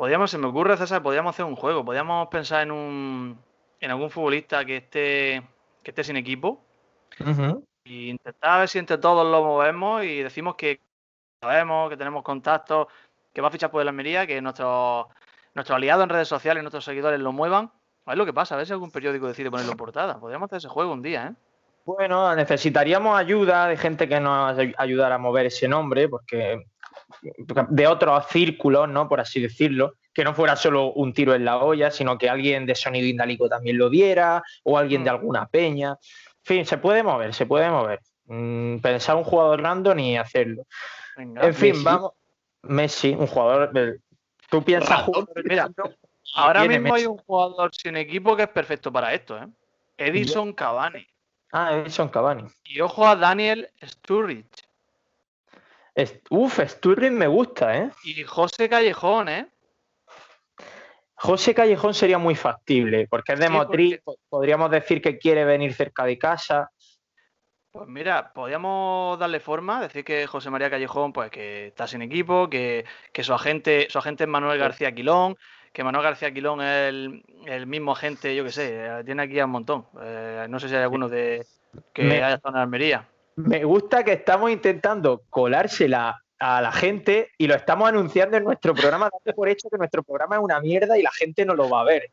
Podríamos, 0.00 0.30
se 0.30 0.38
me 0.38 0.46
ocurre, 0.46 0.78
César, 0.78 1.02
podríamos 1.02 1.34
hacer 1.34 1.44
un 1.44 1.56
juego. 1.56 1.84
Podríamos 1.84 2.28
pensar 2.28 2.62
en 2.62 2.70
un 2.70 3.38
en 3.80 3.90
algún 3.90 4.08
futbolista 4.08 4.64
que 4.64 4.78
esté 4.78 5.42
que 5.82 5.90
esté 5.90 6.04
sin 6.04 6.16
equipo 6.16 6.64
y 7.84 8.08
intentar 8.08 8.60
ver 8.60 8.68
si 8.70 8.78
entre 8.78 8.96
todos 8.96 9.30
lo 9.30 9.44
movemos 9.44 10.02
y 10.02 10.22
decimos 10.22 10.54
que 10.54 10.80
sabemos, 11.42 11.90
que 11.90 11.98
tenemos 11.98 12.22
contactos, 12.22 12.86
que 13.34 13.42
va 13.42 13.48
a 13.48 13.50
fichar 13.50 13.70
por 13.70 13.82
el 13.82 13.88
Almería, 13.88 14.26
que 14.26 14.40
nuestros 14.40 15.04
nuestros 15.52 15.76
aliados 15.76 16.04
en 16.04 16.08
redes 16.08 16.28
sociales, 16.28 16.62
nuestros 16.62 16.86
seguidores 16.86 17.20
lo 17.20 17.32
muevan 17.32 17.70
a 18.06 18.12
ver 18.12 18.16
lo 18.16 18.24
que 18.24 18.32
pasa, 18.32 18.54
a 18.54 18.56
ver 18.56 18.66
si 18.66 18.72
algún 18.72 18.90
periódico 18.90 19.26
decide 19.26 19.50
ponerlo 19.50 19.72
en 19.72 19.76
portada. 19.76 20.18
Podríamos 20.18 20.46
hacer 20.46 20.56
ese 20.56 20.68
juego 20.68 20.94
un 20.94 21.02
día, 21.02 21.26
¿eh? 21.26 21.34
Bueno, 21.84 22.34
necesitaríamos 22.34 23.18
ayuda 23.18 23.66
de 23.66 23.76
gente 23.76 24.08
que 24.08 24.18
nos 24.18 24.58
ayudara 24.78 25.16
a 25.16 25.18
mover 25.18 25.44
ese 25.44 25.68
nombre, 25.68 26.08
porque 26.08 26.64
de 27.68 27.86
otros 27.86 28.26
círculos, 28.28 28.88
¿no? 28.88 29.08
Por 29.08 29.20
así 29.20 29.40
decirlo, 29.40 29.94
que 30.12 30.24
no 30.24 30.34
fuera 30.34 30.56
solo 30.56 30.92
un 30.92 31.12
tiro 31.12 31.34
en 31.34 31.44
la 31.44 31.58
olla, 31.58 31.90
sino 31.90 32.18
que 32.18 32.28
alguien 32.28 32.66
de 32.66 32.74
sonido 32.74 33.06
indálico 33.06 33.48
también 33.48 33.78
lo 33.78 33.88
diera, 33.90 34.42
o 34.64 34.78
alguien 34.78 35.04
de 35.04 35.10
mm. 35.10 35.14
alguna 35.14 35.46
peña. 35.46 35.90
En 35.90 36.44
fin, 36.44 36.66
se 36.66 36.78
puede 36.78 37.02
mover, 37.02 37.34
se 37.34 37.46
puede 37.46 37.70
mover. 37.70 38.00
Mm, 38.26 38.78
pensar 38.78 39.16
un 39.16 39.24
jugador 39.24 39.60
random 39.62 39.98
y 39.98 40.16
hacerlo. 40.16 40.64
en 41.16 41.54
fin, 41.54 41.82
vamos. 41.82 42.12
Messi, 42.62 43.10
un 43.10 43.26
jugador. 43.26 44.00
Tú 44.50 44.62
piensas. 44.62 45.04
Mira, 45.44 45.68
Ahora 46.34 46.64
mismo 46.64 46.94
hay 46.94 47.06
un 47.06 47.18
jugador 47.18 47.74
sin 47.74 47.96
equipo 47.96 48.36
que 48.36 48.44
es 48.44 48.48
perfecto 48.48 48.92
para 48.92 49.12
esto, 49.14 49.38
¿eh? 49.38 49.46
Edison 49.96 50.52
Cavani. 50.52 51.06
Ah, 51.52 51.74
Edison 51.74 52.08
Cavani. 52.08 52.44
Y 52.64 52.80
ojo 52.80 53.06
a 53.06 53.16
Daniel 53.16 53.68
Sturridge. 53.82 54.69
Uf, 56.30 56.60
Sturridge 56.60 57.12
me 57.12 57.26
gusta, 57.26 57.76
¿eh? 57.76 57.90
Y 58.04 58.22
José 58.24 58.68
Callejón, 58.68 59.28
¿eh? 59.28 59.46
José 61.14 61.54
Callejón 61.54 61.92
sería 61.92 62.16
muy 62.16 62.34
factible, 62.34 63.06
porque 63.08 63.34
es 63.34 63.40
de 63.40 63.50
Motril, 63.50 64.00
podríamos 64.30 64.70
decir 64.70 65.02
que 65.02 65.18
quiere 65.18 65.44
venir 65.44 65.74
cerca 65.74 66.04
de 66.04 66.16
casa. 66.16 66.70
Pues 67.70 67.86
mira, 67.88 68.32
podríamos 68.32 69.18
darle 69.18 69.38
forma, 69.38 69.82
decir 69.82 70.02
que 70.02 70.26
José 70.26 70.48
María 70.48 70.70
Callejón, 70.70 71.12
pues 71.12 71.30
que 71.30 71.68
está 71.68 71.86
sin 71.86 72.00
equipo, 72.00 72.48
que, 72.48 72.86
que 73.12 73.22
su 73.22 73.34
agente, 73.34 73.86
su 73.90 73.98
agente 73.98 74.24
es 74.24 74.30
Manuel 74.30 74.58
García 74.58 74.92
Quilón, 74.92 75.36
que 75.72 75.84
Manuel 75.84 76.04
García 76.04 76.32
Quilón 76.32 76.62
es 76.62 76.88
el, 76.88 77.66
mismo 77.66 77.92
agente, 77.92 78.34
yo 78.34 78.42
que 78.42 78.50
sé, 78.50 78.86
eh, 78.86 79.04
tiene 79.04 79.22
aquí 79.22 79.40
un 79.40 79.50
montón. 79.50 79.86
Eh, 80.02 80.46
no 80.48 80.58
sé 80.58 80.68
si 80.68 80.74
hay 80.74 80.82
alguno 80.82 81.08
de 81.08 81.46
que 81.92 82.02
haya 82.02 82.34
estado 82.34 82.56
en 82.56 82.62
Almería. 82.62 83.06
Me 83.46 83.64
gusta 83.64 84.04
que 84.04 84.12
estamos 84.12 84.50
intentando 84.50 85.22
colársela 85.30 86.22
a 86.38 86.60
la 86.62 86.72
gente 86.72 87.30
y 87.36 87.46
lo 87.46 87.54
estamos 87.54 87.88
anunciando 87.88 88.36
en 88.36 88.44
nuestro 88.44 88.74
programa, 88.74 89.10
dando 89.10 89.36
por 89.36 89.48
hecho 89.48 89.68
que 89.68 89.76
nuestro 89.76 90.02
programa 90.02 90.36
es 90.36 90.42
una 90.42 90.58
mierda 90.60 90.98
y 90.98 91.02
la 91.02 91.10
gente 91.12 91.44
no 91.44 91.54
lo 91.54 91.68
va 91.68 91.82
a 91.82 91.84
ver. 91.84 92.10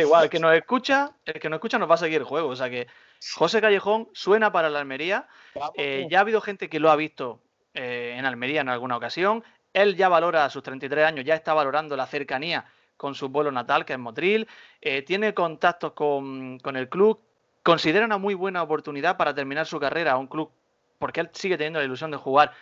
igual, 0.00 0.24
el 0.24 0.30
que 0.30 0.40
nos 0.40 0.54
escucha, 0.54 1.12
el 1.24 1.38
que 1.38 1.48
nos 1.48 1.58
escucha 1.58 1.78
nos 1.78 1.90
va 1.90 1.94
a 1.94 1.98
seguir 1.98 2.18
el 2.18 2.24
juego. 2.24 2.48
O 2.48 2.56
sea 2.56 2.70
que 2.70 2.86
José 3.34 3.60
Callejón 3.60 4.08
suena 4.12 4.52
para 4.52 4.70
la 4.70 4.78
Almería. 4.78 5.26
Eh, 5.74 6.06
ya 6.10 6.18
ha 6.18 6.20
habido 6.22 6.40
gente 6.40 6.68
que 6.68 6.80
lo 6.80 6.90
ha 6.90 6.96
visto 6.96 7.40
en 7.74 8.24
Almería 8.24 8.62
en 8.62 8.68
alguna 8.68 8.96
ocasión. 8.96 9.44
Él 9.72 9.96
ya 9.96 10.08
valora 10.08 10.44
a 10.44 10.50
sus 10.50 10.62
33 10.62 11.04
años, 11.04 11.24
ya 11.24 11.34
está 11.34 11.54
valorando 11.54 11.96
la 11.96 12.06
cercanía 12.06 12.64
con 12.98 13.14
su 13.14 13.32
pueblo 13.32 13.50
natal, 13.50 13.86
que 13.86 13.94
es 13.94 13.98
Motril, 13.98 14.46
eh, 14.82 15.02
tiene 15.02 15.32
contactos 15.32 15.92
con, 15.92 16.60
el 16.62 16.88
club, 16.90 17.20
considera 17.62 18.04
una 18.04 18.18
muy 18.18 18.34
buena 18.34 18.62
oportunidad 18.62 19.16
para 19.16 19.34
terminar 19.34 19.66
su 19.66 19.78
carrera 19.78 20.12
a 20.12 20.18
un 20.18 20.26
club, 20.26 20.50
porque 20.98 21.20
él 21.20 21.30
sigue 21.32 21.56
teniendo 21.56 21.78
la 21.78 21.84
ilusión 21.84 22.10
de 22.10 22.16
jugar 22.16 22.52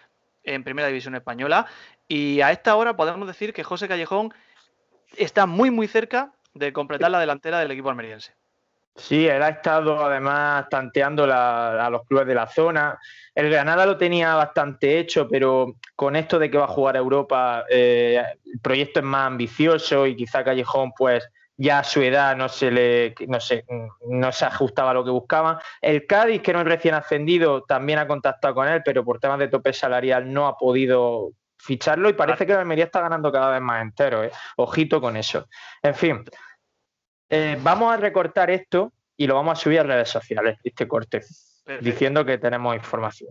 en 0.44 0.62
Primera 0.62 0.88
División 0.88 1.14
Española, 1.14 1.66
y 2.08 2.40
a 2.40 2.52
esta 2.52 2.76
hora 2.76 2.96
podemos 2.96 3.26
decir 3.26 3.52
que 3.52 3.64
José 3.64 3.88
Callejón 3.88 4.32
está 5.16 5.46
muy 5.46 5.70
muy 5.70 5.88
cerca 5.88 6.32
de 6.54 6.72
completar 6.72 7.10
la 7.10 7.20
delantera 7.20 7.58
del 7.58 7.70
equipo 7.70 7.90
almeriense. 7.90 8.32
Sí, 8.96 9.28
él 9.28 9.42
ha 9.42 9.50
estado 9.50 10.02
además 10.02 10.66
tanteando 10.70 11.24
a 11.24 11.88
los 11.90 12.06
clubes 12.06 12.26
de 12.26 12.34
la 12.34 12.46
zona. 12.46 12.98
El 13.34 13.50
Granada 13.50 13.84
lo 13.84 13.98
tenía 13.98 14.34
bastante 14.34 14.98
hecho, 14.98 15.28
pero 15.28 15.76
con 15.94 16.16
esto 16.16 16.38
de 16.38 16.50
que 16.50 16.56
va 16.56 16.64
a 16.64 16.68
jugar 16.68 16.96
a 16.96 17.00
Europa, 17.00 17.64
eh, 17.68 18.22
el 18.46 18.58
proyecto 18.60 19.00
es 19.00 19.04
más 19.04 19.26
ambicioso 19.26 20.06
y 20.06 20.16
quizá 20.16 20.42
Callejón, 20.42 20.92
pues 20.96 21.28
ya 21.56 21.80
a 21.80 21.84
su 21.84 22.02
edad 22.02 22.36
no 22.36 22.48
se 22.48 22.70
le 22.70 23.14
no 23.26 23.38
no 24.08 24.32
se 24.32 24.44
ajustaba 24.44 24.90
a 24.90 24.94
lo 24.94 25.04
que 25.04 25.10
buscaban. 25.10 25.58
El 25.80 26.06
Cádiz, 26.06 26.42
que 26.42 26.52
no 26.52 26.60
es 26.60 26.66
recién 26.66 26.94
ascendido, 26.94 27.62
también 27.62 27.98
ha 27.98 28.06
contactado 28.06 28.54
con 28.54 28.68
él, 28.68 28.82
pero 28.84 29.04
por 29.04 29.18
temas 29.18 29.38
de 29.38 29.48
tope 29.48 29.72
salarial 29.72 30.32
no 30.32 30.46
ha 30.46 30.56
podido 30.56 31.30
ficharlo 31.58 32.08
y 32.08 32.12
parece 32.12 32.46
que 32.46 32.52
la 32.52 32.60
Almería 32.60 32.84
está 32.84 33.00
ganando 33.00 33.32
cada 33.32 33.52
vez 33.52 33.60
más 33.60 33.82
entero. 33.82 34.22
¿eh? 34.22 34.30
Ojito 34.56 35.00
con 35.00 35.16
eso. 35.16 35.48
En 35.82 35.94
fin, 35.94 36.24
eh, 37.28 37.58
vamos 37.60 37.92
a 37.92 37.96
recortar 37.96 38.50
esto 38.50 38.92
y 39.16 39.26
lo 39.26 39.34
vamos 39.34 39.58
a 39.58 39.62
subir 39.62 39.80
a 39.80 39.82
redes 39.82 40.10
sociales, 40.10 40.58
este 40.62 40.86
corte, 40.86 41.22
diciendo 41.80 42.24
que 42.24 42.38
tenemos 42.38 42.76
información. 42.76 43.30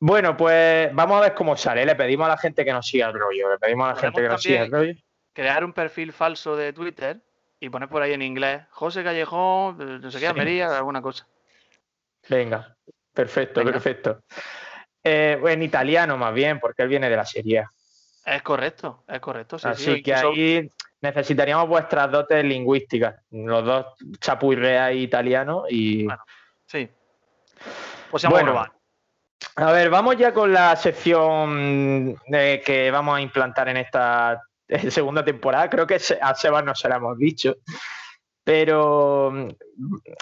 Bueno, 0.00 0.36
pues 0.36 0.92
vamos 0.94 1.18
a 1.18 1.20
ver 1.20 1.34
cómo 1.34 1.56
sale. 1.56 1.84
Le 1.84 1.94
pedimos 1.94 2.26
a 2.26 2.30
la 2.30 2.38
gente 2.38 2.64
que 2.64 2.72
nos 2.72 2.86
siga 2.86 3.08
el 3.08 3.12
rollo. 3.12 3.50
Le 3.50 3.58
pedimos 3.58 3.86
a 3.86 3.94
la 3.94 4.00
gente 4.00 4.22
que 4.22 4.28
nos 4.28 4.42
siga 4.42 4.62
el 4.62 4.72
rollo. 4.72 4.94
Crear 5.32 5.64
un 5.64 5.72
perfil 5.72 6.12
falso 6.12 6.56
de 6.56 6.72
Twitter 6.72 7.20
y 7.60 7.68
poner 7.68 7.88
por 7.88 8.02
ahí 8.02 8.12
en 8.12 8.22
inglés 8.22 8.62
José 8.70 9.04
Callejón, 9.04 10.00
no 10.00 10.10
sé 10.10 10.18
qué, 10.18 10.28
Almería, 10.28 10.76
alguna 10.76 11.02
cosa. 11.02 11.26
Venga, 12.28 12.76
perfecto, 13.12 13.62
perfecto. 13.62 14.22
Eh, 15.02 15.40
en 15.46 15.62
italiano 15.62 16.16
más 16.16 16.34
bien, 16.34 16.58
porque 16.60 16.82
él 16.82 16.88
viene 16.88 17.08
de 17.08 17.16
la 17.16 17.24
Serie 17.24 17.64
Es 18.24 18.42
correcto, 18.42 19.04
es 19.08 19.20
correcto. 19.20 19.56
Así 19.62 20.02
que 20.02 20.14
ahí 20.14 20.70
necesitaríamos 21.00 21.68
vuestras 21.68 22.10
dotes 22.10 22.44
lingüísticas, 22.44 23.16
los 23.30 23.64
dos 23.64 23.86
chapurrea 24.18 24.92
y 24.92 25.02
italiano 25.02 25.64
y... 25.68 26.04
Bueno, 26.04 26.22
sí. 26.66 26.88
Pues 28.10 28.24
bueno, 28.26 28.66
a 29.56 29.72
ver, 29.72 29.90
vamos 29.90 30.16
ya 30.16 30.32
con 30.32 30.52
la 30.52 30.74
sección 30.76 32.16
eh, 32.32 32.62
que 32.64 32.90
vamos 32.90 33.18
a 33.18 33.20
implantar 33.20 33.68
en 33.68 33.78
esta 33.78 34.42
segunda 34.90 35.24
temporada. 35.24 35.68
Creo 35.70 35.86
que 35.86 35.98
a 36.20 36.34
Sebas 36.34 36.64
no 36.64 36.74
se 36.74 36.88
la 36.88 36.96
hemos 36.96 37.18
dicho. 37.18 37.56
Pero 38.44 39.30
mm, 39.32 39.48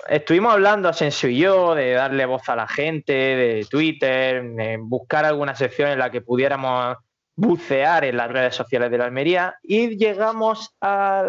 estuvimos 0.09 0.53
hablando, 0.53 0.89
Asensio 0.89 1.29
y 1.29 1.39
yo, 1.39 1.75
de 1.75 1.93
darle 1.93 2.27
voz 2.27 2.49
a 2.49 2.57
la 2.57 2.67
gente, 2.67 3.13
de 3.13 3.67
Twitter, 3.71 4.43
de 4.43 4.77
buscar 4.81 5.25
alguna 5.25 5.55
sección 5.55 5.91
en 5.91 5.99
la 5.99 6.11
que 6.11 6.21
pudiéramos 6.21 6.97
bucear 7.37 8.05
en 8.05 8.17
las 8.17 8.31
redes 8.31 8.57
sociales 8.57 8.91
de 8.91 8.99
la 8.99 9.05
Almería 9.05 9.57
y 9.63 9.97
llegamos 9.97 10.75
a, 10.81 11.25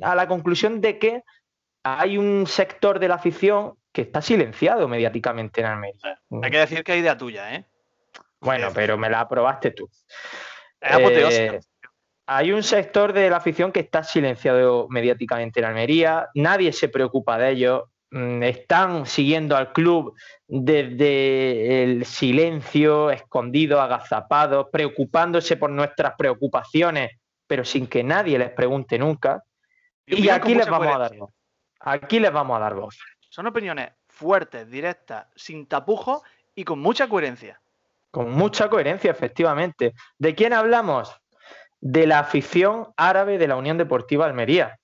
la 0.00 0.28
conclusión 0.28 0.82
de 0.82 0.98
que 0.98 1.22
hay 1.82 2.18
un 2.18 2.46
sector 2.46 2.98
de 2.98 3.08
la 3.08 3.14
afición 3.14 3.72
que 3.90 4.02
está 4.02 4.20
silenciado 4.20 4.86
mediáticamente 4.86 5.62
en 5.62 5.66
Almería. 5.66 6.20
Hay 6.42 6.50
que 6.50 6.58
decir 6.58 6.84
que 6.84 6.92
hay 6.92 6.98
idea 7.00 7.16
tuya, 7.16 7.54
¿eh? 7.54 7.64
Bueno, 8.38 8.68
pero 8.74 8.98
me 8.98 9.08
la 9.08 9.20
aprobaste 9.20 9.70
tú. 9.70 9.88
Eh, 10.82 11.58
hay 12.26 12.52
un 12.52 12.62
sector 12.62 13.12
de 13.12 13.30
la 13.30 13.36
afición 13.36 13.70
que 13.70 13.80
está 13.80 14.02
silenciado 14.02 14.88
mediáticamente 14.90 15.60
en 15.60 15.66
Almería, 15.66 16.28
nadie 16.34 16.72
se 16.72 16.88
preocupa 16.88 17.38
de 17.38 17.50
ello, 17.50 17.90
mm, 18.10 18.42
están 18.42 19.06
siguiendo 19.06 19.56
al 19.56 19.72
club 19.72 20.14
desde 20.48 21.84
el 21.84 22.04
silencio, 22.04 23.10
escondido, 23.10 23.80
agazapado, 23.80 24.70
preocupándose 24.70 25.56
por 25.56 25.70
nuestras 25.70 26.14
preocupaciones, 26.18 27.12
pero 27.46 27.64
sin 27.64 27.86
que 27.86 28.02
nadie 28.02 28.38
les 28.38 28.50
pregunte 28.50 28.98
nunca. 28.98 29.44
Y, 30.04 30.28
aquí 30.28 30.54
les 30.54 30.68
vamos 30.68 30.94
a 30.94 30.98
dar 30.98 31.16
voz. 31.16 31.30
Aquí 31.78 32.18
les 32.18 32.32
vamos 32.32 32.56
a 32.56 32.60
dar 32.60 32.74
voz. 32.74 32.98
Son 33.28 33.46
opiniones 33.46 33.92
fuertes, 34.08 34.68
directas, 34.68 35.26
sin 35.36 35.66
tapujos 35.66 36.22
y 36.54 36.64
con 36.64 36.80
mucha 36.80 37.08
coherencia. 37.08 37.60
Con 38.10 38.30
mucha 38.30 38.68
coherencia, 38.68 39.10
efectivamente. 39.10 39.94
¿De 40.18 40.34
quién 40.34 40.52
hablamos? 40.52 41.14
De 41.80 42.06
la 42.06 42.20
afición 42.20 42.88
árabe 42.96 43.38
de 43.38 43.48
la 43.48 43.56
Unión 43.56 43.78
Deportiva 43.78 44.26
Almería. 44.26 44.78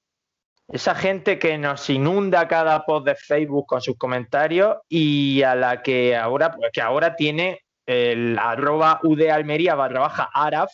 Esa 0.68 0.94
gente 0.94 1.38
que 1.38 1.58
nos 1.58 1.90
inunda 1.90 2.48
cada 2.48 2.84
post 2.84 3.06
de 3.06 3.14
Facebook 3.14 3.66
con 3.66 3.80
sus 3.80 3.96
comentarios 3.96 4.76
y 4.88 5.42
a 5.42 5.54
la 5.54 5.82
que 5.82 6.16
ahora, 6.16 6.52
pues 6.52 6.70
que 6.72 6.80
ahora 6.80 7.14
tiene 7.16 7.60
el 7.86 8.38
arroba 8.38 9.00
UD 9.02 9.28
Almería 9.28 9.74
barra 9.74 10.00
baja 10.00 10.30
Araf 10.32 10.72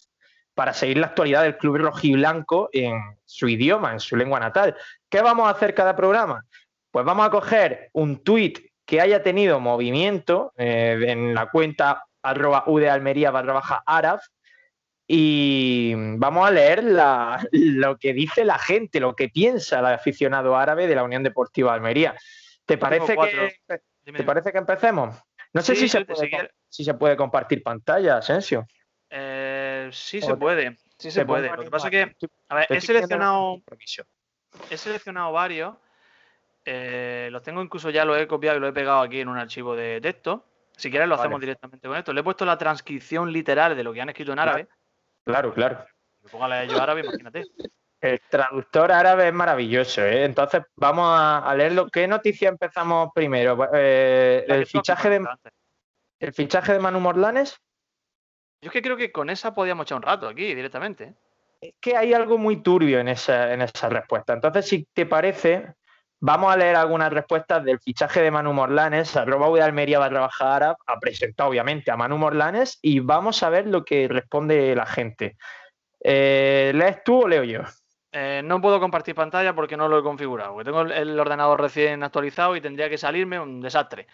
para 0.55 0.73
seguir 0.73 0.99
la 0.99 1.07
actualidad 1.07 1.43
del 1.43 1.57
club 1.57 1.79
rojiblanco 1.79 2.69
en 2.73 3.01
su 3.25 3.49
idioma, 3.49 3.93
en 3.93 4.01
su 4.01 4.17
lengua 4.17 4.41
natal. 4.41 4.77
¿Qué 5.09 5.21
vamos 5.21 5.47
a 5.47 5.51
hacer 5.51 5.75
cada 5.75 5.97
programa? 5.97 6.45
Pues 6.91 7.05
vamos 7.05 7.27
a 7.27 7.31
coger 7.31 7.91
un 7.93 8.23
tweet 8.23 8.55
que 8.85 9.01
haya 9.01 9.23
tenido 9.23 9.61
movimiento 9.61 10.53
eh, 10.57 10.99
en 11.07 11.35
la 11.35 11.47
cuenta 11.51 12.05
arroba 12.23 12.65
UD 12.67 12.85
Almería 12.85 13.31
barra 13.31 13.53
baja 13.53 13.83
Araf 13.87 14.25
y 15.11 15.95
vamos 16.19 16.47
a 16.47 16.51
leer 16.51 16.85
lo 17.53 17.97
que 17.97 18.13
dice 18.13 18.45
la 18.45 18.59
gente, 18.59 19.01
lo 19.01 19.17
que 19.17 19.31
piensa 19.31 19.79
el 19.81 19.87
aficionado 19.87 20.55
árabe 20.55 20.87
de 20.87 20.95
la 20.95 21.03
Unión 21.03 21.23
Deportiva 21.23 21.73
Almería. 21.73 22.15
¿Te 22.67 22.77
parece, 22.77 23.17
que, 23.17 23.81
¿te 24.13 24.23
parece 24.23 24.53
que 24.53 24.59
empecemos? 24.59 25.17
No 25.55 25.63
sé 25.63 25.75
si, 25.75 25.89
se 25.89 26.05
puede, 26.05 26.51
si 26.69 26.85
se 26.85 26.93
puede 26.93 27.17
compartir 27.17 27.63
pantalla, 27.63 28.19
Asensio. 28.19 28.67
Eh, 29.09 29.89
sí 29.91 30.21
se 30.21 30.37
puede, 30.37 30.77
sí 30.99 31.11
se 31.11 31.25
puede. 31.25 31.49
Lo 31.49 31.65
que 31.65 31.71
pasa 31.71 31.89
es 31.89 31.91
que, 31.91 32.29
a 32.51 32.55
ver, 32.55 32.67
he 32.69 32.81
seleccionado, 32.83 33.63
he 34.69 34.77
seleccionado 34.77 35.33
varios. 35.33 35.75
Eh, 36.67 37.31
los 37.33 37.43
tengo 37.43 37.63
incluso 37.63 37.89
ya, 37.89 38.05
lo 38.05 38.15
he 38.15 38.27
copiado 38.27 38.59
y 38.59 38.61
lo 38.61 38.69
he 38.69 38.73
pegado 38.75 39.01
aquí 39.01 39.21
en 39.21 39.29
un 39.29 39.39
archivo 39.39 39.75
de 39.75 40.03
texto. 40.03 40.45
Si 40.77 40.91
quieres 40.91 41.09
lo 41.09 41.15
hacemos 41.15 41.41
directamente 41.41 41.89
con 41.89 41.97
esto. 41.97 42.13
Le 42.13 42.21
he 42.21 42.25
puesto 42.25 42.45
la 42.45 42.59
transcripción 42.59 43.33
literal 43.33 43.75
de 43.75 43.83
lo 43.83 43.95
que 43.95 44.03
han 44.03 44.11
escrito 44.11 44.35
en 44.35 44.39
árabe. 44.39 44.69
Claro, 45.29 45.53
claro. 45.53 45.85
Póngale 46.33 46.67
yo 46.69 46.81
árabe, 46.81 47.03
imagínate. 47.03 47.45
El 48.01 48.19
traductor 48.31 48.91
árabe 48.91 49.29
es 49.29 49.35
maravilloso, 49.35 50.03
¿eh? 50.03 50.25
Entonces 50.25 50.63
vamos 50.75 51.07
a, 51.07 51.55
leerlo. 51.55 51.89
¿Qué 51.89 52.09
noticia 52.09 52.49
empezamos 52.49 53.11
primero? 53.15 53.69
Eh, 53.75 54.47
el 54.49 54.65
fichaje 54.65 55.11
de 55.11 55.27
el 56.21 56.33
fichaje 56.33 56.73
de 56.73 56.79
Manu 56.79 57.01
Morlanes. 57.01 57.61
Yo 58.63 58.69
es 58.69 58.73
que 58.73 58.81
creo 58.81 58.97
que 58.97 59.13
con 59.13 59.29
esa 59.29 59.55
podíamos 59.55 59.85
echar 59.85 59.97
un 59.97 60.03
rato 60.03 60.29
aquí 60.29 60.55
directamente. 60.55 61.05
¿eh? 61.05 61.15
Es 61.61 61.75
que 61.79 61.95
hay 61.95 62.15
algo 62.15 62.39
muy 62.39 62.63
turbio 62.63 62.99
en 62.99 63.09
esa, 63.09 63.53
en 63.53 63.61
esa 63.61 63.91
respuesta. 63.91 64.33
Entonces, 64.33 64.67
si 64.67 64.87
te 64.95 65.05
parece, 65.05 65.75
Vamos 66.21 66.53
a 66.53 66.57
leer 66.57 66.75
algunas 66.75 67.13
respuestas 67.13 67.65
del 67.65 67.79
fichaje 67.79 68.21
de 68.23 68.31
Manu 68.31 68.53
Morlanes. 68.53 69.17
Arroba 69.17 69.49
de 69.57 69.63
Almería 69.63 70.01
va 70.01 70.07
a 70.07 70.11
trabajar, 70.11 70.63
ha 70.65 70.99
presentado 70.99 71.51
obviamente 71.51 71.91
a 71.91 71.97
Manu 71.97 72.19
Morlanes 72.19 72.79
y 72.83 72.99
vamos 72.99 73.43
a 73.43 73.51
ver 73.51 73.69
lo 73.69 73.85
que 73.85 74.09
responde 74.09 74.75
la 74.75 74.87
gente. 74.87 75.37
Eh, 76.01 76.73
¿Lees 76.75 77.05
tú 77.05 77.23
o 77.23 77.29
leo 77.29 77.45
yo? 77.45 77.61
Eh, 78.11 78.41
no 78.45 78.61
puedo 78.61 78.81
compartir 78.81 79.15
pantalla 79.15 79.55
porque 79.55 79.77
no 79.77 79.87
lo 79.87 79.99
he 79.99 80.03
configurado. 80.03 80.55
Porque 80.55 80.65
tengo 80.65 80.83
el 80.83 81.19
ordenador 81.21 81.61
recién 81.61 82.03
actualizado 82.03 82.57
y 82.57 82.61
tendría 82.61 82.89
que 82.89 82.99
salirme 82.99 83.39
un 83.39 83.61
desastre. 83.61 84.09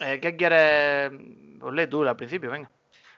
Eh, 0.00 0.18
¿Qué 0.20 0.36
quieres? 0.36 1.12
Pues 1.60 1.74
lee 1.74 1.86
tú 1.86 2.02
al 2.02 2.16
principio, 2.16 2.50
venga. 2.50 2.70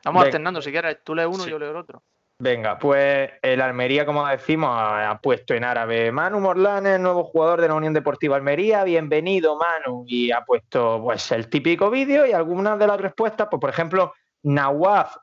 Vamos 0.04 0.24
alternando, 0.24 0.60
si 0.60 0.70
quieres, 0.70 0.98
tú 1.02 1.14
lees 1.14 1.28
uno 1.28 1.46
y 1.46 1.50
yo 1.50 1.58
leo 1.58 1.70
el 1.70 1.76
otro. 1.76 2.02
Venga, 2.40 2.78
pues 2.78 3.32
el 3.42 3.60
Almería, 3.60 4.06
como 4.06 4.24
decimos, 4.24 4.70
ha 4.72 5.18
puesto 5.20 5.54
en 5.54 5.64
árabe 5.64 6.12
Manu 6.12 6.38
Morlanes, 6.38 7.00
nuevo 7.00 7.24
jugador 7.24 7.60
de 7.60 7.66
la 7.66 7.74
Unión 7.74 7.92
Deportiva 7.92 8.36
Almería, 8.36 8.84
bienvenido 8.84 9.56
Manu, 9.56 10.04
y 10.06 10.30
ha 10.30 10.44
puesto 10.44 11.00
pues 11.02 11.32
el 11.32 11.50
típico 11.50 11.90
vídeo 11.90 12.26
y 12.26 12.32
algunas 12.32 12.78
de 12.78 12.86
las 12.86 13.00
respuestas, 13.00 13.48
pues 13.50 13.60
por 13.60 13.70
ejemplo, 13.70 14.14
Nawaf 14.44 15.16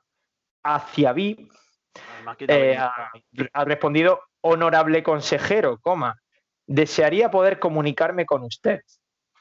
Aciabi 0.62 1.50
eh, 2.50 2.78
ha, 2.78 3.64
respondido 3.64 4.20
honorable 4.42 5.02
consejero, 5.02 5.78
coma, 5.80 6.22
desearía 6.68 7.32
poder 7.32 7.60
comunicarme 7.60 8.26
con 8.26 8.44
usted. 8.44 8.82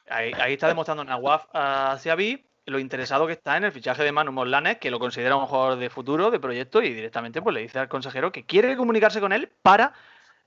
Ahí, 0.08 0.32
está 0.52 0.68
demostrando 0.68 1.02
Nawaf 1.02 1.46
Aciabi 1.52 2.46
lo 2.66 2.78
interesado 2.78 3.26
que 3.26 3.34
está 3.34 3.56
en 3.56 3.64
el 3.64 3.72
fichaje 3.72 4.02
de 4.02 4.12
Manu 4.12 4.32
Morlanes, 4.32 4.78
que 4.78 4.90
lo 4.90 4.98
considera 4.98 5.36
un 5.36 5.46
jugador 5.46 5.78
de 5.78 5.90
futuro, 5.90 6.30
de 6.30 6.40
proyecto, 6.40 6.82
y 6.82 6.92
directamente 6.92 7.42
pues 7.42 7.54
le 7.54 7.60
dice 7.60 7.78
al 7.78 7.88
consejero 7.88 8.32
que 8.32 8.44
quiere 8.44 8.76
comunicarse 8.76 9.20
con 9.20 9.32
él 9.32 9.50
para 9.62 9.92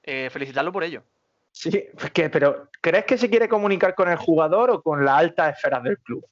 eh, 0.04 0.30
felicitarlo 0.32 0.72
por 0.72 0.84
ello. 0.84 1.04
Sí, 1.52 1.86
pero 2.32 2.70
¿crees 2.82 3.06
que 3.06 3.18
se 3.18 3.30
quiere 3.30 3.50
comunicar 3.50 3.96
con 3.96 4.10
el 4.10 4.18
jugador 4.18 4.70
o 4.70 4.82
con 4.82 5.04
la 5.04 5.18
alta 5.18 5.50
esfera 5.50 5.80
del 5.80 5.98
club? 6.00 6.26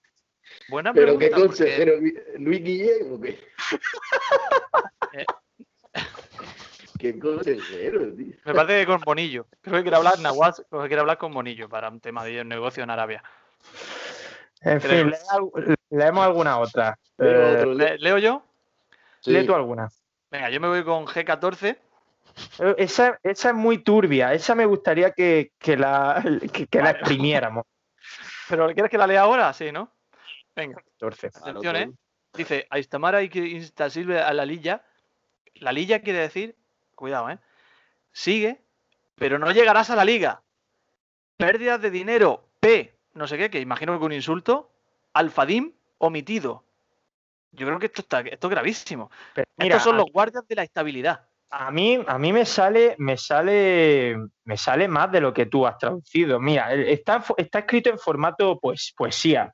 Buena 0.69 0.93
¿Pero 0.93 1.17
qué 1.17 1.31
consejero? 1.31 1.93
¿Luis 2.37 2.63
Guillén 2.63 3.13
o 3.13 3.21
qué? 3.21 3.39
Eh. 5.13 5.25
¿Qué 6.99 7.17
consejero, 7.17 8.13
tío? 8.13 8.33
Me 8.43 8.53
parece 8.53 8.81
que 8.81 8.85
con 8.85 8.99
Bonillo. 9.01 9.47
Creo 9.61 9.77
que 9.77 9.81
quiere 9.83 9.95
hablar 9.95 10.19
Nahuatl, 10.19 10.63
quiere 10.69 10.99
hablar 10.99 11.17
con 11.17 11.33
Bonillo 11.33 11.69
para 11.69 11.89
un 11.89 12.01
tema 12.01 12.25
de 12.25 12.43
negocio 12.43 12.83
en 12.83 12.89
Arabia. 12.89 13.23
En 14.65 14.81
fin, 14.81 15.13
leemos 15.91 16.25
alguna 16.25 16.57
otra. 16.57 16.97
¿Leo, 17.17 18.17
eh, 18.17 18.21
yo? 18.21 18.43
Lee 19.25 19.45
tú 19.45 19.53
alguna. 19.53 19.89
Venga, 20.31 20.49
yo 20.49 20.59
me 20.59 20.67
voy 20.67 20.83
con 20.83 21.05
G14. 21.05 21.77
Eh, 22.59 22.75
esa, 22.79 23.19
esa 23.21 23.49
es 23.49 23.55
muy 23.55 23.77
turbia, 23.77 24.33
esa 24.33 24.55
me 24.55 24.65
gustaría 24.65 25.11
que, 25.11 25.51
que 25.59 25.77
la, 25.77 26.21
que, 26.51 26.65
que 26.65 26.81
la 26.81 26.91
exprimiéramos. 26.91 27.63
¿Pero 28.49 28.73
quieres 28.73 28.89
que 28.89 28.97
la 28.97 29.07
lea 29.07 29.21
ahora? 29.21 29.53
Sí, 29.53 29.71
¿no? 29.71 29.91
Venga, 30.55 30.81
14. 30.99 31.27
atención, 31.27 31.75
¿eh? 31.75 31.91
Dice, 32.33 32.65
Aistamara 32.69 33.21
y 33.21 33.29
que 33.29 33.39
instasilve 33.39 34.19
a 34.19 34.33
la 34.33 34.45
lilla. 34.45 34.83
La 35.55 35.71
lilla 35.71 36.01
quiere 36.01 36.19
decir, 36.19 36.55
cuidado, 36.95 37.29
¿eh? 37.29 37.37
Sigue, 38.11 38.61
pero 39.15 39.37
no 39.37 39.51
llegarás 39.51 39.91
a 39.91 39.95
la 39.95 40.05
liga. 40.05 40.41
Pérdidas 41.37 41.81
de 41.81 41.91
dinero, 41.91 42.49
P, 42.59 42.94
no 43.15 43.27
sé 43.27 43.37
qué, 43.37 43.49
que 43.49 43.59
imagino 43.59 43.97
que 43.97 44.05
un 44.05 44.13
insulto. 44.13 44.71
Alfadim, 45.13 45.73
omitido. 45.97 46.65
Yo 47.51 47.65
creo 47.65 47.79
que 47.79 47.85
esto 47.87 48.01
está, 48.01 48.19
esto 48.19 48.47
es 48.47 48.51
gravísimo. 48.51 49.09
Pero 49.33 49.47
mira, 49.57 49.77
Estos 49.77 49.89
son 49.89 49.97
los 49.97 50.11
guardias 50.11 50.45
de 50.47 50.55
la 50.55 50.63
estabilidad. 50.63 51.27
A 51.49 51.71
mí, 51.71 52.03
a 52.05 52.17
mí 52.17 52.33
me 52.33 52.45
sale, 52.45 52.95
me 52.97 53.15
sale, 53.15 54.17
me 54.43 54.57
sale 54.57 54.89
más 54.89 55.09
de 55.11 55.21
lo 55.21 55.33
que 55.33 55.45
tú 55.45 55.65
has 55.65 55.77
traducido. 55.77 56.39
Mira, 56.39 56.73
está 56.73 57.23
escrito 57.37 57.89
en 57.89 57.97
formato 57.97 58.59
pues, 58.59 58.93
poesía, 58.95 59.53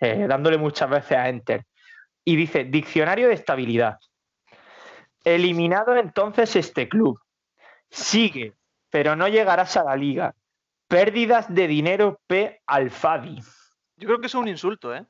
eh, 0.00 0.26
dándole 0.26 0.56
muchas 0.56 0.88
veces 0.88 1.18
a 1.18 1.28
enter. 1.28 1.64
Y 2.24 2.36
dice, 2.36 2.64
diccionario 2.64 3.28
de 3.28 3.34
estabilidad. 3.34 3.98
Eliminado 5.22 5.94
entonces 5.96 6.56
este 6.56 6.88
club. 6.88 7.20
Sigue, 7.90 8.54
pero 8.88 9.14
no 9.14 9.28
llegarás 9.28 9.76
a 9.76 9.84
la 9.84 9.96
liga. 9.96 10.34
Pérdidas 10.94 11.52
de 11.52 11.66
dinero 11.66 12.20
P. 12.24 12.62
Alfadi. 12.68 13.40
Yo 13.96 14.06
creo 14.06 14.20
que 14.20 14.28
eso 14.28 14.38
es 14.38 14.42
un 14.42 14.48
insulto, 14.48 14.94
¿eh? 14.94 15.04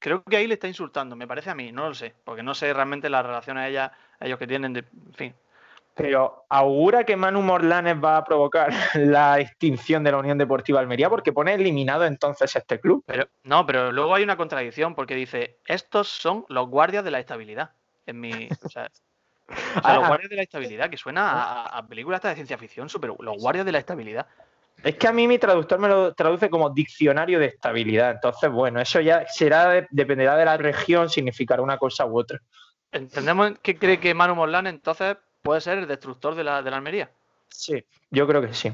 Creo 0.00 0.24
que 0.24 0.36
ahí 0.36 0.48
le 0.48 0.54
está 0.54 0.66
insultando, 0.66 1.14
me 1.14 1.28
parece 1.28 1.50
a 1.50 1.54
mí, 1.54 1.70
no 1.70 1.86
lo 1.86 1.94
sé, 1.94 2.12
porque 2.24 2.42
no 2.42 2.56
sé 2.56 2.74
realmente 2.74 3.08
la 3.08 3.22
relación 3.22 3.56
a 3.56 3.68
ella, 3.68 3.92
a 4.18 4.26
ellos 4.26 4.36
que 4.36 4.48
tienen 4.48 4.72
de, 4.72 4.80
en 4.80 5.14
fin. 5.14 5.34
Pero 5.94 6.44
augura 6.48 7.04
que 7.04 7.14
Manu 7.14 7.40
Morlanes 7.40 8.02
va 8.02 8.16
a 8.16 8.24
provocar 8.24 8.72
la 8.94 9.38
extinción 9.38 10.02
de 10.02 10.10
la 10.10 10.18
Unión 10.18 10.38
Deportiva 10.38 10.80
Almería 10.80 11.08
porque 11.08 11.32
pone 11.32 11.54
eliminado 11.54 12.04
entonces 12.04 12.56
este 12.56 12.80
club. 12.80 13.04
Pero 13.06 13.28
no, 13.44 13.64
pero 13.64 13.92
luego 13.92 14.12
hay 14.16 14.24
una 14.24 14.36
contradicción 14.36 14.96
porque 14.96 15.14
dice, 15.14 15.58
estos 15.66 16.08
son 16.08 16.46
los 16.48 16.68
guardias 16.68 17.04
de 17.04 17.12
la 17.12 17.20
estabilidad. 17.20 17.70
En 18.06 18.18
mi, 18.18 18.48
o 18.64 18.68
sea, 18.68 18.90
o 19.48 19.80
sea, 19.82 19.94
los 19.94 20.04
Ah. 20.04 20.08
guardias 20.08 20.30
de 20.30 20.36
la 20.36 20.42
estabilidad, 20.42 20.90
que 20.90 20.96
suena 20.96 21.30
a, 21.30 21.78
a 21.78 21.86
película 21.86 22.16
hasta 22.16 22.30
de 22.30 22.34
ciencia 22.34 22.58
ficción, 22.58 22.88
super, 22.88 23.12
los 23.20 23.36
guardias 23.36 23.64
de 23.64 23.70
la 23.70 23.78
estabilidad. 23.78 24.26
Es 24.82 24.96
que 24.96 25.08
a 25.08 25.12
mí 25.12 25.26
mi 25.26 25.38
traductor 25.38 25.78
me 25.78 25.88
lo 25.88 26.14
traduce 26.14 26.48
como 26.48 26.70
diccionario 26.70 27.38
de 27.40 27.46
estabilidad. 27.46 28.12
Entonces, 28.12 28.50
bueno, 28.50 28.80
eso 28.80 29.00
ya 29.00 29.26
será 29.26 29.68
de- 29.70 29.86
dependerá 29.90 30.36
de 30.36 30.44
la 30.44 30.56
región, 30.56 31.08
significará 31.10 31.62
una 31.62 31.78
cosa 31.78 32.06
u 32.06 32.18
otra. 32.18 32.40
¿Entendemos 32.92 33.58
que 33.60 33.76
cree 33.78 33.98
que 34.00 34.14
Manu 34.14 34.34
Morlán 34.34 34.66
entonces 34.66 35.16
puede 35.42 35.60
ser 35.60 35.78
el 35.78 35.88
destructor 35.88 36.34
de 36.34 36.44
la, 36.44 36.62
de 36.62 36.70
la 36.70 36.76
Almería? 36.76 37.10
Sí, 37.48 37.84
yo 38.10 38.26
creo 38.26 38.40
que 38.40 38.54
sí. 38.54 38.72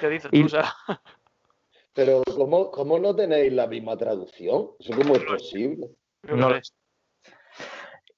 ¿Qué 0.00 0.08
dices 0.08 0.30
Y- 0.32 0.40
tú? 0.40 0.46
O 0.46 0.48
sea, 0.48 0.74
Pero 1.94 2.22
¿cómo, 2.34 2.70
¿cómo 2.72 2.98
no 2.98 3.14
tenéis 3.14 3.52
la 3.52 3.68
misma 3.68 3.96
traducción? 3.96 4.70
¿Eso 4.80 4.96
cómo 4.96 5.14
es 5.14 5.22
posible? 5.24 5.90
No 6.24 6.48
lo 6.48 6.56
sí. 6.62 6.72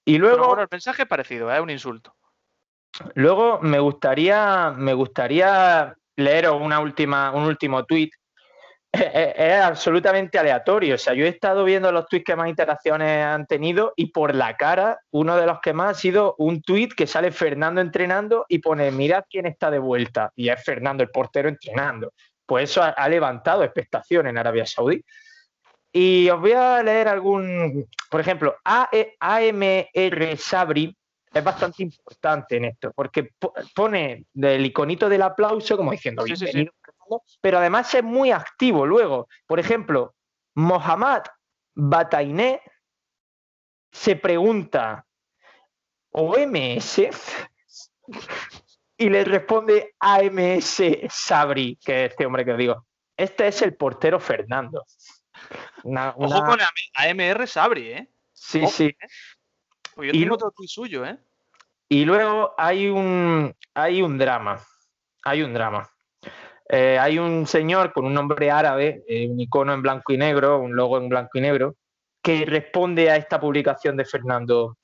Y 0.07 0.19
Pero 0.19 0.29
luego, 0.29 0.47
bueno, 0.47 0.63
el 0.63 0.69
mensaje 0.71 1.03
es 1.03 1.09
parecido, 1.09 1.51
¿eh? 1.53 1.57
es 1.57 1.61
un 1.61 1.71
insulto. 1.71 2.15
luego 3.15 3.61
me 3.61 3.79
gustaría, 3.79 4.71
me 4.71 4.95
gustaría 4.95 5.95
leeros 6.17 6.61
una 6.61 6.81
última, 6.81 7.31
un 7.33 7.45
último 7.45 7.85
tuit. 7.85 8.13
Es, 8.93 9.03
es- 9.03 9.35
es 9.37 9.61
absolutamente 9.61 10.39
aleatorio. 10.39 10.95
O 10.95 10.99
sea, 10.99 11.13
yo 11.15 11.25
he 11.27 11.29
estado 11.29 11.65
viendo 11.65 11.93
los 11.93 12.07
tuits 12.07 12.25
que 12.25 12.37
más 12.37 12.49
interacciones 12.49 13.25
han 13.25 13.47
tenido 13.47 13.93
y 13.97 14.07
por 14.11 14.35
la 14.35 14.57
cara, 14.57 14.99
uno 15.11 15.37
de 15.37 15.47
los 15.47 15.61
que 15.61 15.73
más 15.75 15.91
ha 15.91 16.01
sido 16.01 16.35
un 16.39 16.63
tuit 16.63 16.95
que 16.95 17.07
sale 17.07 17.31
Fernando 17.33 17.81
entrenando 17.81 18.47
y 18.49 18.59
pone, 18.61 18.91
mirad 18.91 19.25
quién 19.29 19.47
está 19.47 19.71
de 19.71 19.79
vuelta. 19.79 20.31
Y 20.35 20.49
es 20.49 20.63
Fernando, 20.65 21.03
el 21.03 21.11
portero, 21.11 21.49
entrenando. 21.49 22.13
Pues 22.47 22.71
eso 22.71 22.83
ha, 22.83 22.89
ha 22.91 23.09
levantado 23.09 23.65
expectación 23.65 24.27
en 24.29 24.39
Arabia 24.39 24.65
Saudí. 24.67 25.05
Y 25.93 26.29
os 26.31 26.41
voy 26.41 26.53
a 26.53 26.83
leer 26.83 27.09
algún, 27.09 27.87
por 28.11 28.21
ejemplo, 28.21 28.57
AMR 28.65 30.37
Sabri 30.37 30.97
es 31.39 31.45
bastante 31.45 31.83
importante 31.83 32.57
en 32.57 32.65
esto, 32.67 32.93
porque 32.95 33.31
po- 33.39 33.55
pone 33.75 34.27
del 34.33 34.65
iconito 34.67 35.09
del 35.09 35.23
aplauso 35.23 35.77
como 35.77 35.93
diciendo 35.93 36.23
Sí, 36.23 36.31
sí, 36.31 36.37
sí. 36.37 36.45
bienvenido, 36.45 36.73
Fernando", 36.85 37.23
pero 37.41 37.59
además 37.59 37.95
es 37.95 38.03
muy 38.03 38.31
activo 38.31 38.87
luego. 38.87 39.29
Por 39.47 39.61
ejemplo, 39.61 40.15
Mohammad 40.55 41.23
Batainé 41.75 42.61
se 43.93 44.17
pregunta 44.17 45.07
OMS 46.13 47.09
y 48.99 49.09
le 49.11 49.25
responde 49.25 49.95
AMS 50.01 50.83
Sabri, 51.11 51.77
que 51.85 52.07
es 52.07 52.11
este 52.13 52.25
hombre 52.27 52.45
que 52.45 52.53
os 52.53 52.59
digo. 52.59 52.87
Este 53.17 53.47
es 53.49 53.63
el 53.63 53.75
portero 53.77 54.19
Fernando. 54.21 54.85
Una- 55.85 56.15
Ojo 56.17 56.45
con 56.45 56.59
AMR 56.95 57.47
Sabri, 57.47 57.93
¿eh? 57.93 58.09
Sí, 58.33 58.63
ojo. 58.63 58.71
sí. 58.73 58.97
Pues 59.95 60.09
yo 60.09 60.15
Y 60.15 60.21
tengo 60.23 60.35
otro 60.35 60.51
tuit 60.51 60.69
suyo, 60.69 61.05
¿eh? 61.07 61.19
Y 61.89 62.05
luego 62.05 62.55
hay 62.59 62.89
un, 62.89 63.55
hay 63.75 64.03
un 64.03 64.19
drama. 64.19 64.61
Hay 65.25 65.43
un 65.43 65.55
drama. 65.55 65.89
Eh, 66.69 66.99
hay 66.99 67.19
un 67.19 67.47
señor 67.47 67.93
con 67.93 68.07
un 68.07 68.15
nombre 68.15 68.51
árabe, 68.51 69.05
eh, 69.07 69.29
un 69.29 69.39
icono 69.39 69.73
en 69.73 69.83
blanco 69.83 70.13
y 70.13 70.19
negro, 70.19 70.59
un 70.59 70.75
logo 70.75 70.99
en 70.99 71.09
blanco 71.09 71.39
y 71.39 71.41
negro, 71.41 71.77
que 72.21 72.45
responde 72.45 73.11
a 73.11 73.17
esta 73.17 73.39
publicación 73.39 73.97
de 73.97 74.05
Fernando. 74.05 74.77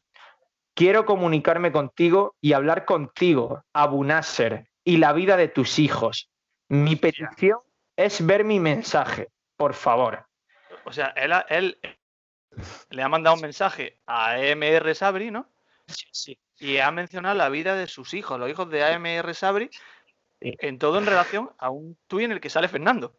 Quiero 0.75 1.05
comunicarme 1.05 1.73
contigo 1.73 2.37
y 2.41 2.53
hablar 2.53 2.85
contigo, 2.85 3.65
Abu 3.73 4.05
Nasser, 4.05 4.69
y 4.85 4.99
la 4.99 5.13
vida 5.13 5.37
de 5.37 5.49
tus 5.49 5.81
hijos. 5.81 6.31
Mi 6.69 6.95
petición 6.97 7.59
es 7.97 8.25
ver 8.25 8.45
mi 8.45 8.61
mensaje, 8.61 9.29
por 9.57 9.75
favor. 9.75 10.25
O 10.85 10.93
sea, 10.93 11.09
él, 11.09 11.33
él 11.49 11.79
le 12.91 13.03
ha 13.03 13.09
mandado 13.09 13.37
un 13.37 13.43
mensaje 13.43 13.99
a 14.07 14.35
AMR 14.35 14.95
Sabri, 14.95 15.31
¿no? 15.31 15.49
Sí, 15.87 16.07
sí. 16.13 16.39
Y 16.63 16.79
ha 16.79 16.93
mencionado 16.93 17.35
la 17.35 17.49
vida 17.49 17.75
de 17.75 17.89
sus 17.89 18.15
hijos, 18.15 18.39
los 18.39 18.49
hijos 18.49 18.71
de 18.71 18.85
AMR 18.85 19.35
Sabri, 19.35 19.69
Sí. 20.41 20.55
en 20.61 20.79
todo 20.79 20.99
en 20.99 21.07
relación 21.07 21.51
a 21.59 21.71
un 21.71 21.97
tuit 22.09 22.25
en 22.25 22.33
el 22.33 22.41
que 22.41 22.51
sale 22.51 22.69
Fernando. 22.69 23.15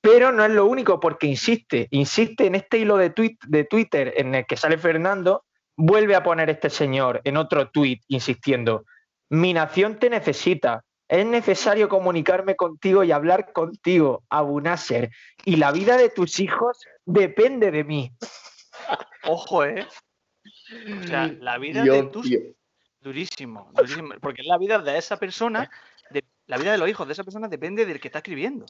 Pero 0.00 0.32
no 0.32 0.44
es 0.44 0.50
lo 0.50 0.64
único, 0.66 0.98
porque 0.98 1.26
insiste, 1.26 1.86
insiste 1.90 2.46
en 2.46 2.54
este 2.54 2.78
hilo 2.78 2.96
de, 2.96 3.10
tuit, 3.10 3.42
de 3.44 3.64
Twitter 3.64 4.14
en 4.16 4.34
el 4.34 4.46
que 4.46 4.56
sale 4.56 4.78
Fernando, 4.78 5.44
vuelve 5.76 6.14
a 6.14 6.22
poner 6.22 6.48
este 6.48 6.70
señor 6.70 7.20
en 7.24 7.36
otro 7.36 7.68
tuit 7.70 8.02
insistiendo, 8.08 8.84
mi 9.28 9.52
nación 9.52 9.98
te 9.98 10.10
necesita, 10.10 10.84
es 11.08 11.26
necesario 11.26 11.88
comunicarme 11.88 12.56
contigo 12.56 13.04
y 13.04 13.12
hablar 13.12 13.52
contigo, 13.52 14.22
Abu 14.28 14.60
Nasser, 14.60 15.10
y 15.44 15.56
la 15.56 15.72
vida 15.72 15.96
de 15.96 16.08
tus 16.08 16.40
hijos 16.40 16.78
depende 17.04 17.70
de 17.70 17.84
mí. 17.84 18.12
Ojo, 19.24 19.64
¿eh? 19.64 19.86
O 21.02 21.06
sea, 21.06 21.26
la 21.40 21.58
vida 21.58 21.82
de 21.82 22.02
tus 22.04 22.30
durísimo, 23.00 23.70
durísimo, 23.74 24.14
porque 24.20 24.42
la 24.42 24.58
vida 24.58 24.78
de 24.78 24.98
esa 24.98 25.16
persona, 25.18 25.70
de- 26.10 26.24
la 26.46 26.58
vida 26.58 26.72
de 26.72 26.78
los 26.78 26.88
hijos 26.88 27.06
de 27.06 27.12
esa 27.14 27.24
persona 27.24 27.48
depende 27.48 27.86
del 27.86 27.98
que 28.00 28.08
está 28.08 28.18
escribiendo. 28.18 28.66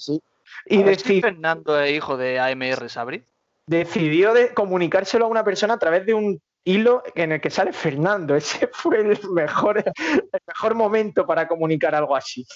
Y 0.66 0.76
si 0.76 0.82
deci- 0.82 1.20
Fernando 1.20 1.80
es 1.80 1.92
hijo 1.92 2.16
de 2.16 2.38
AMR 2.38 2.88
Sabri. 2.88 3.24
decidió 3.66 4.32
de 4.34 4.52
comunicárselo 4.54 5.26
a 5.26 5.28
una 5.28 5.44
persona 5.44 5.74
a 5.74 5.78
través 5.78 6.04
de 6.06 6.14
un 6.14 6.40
hilo 6.64 7.02
en 7.14 7.32
el 7.32 7.40
que 7.40 7.50
sale 7.50 7.72
Fernando. 7.72 8.34
Ese 8.64 8.68
fue 8.72 9.00
el 9.00 9.18
mejor, 9.32 9.78
el 9.78 10.40
mejor 10.46 10.74
momento 10.74 11.26
para 11.26 11.46
comunicar 11.48 11.94
algo 11.94 12.16
así. 12.16 12.46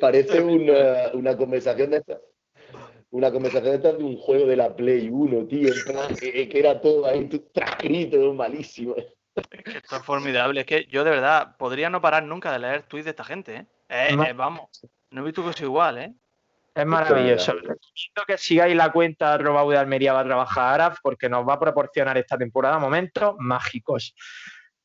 Parece 0.00 0.40
una, 0.42 1.10
una 1.14 1.36
conversación 1.36 1.90
de 1.90 1.96
estas. 1.98 2.18
Una 3.12 3.32
conversación 3.32 3.70
de 3.72 3.76
estas 3.76 3.98
de 3.98 4.04
un 4.04 4.16
juego 4.16 4.46
de 4.46 4.56
la 4.56 4.74
Play 4.74 5.08
1, 5.10 5.46
tío. 5.48 5.72
en 5.72 5.84
plan, 5.84 6.14
que, 6.14 6.48
que 6.48 6.58
era 6.58 6.80
todo 6.80 7.06
ahí 7.06 7.28
transcrito, 7.52 8.32
malísimo. 8.34 8.94
Es 8.96 9.62
que 9.64 9.78
esto 9.78 9.96
es 9.96 10.02
formidable. 10.04 10.60
Es 10.60 10.66
que 10.66 10.84
yo 10.86 11.02
de 11.04 11.10
verdad 11.10 11.56
podría 11.56 11.90
no 11.90 12.00
parar 12.00 12.22
nunca 12.22 12.52
de 12.52 12.58
leer 12.60 12.82
tweets 12.84 13.04
de 13.06 13.10
esta 13.10 13.24
gente, 13.24 13.54
¿eh? 13.56 13.66
Eh, 13.88 14.16
eh, 14.28 14.32
vamos, 14.32 14.68
no 15.10 15.22
he 15.22 15.24
visto 15.24 15.42
cosa 15.42 15.64
igual, 15.64 15.98
¿eh? 15.98 16.14
Es 16.72 16.86
maravilloso. 16.86 17.52
Recomiendo 17.54 18.24
que 18.26 18.38
sigáis 18.38 18.76
la 18.76 18.92
cuenta 18.92 19.34
arroba 19.34 19.64
U 19.64 19.70
de 19.70 19.78
Almería 19.78 20.12
va 20.12 20.20
a 20.20 20.24
trabajar 20.24 20.74
Araf 20.80 20.98
porque 21.02 21.28
nos 21.28 21.46
va 21.48 21.54
a 21.54 21.58
proporcionar 21.60 22.16
esta 22.16 22.38
temporada 22.38 22.78
momentos 22.78 23.34
mágicos. 23.38 24.14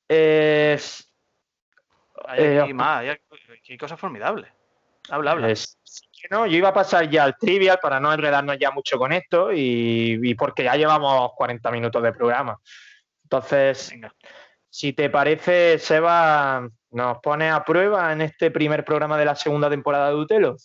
Es- 0.07 1.11
Hay 2.28 2.43
Eh, 2.43 2.61
aquí 2.61 2.73
más, 2.73 2.99
hay, 3.01 3.09
aquí 3.09 3.73
hay 3.73 3.78
cosas 3.78 3.99
formidables. 3.99 4.51
Habla, 5.09 5.32
habla. 5.32 5.51
es- 5.51 5.78
que 5.84 6.04
no, 6.30 6.45
yo 6.45 6.57
iba 6.57 6.69
a 6.69 6.73
pasar 6.73 7.09
ya 7.09 7.23
al 7.23 7.38
trivial 7.38 7.80
para 7.82 7.99
no 7.99 8.13
enredarnos 8.13 8.57
ya 8.59 8.71
mucho 8.71 8.97
con 8.97 9.11
esto 9.13 9.51
y, 9.53 10.19
y 10.23 10.36
porque 10.36 10.63
ya 10.63 10.76
llevamos 10.76 11.32
40 11.36 11.71
minutos 11.71 12.01
de 12.03 12.13
programa. 12.13 12.59
Entonces, 13.23 13.89
Venga. 13.91 14.13
Si 14.69 14.91
te 14.91 15.09
parece, 15.09 15.80
Seba, 15.80 16.67
nos 16.91 17.19
pone 17.19 17.49
a 17.49 17.63
prueba 17.63 18.11
en 18.11 18.19
este 18.21 18.51
primer 18.51 18.84
programa 18.84 19.17
de 19.17 19.23
la 19.23 19.36
segunda 19.36 19.69
temporada 19.69 20.09
de 20.09 20.15
Utelo. 20.15 20.57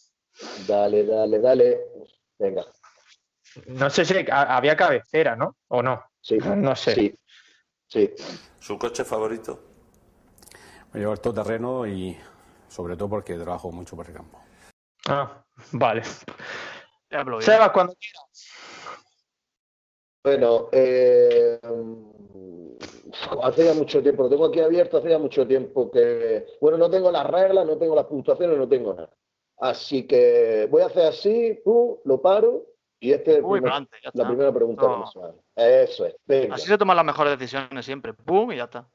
Dale, 0.67 1.05
dale, 1.05 1.39
dale. 1.39 1.79
Venga, 2.37 2.65
No 3.67 3.89
sé 3.89 4.05
si 4.05 4.15
ha- 4.31 4.57
había 4.57 4.77
cabecera, 4.77 5.37
¿no? 5.37 5.57
¿O 5.69 5.81
no? 5.83 6.03
sí. 6.21 6.39
No 6.39 6.75
sé. 6.75 6.95
Sí. 6.95 7.15
Sí. 7.87 8.11
¿Su 8.59 8.77
coche 8.79 9.05
favorito? 9.05 9.63
Me 10.93 10.99
llevo 11.01 11.13
el 11.13 11.21
todoterreno 11.21 11.87
y 11.87 12.17
sobre 12.69 12.97
todo 12.97 13.09
porque 13.11 13.35
trabajo 13.35 13.71
mucho 13.71 13.95
por 13.95 14.09
el 14.09 14.15
campo. 14.15 14.41
Ah, 15.09 15.43
vale. 15.73 16.03
Sebas, 17.41 17.71
cuando 17.71 17.95
quieras. 17.95 18.47
Bueno, 20.23 20.69
eh, 20.73 21.59
hace 23.43 23.65
ya 23.65 23.75
mucho 23.75 24.03
tiempo, 24.03 24.25
lo 24.25 24.29
tengo 24.29 24.47
aquí 24.47 24.61
abierto, 24.61 24.99
hace 24.99 25.09
ya 25.11 25.19
mucho 25.19 25.47
tiempo 25.47 25.91
que, 25.91 26.47
bueno, 26.61 26.77
no 26.77 26.91
tengo 26.91 27.11
las 27.11 27.27
reglas, 27.27 27.67
no 27.67 27.79
tengo 27.79 27.95
las 27.97 28.05
puntuaciones, 28.07 28.59
no 28.59 28.69
tengo 28.69 28.93
nada. 28.95 29.11
Así 29.59 30.07
que 30.07 30.67
voy 30.71 30.83
a 30.83 30.87
hacer 30.87 31.07
así, 31.07 31.59
pum, 31.65 31.97
lo 32.05 32.21
paro 32.21 32.67
y 32.99 33.13
este 33.13 33.39
es 33.39 33.43
la 33.43 33.87
está. 34.05 34.27
primera 34.27 34.53
pregunta 34.53 34.83
No. 34.83 34.95
que 34.95 35.01
me 35.01 35.07
sale. 35.23 35.83
Eso 35.85 36.07
es. 36.07 36.17
Venga, 36.27 36.55
Así 36.55 36.67
se 36.67 36.79
toman 36.79 36.97
las 36.97 37.05
mejores 37.07 37.39
decisiones 37.39 37.85
siempre. 37.85 38.13
¡Pum! 38.15 38.53
Y 38.53 38.57
ya 38.57 38.65
está. 38.65 38.87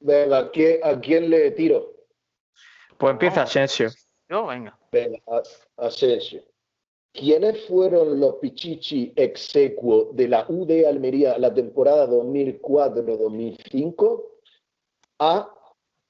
venga, 0.00 0.38
¿a 0.38 0.50
quién, 0.50 0.80
a 0.84 1.00
quién 1.00 1.30
le 1.30 1.50
tiro? 1.52 1.92
Pues 2.96 3.10
empieza. 3.12 3.42
Asensio. 3.42 3.88
Yo, 4.28 4.46
venga. 4.46 4.78
Venga, 4.92 5.18
a-. 5.26 5.42
¿Quiénes 7.12 7.66
fueron 7.68 8.18
los 8.18 8.36
pichichi 8.36 9.12
exequo 9.14 10.10
de 10.14 10.28
la 10.28 10.46
UD 10.48 10.84
Almería 10.84 11.38
la 11.38 11.52
temporada 11.54 12.08
2004-2005? 12.08 14.24
A. 15.20 15.48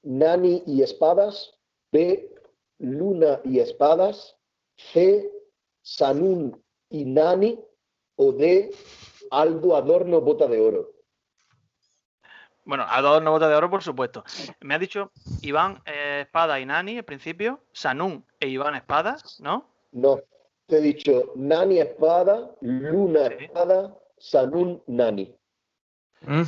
Nani 0.03 0.63
y 0.65 0.81
Espadas. 0.81 1.53
B. 1.91 2.33
Luna 2.79 3.39
y 3.43 3.59
Espadas. 3.59 4.35
C. 4.77 5.31
Sanún 5.83 6.59
y 6.89 7.05
Nani. 7.05 7.59
O 8.15 8.31
D. 8.31 8.71
Aldo 9.29 9.75
Adorno 9.75 10.21
Bota 10.21 10.47
de 10.47 10.59
Oro. 10.59 10.95
Bueno, 12.65 12.83
a 12.89 12.99
dos 12.99 13.23
botas 13.23 13.47
de 13.47 13.55
oro, 13.55 13.69
por 13.69 13.83
supuesto. 13.83 14.23
Me 14.61 14.73
ha 14.73 14.79
dicho 14.79 15.11
Iván 15.43 15.83
eh, 15.85 16.04
Espada 16.35 16.59
y 16.59 16.65
Nani, 16.65 16.97
al 16.97 17.05
principio. 17.05 17.61
Sanún 17.71 18.25
e 18.41 18.49
Iván 18.49 18.75
Espada, 18.75 19.15
¿no? 19.39 19.69
No, 19.93 20.19
te 20.67 20.79
he 20.79 20.81
dicho 20.81 21.31
Nani 21.37 21.79
Espada, 21.79 22.51
Luna 22.59 23.29
Sí. 23.29 23.45
Espada, 23.45 23.95
Sanún 24.17 24.83
Nani. 24.85 25.33
Mm. 26.23 26.41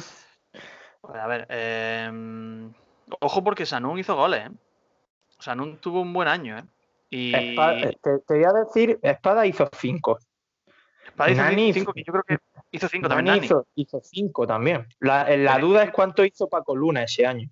Pues 0.99 1.15
a 1.15 1.27
ver. 1.27 1.47
eh, 1.49 2.69
ojo 3.21 3.41
porque 3.45 3.65
Sanún 3.65 3.97
hizo 3.97 4.17
goles, 4.17 4.47
¿eh? 4.47 4.51
Sanún 5.39 5.77
tuvo 5.77 6.01
un 6.01 6.11
buen 6.11 6.27
año, 6.27 6.57
¿eh? 6.57 6.63
Y 7.09 7.33
Espada- 7.33 7.79
te, 7.79 8.19
te 8.27 8.33
voy 8.33 8.43
a 8.43 8.51
decir, 8.65 8.99
Espada 9.01 9.45
hizo 9.45 9.69
cinco. 9.79 10.19
Espada 11.05 11.31
hizo 11.31 11.41
Nani- 11.43 11.71
cinco, 11.73 11.93
que 11.93 12.03
yo 12.03 12.11
creo 12.11 12.23
que 12.23 12.37
hizo 12.71 12.89
cinco 12.89 13.07
también 13.07 13.25
Nani 13.27 13.37
Nani. 13.37 13.45
hizo, 13.45 13.65
hizo 13.75 14.01
cinco 14.03 14.45
también. 14.45 14.85
La, 14.99 15.57
duda 15.59 15.83
es 15.83 15.91
cuánto 15.91 16.25
hizo 16.25 16.49
Paco 16.49 16.75
Luna 16.75 17.03
ese 17.03 17.25
año. 17.25 17.49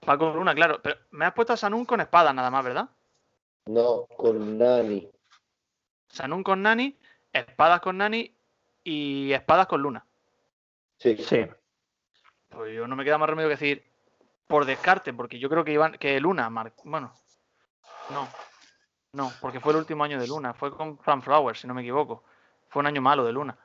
Paco 0.00 0.30
Luna, 0.32 0.54
claro. 0.54 0.80
Pero 0.82 0.98
me 1.10 1.24
has 1.26 1.32
puesto 1.32 1.52
a 1.52 1.56
Sanún 1.56 1.84
con 1.84 2.00
Espada 2.00 2.32
nada 2.32 2.50
más, 2.50 2.64
¿verdad? 2.64 2.88
No, 3.66 4.06
con 4.06 4.58
Nani. 4.58 5.10
Sanún 6.08 6.42
con 6.42 6.62
Nani, 6.62 6.98
Espadas 7.32 7.80
con 7.80 7.98
Nani 7.98 8.34
y 8.82 9.32
Espadas 9.32 9.66
con 9.66 9.82
Luna. 9.82 10.04
Sí. 10.98 11.16
Sí. 11.16 11.46
Pues 12.48 12.74
yo 12.74 12.86
no 12.86 12.96
me 12.96 13.04
queda 13.04 13.18
más 13.18 13.28
remedio 13.28 13.48
que 13.48 13.54
decir 13.56 13.84
por 14.46 14.64
descarte, 14.64 15.12
porque 15.12 15.38
yo 15.38 15.48
creo 15.48 15.64
que 15.64 15.72
Iván, 15.72 15.92
que 15.92 16.18
Luna, 16.18 16.50
mar- 16.50 16.72
bueno, 16.82 17.14
no, 18.10 18.28
no, 19.12 19.32
porque 19.40 19.60
fue 19.60 19.72
el 19.72 19.78
último 19.78 20.02
año 20.02 20.18
de 20.18 20.26
Luna, 20.26 20.52
fue 20.54 20.76
con 20.76 20.98
Fran 20.98 21.22
Flowers, 21.22 21.60
si 21.60 21.68
no 21.68 21.74
me 21.74 21.82
equivoco, 21.82 22.24
fue 22.68 22.80
un 22.80 22.88
año 22.88 23.00
malo 23.00 23.24
de 23.24 23.32
Luna. 23.32 23.56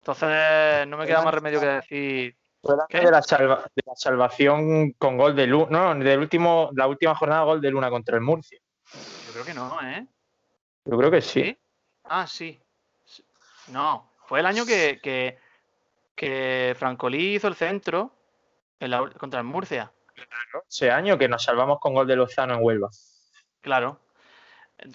Entonces 0.00 0.86
no 0.88 0.96
me 0.96 1.06
queda 1.06 1.20
más 1.22 1.34
remedio 1.34 1.60
que 1.60 1.66
decir, 1.66 2.36
Fue 2.68 2.74
el 2.74 2.80
año 2.82 2.88
¿Qué? 2.90 3.00
de 3.00 3.10
la, 3.10 3.22
salva- 3.22 3.64
de 3.74 3.82
la 3.86 3.96
salvación 3.96 4.92
con 4.98 5.16
gol 5.16 5.34
de 5.34 5.46
Luna. 5.46 5.94
No, 5.94 6.04
del 6.04 6.18
último, 6.18 6.68
la 6.74 6.86
última 6.86 7.14
jornada 7.14 7.44
gol 7.44 7.62
de 7.62 7.70
Luna 7.70 7.88
contra 7.88 8.14
el 8.16 8.20
Murcia. 8.20 8.60
yo 9.26 9.32
creo 9.32 9.44
que 9.46 9.54
no, 9.54 9.80
¿eh? 9.80 10.06
Yo 10.84 10.98
creo 10.98 11.10
que 11.10 11.22
sí. 11.22 11.44
¿Sí? 11.44 11.58
Ah, 12.04 12.26
sí. 12.26 12.60
No, 13.68 14.12
fue 14.26 14.40
el 14.40 14.46
año 14.46 14.66
que, 14.66 15.00
que, 15.02 15.38
que 16.14 16.76
Francolí 16.78 17.36
hizo 17.36 17.48
el 17.48 17.54
centro 17.54 18.12
en 18.80 18.90
la 18.90 19.08
contra 19.12 19.40
el 19.40 19.46
Murcia. 19.46 19.90
Ese 20.68 20.90
año 20.90 21.16
que 21.16 21.26
nos 21.26 21.42
salvamos 21.44 21.80
con 21.80 21.94
gol 21.94 22.06
de 22.06 22.16
Lozano 22.16 22.52
en 22.52 22.60
Huelva. 22.62 22.90
Claro. 23.62 23.98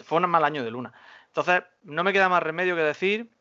Fue 0.06 0.20
un 0.20 0.30
mal 0.30 0.44
año 0.44 0.64
de 0.64 0.70
Luna. 0.70 0.94
Entonces, 1.26 1.64
no 1.82 2.04
me 2.04 2.14
queda 2.14 2.30
más 2.30 2.44
remedio 2.44 2.76
que 2.76 2.84
decir. 2.84 3.32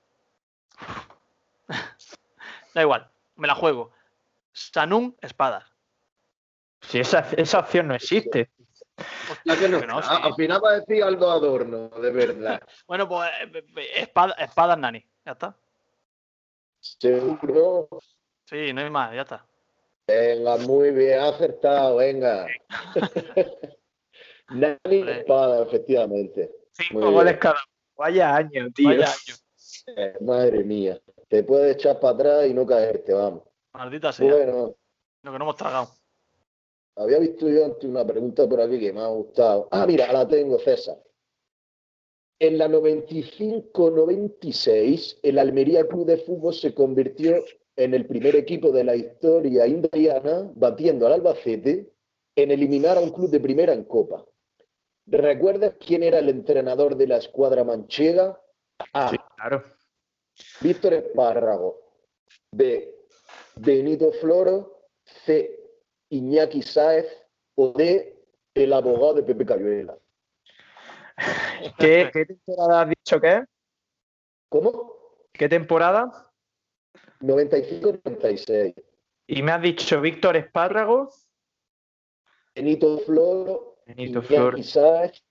da 2.74 2.80
igual, 2.80 3.10
me 3.36 3.46
la 3.46 3.54
juego. 3.54 3.92
Sanún 4.53 5.16
Espadas. 5.20 5.64
Si 6.82 6.98
esa, 7.00 7.26
esa 7.36 7.61
opción 7.61 7.88
no 7.88 7.94
existe. 7.94 8.50
¿A 9.48 9.57
que 9.57 9.68
no? 9.68 9.80
Que 9.80 9.86
no, 9.86 10.03
sí. 10.03 10.09
Al 10.11 10.34
final 10.34 10.61
va 10.64 10.70
a 10.70 10.80
decir 10.80 11.03
Aldo 11.03 11.30
Adorno, 11.30 11.88
de 11.88 12.11
verdad. 12.11 12.61
Bueno, 12.86 13.09
pues 13.09 13.30
eh, 13.40 13.64
eh, 13.76 14.03
espada- 14.03 14.34
Espadas 14.38 14.78
Nani. 14.78 15.05
Ya 15.24 15.32
está. 15.32 15.57
Seguro. 16.80 17.88
Sí, 18.44 18.72
no 18.72 18.80
hay 18.82 18.90
más, 18.90 19.14
ya 19.14 19.22
está. 19.22 19.46
Venga, 20.07 20.57
muy 20.59 20.90
bien, 20.90 21.20
acertado, 21.20 21.96
venga. 21.96 22.46
Nani. 24.50 25.11
Espada, 25.11 25.62
efectivamente. 25.62 26.50
Cinco 26.72 26.94
Muy 26.94 27.03
bien. 27.03 27.14
goles 27.14 27.36
cada 27.38 27.55
uno. 27.55 27.62
Vaya 27.96 28.34
año, 28.34 28.70
tío. 28.74 28.88
Vaya 28.88 29.07
año. 29.07 29.34
Eh, 29.96 30.16
madre 30.20 30.64
mía. 30.64 31.00
Te 31.28 31.44
puedes 31.44 31.76
echar 31.76 31.98
para 32.00 32.14
atrás 32.14 32.46
y 32.46 32.55
no 32.55 32.66
caerte, 32.66 33.14
vamos. 33.14 33.44
Maldita 33.74 34.12
sea. 34.12 34.32
Bueno, 34.32 34.74
Lo 35.22 35.32
que 35.32 35.38
no 35.38 35.44
hemos 35.44 35.56
tragado. 35.56 35.88
había 36.96 37.18
visto 37.18 37.48
yo 37.48 37.64
antes 37.64 37.84
una 37.84 38.06
pregunta 38.06 38.46
por 38.48 38.60
aquí 38.60 38.78
que 38.78 38.92
me 38.92 39.00
ha 39.00 39.06
gustado. 39.06 39.68
Ah, 39.70 39.86
mira, 39.86 40.12
la 40.12 40.28
tengo, 40.28 40.58
César. 40.58 40.98
En 42.38 42.58
la 42.58 42.68
95-96, 42.68 45.20
el 45.22 45.38
Almería 45.38 45.86
Club 45.86 46.04
de 46.06 46.18
Fútbol 46.18 46.52
se 46.54 46.74
convirtió 46.74 47.42
en 47.76 47.94
el 47.94 48.06
primer 48.06 48.36
equipo 48.36 48.70
de 48.72 48.84
la 48.84 48.94
historia 48.96 49.66
indiana, 49.66 50.50
batiendo 50.54 51.06
al 51.06 51.14
Albacete, 51.14 51.90
en 52.36 52.50
eliminar 52.50 52.98
a 52.98 53.00
un 53.00 53.10
club 53.10 53.30
de 53.30 53.40
primera 53.40 53.72
en 53.72 53.84
Copa. 53.84 54.24
¿Recuerdas 55.06 55.74
quién 55.84 56.02
era 56.02 56.18
el 56.18 56.28
entrenador 56.28 56.96
de 56.96 57.06
la 57.06 57.16
escuadra 57.18 57.64
manchega? 57.64 58.38
A. 58.92 59.10
Sí, 59.10 59.16
claro. 59.36 59.62
Víctor 60.60 60.94
Espárrago. 60.94 61.78
B. 62.52 62.94
Benito 63.57 64.12
Floro. 64.12 64.88
C. 65.05 65.50
Iñaki 66.11 66.62
Sáez. 66.62 67.07
O 67.55 67.72
D. 67.72 68.18
El 68.55 68.72
abogado 68.72 69.14
de 69.14 69.22
Pepe 69.22 69.46
Cayuela. 69.46 69.98
¿Qué, 71.78 72.11
qué 72.12 72.26
temporada 72.26 72.82
has 72.82 72.88
dicho 72.88 73.20
que 73.20 73.32
es? 73.36 73.44
¿Cómo? 74.48 74.92
¿Qué 75.32 75.48
temporada? 75.48 76.30
95-96. 77.20 78.74
Y 79.26 79.42
me 79.42 79.53
has 79.53 79.62
dicho 79.62 80.00
Víctor 80.00 80.36
Espárrago. 80.36 81.09
Benito 82.55 82.98
Floro. 82.98 83.78
Benito 83.86 84.20
Iñaki 84.20 84.34
Floro. 84.34 84.62
Sáez. 84.62 85.24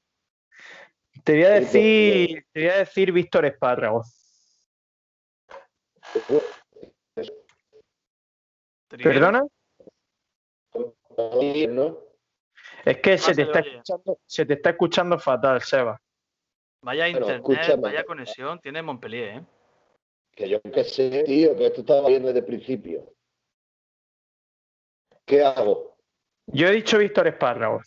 Te 1.24 1.34
voy 1.34 1.44
a 1.44 1.50
decir, 1.52 2.46
te 2.52 2.62
voy 2.62 2.70
a 2.70 2.78
decir 2.78 3.12
Víctor 3.12 3.46
Espárrago. 3.46 4.04
Triguero. 8.92 9.14
¿Perdona? 9.14 9.48
¿no? 11.70 11.98
Es 12.84 12.98
que 12.98 13.18
se 13.18 13.34
se 13.34 13.36
te, 13.36 13.42
está 13.44 13.60
escuchando, 13.60 14.20
se 14.26 14.46
te 14.46 14.54
está 14.54 14.70
escuchando 14.72 15.18
fatal, 15.18 15.62
Seba. 15.62 16.02
Vaya 16.84 17.06
Bueno, 17.06 17.20
internet, 17.20 17.38
escúchame. 17.38 17.82
vaya 17.82 18.04
conexión 18.04 18.60
tiene 18.60 18.82
Montpellier, 18.82 19.38
¿eh? 19.38 19.46
Que 20.32 20.50
yo 20.50 20.62
qué 20.62 20.84
sé, 20.84 21.24
tío, 21.24 21.56
que 21.56 21.68
esto 21.68 21.82
estaba 21.82 22.10
bien 22.10 22.24
desde 22.24 22.40
el 22.40 22.46
principio. 22.46 23.14
¿Qué 25.26 25.42
hago? 25.42 25.96
Yo 26.48 26.68
he 26.68 26.72
dicho 26.72 26.98
Víctor 26.98 27.28
Espárrago. 27.28 27.82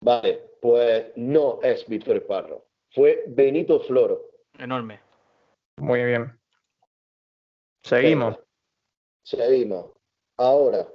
Vale, 0.00 0.50
pues 0.60 1.06
no 1.16 1.58
es 1.62 1.86
Víctor 1.88 2.18
Espárrago. 2.18 2.66
Fue 2.92 3.24
Benito 3.26 3.80
Floro. 3.80 4.30
Enorme. 4.58 5.00
Muy 5.78 6.04
bien. 6.04 6.38
Seguimos. 7.82 8.38
Seguimos. 9.24 9.93
Ahora, 10.36 10.88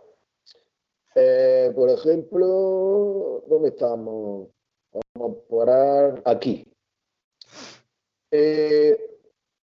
eh, 1.16 1.72
por 1.76 1.90
ejemplo, 1.90 3.44
¿dónde 3.48 3.70
estamos? 3.70 4.50
Vamos 5.16 5.38
a 5.38 5.50
parar 5.50 6.22
aquí. 6.26 6.66
Eh, 8.32 9.20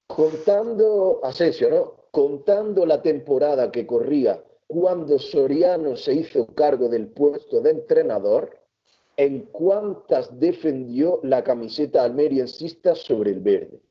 contando, 0.08 1.22
Asensio, 1.24 1.70
¿no? 1.70 1.94
Contando 2.12 2.86
la 2.86 3.02
temporada 3.02 3.72
que 3.72 3.88
corría 3.88 4.44
cuando 4.68 5.18
Soriano 5.18 5.96
se 5.96 6.14
hizo 6.14 6.48
cargo 6.48 6.90
del 6.90 7.08
puesto 7.08 7.62
de 7.62 7.72
entrenador, 7.72 8.60
¿en 9.18 9.42
cuántas 9.46 10.40
defendió 10.40 11.20
la 11.24 11.44
camiseta 11.44 12.04
almeriensista 12.04 12.96
sobre 12.96 13.32
el 13.32 13.40
verde? 13.40 13.82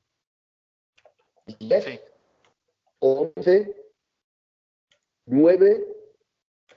¿10? 1.47 1.83
Sí. 1.83 2.01
11, 3.01 3.82
nueve 5.27 5.87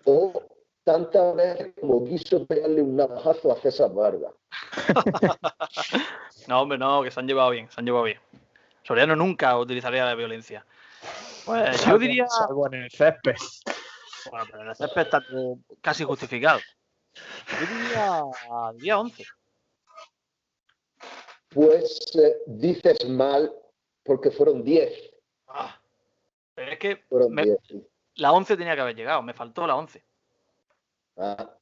o 0.05 0.41
tantas 0.83 1.35
veces 1.35 1.73
como 1.79 2.03
quiso 2.05 2.45
pegarle 2.45 2.81
un 2.81 2.95
navajazo 2.95 3.51
a 3.51 3.55
César 3.61 3.91
Vargas. 3.93 4.33
no, 6.47 6.61
hombre, 6.61 6.77
no, 6.77 7.01
que 7.03 7.11
se 7.11 7.19
han 7.19 7.27
llevado 7.27 7.49
bien, 7.51 7.69
se 7.71 7.79
han 7.79 7.85
llevado 7.85 8.03
bien. 8.05 8.19
Soriano 8.83 9.15
nunca 9.15 9.57
utilizaría 9.57 10.05
la 10.05 10.15
violencia. 10.15 10.65
Pues 11.45 11.83
yo 11.85 11.97
diría. 11.97 12.27
Salvo 12.27 12.67
en 12.67 12.83
el 12.83 12.91
césped. 12.91 13.35
Bueno, 14.29 14.45
pero 14.51 14.61
en 14.63 14.69
el 14.69 14.75
césped 14.75 15.01
está 15.01 15.23
casi 15.81 16.03
justificado. 16.03 16.59
Yo 17.13 17.75
diría, 17.77 18.21
día 18.75 18.99
11. 18.99 19.23
Pues 21.49 22.11
eh, 22.15 22.35
dices 22.47 23.07
mal 23.09 23.51
porque 24.03 24.29
fueron 24.29 24.63
10. 24.63 24.91
Ah, 25.47 25.79
pero 26.53 26.71
es 26.71 26.79
que 26.79 26.97
Fueron 27.09 27.33
me- 27.33 27.43
10. 27.43 27.57
sí. 27.67 27.87
La 28.15 28.31
11 28.31 28.57
tenía 28.57 28.75
que 28.75 28.81
haber 28.81 28.95
llegado, 28.95 29.21
me 29.21 29.33
faltó 29.33 29.65
la 29.67 29.75
11. 29.75 30.03
Ah, 31.17 31.57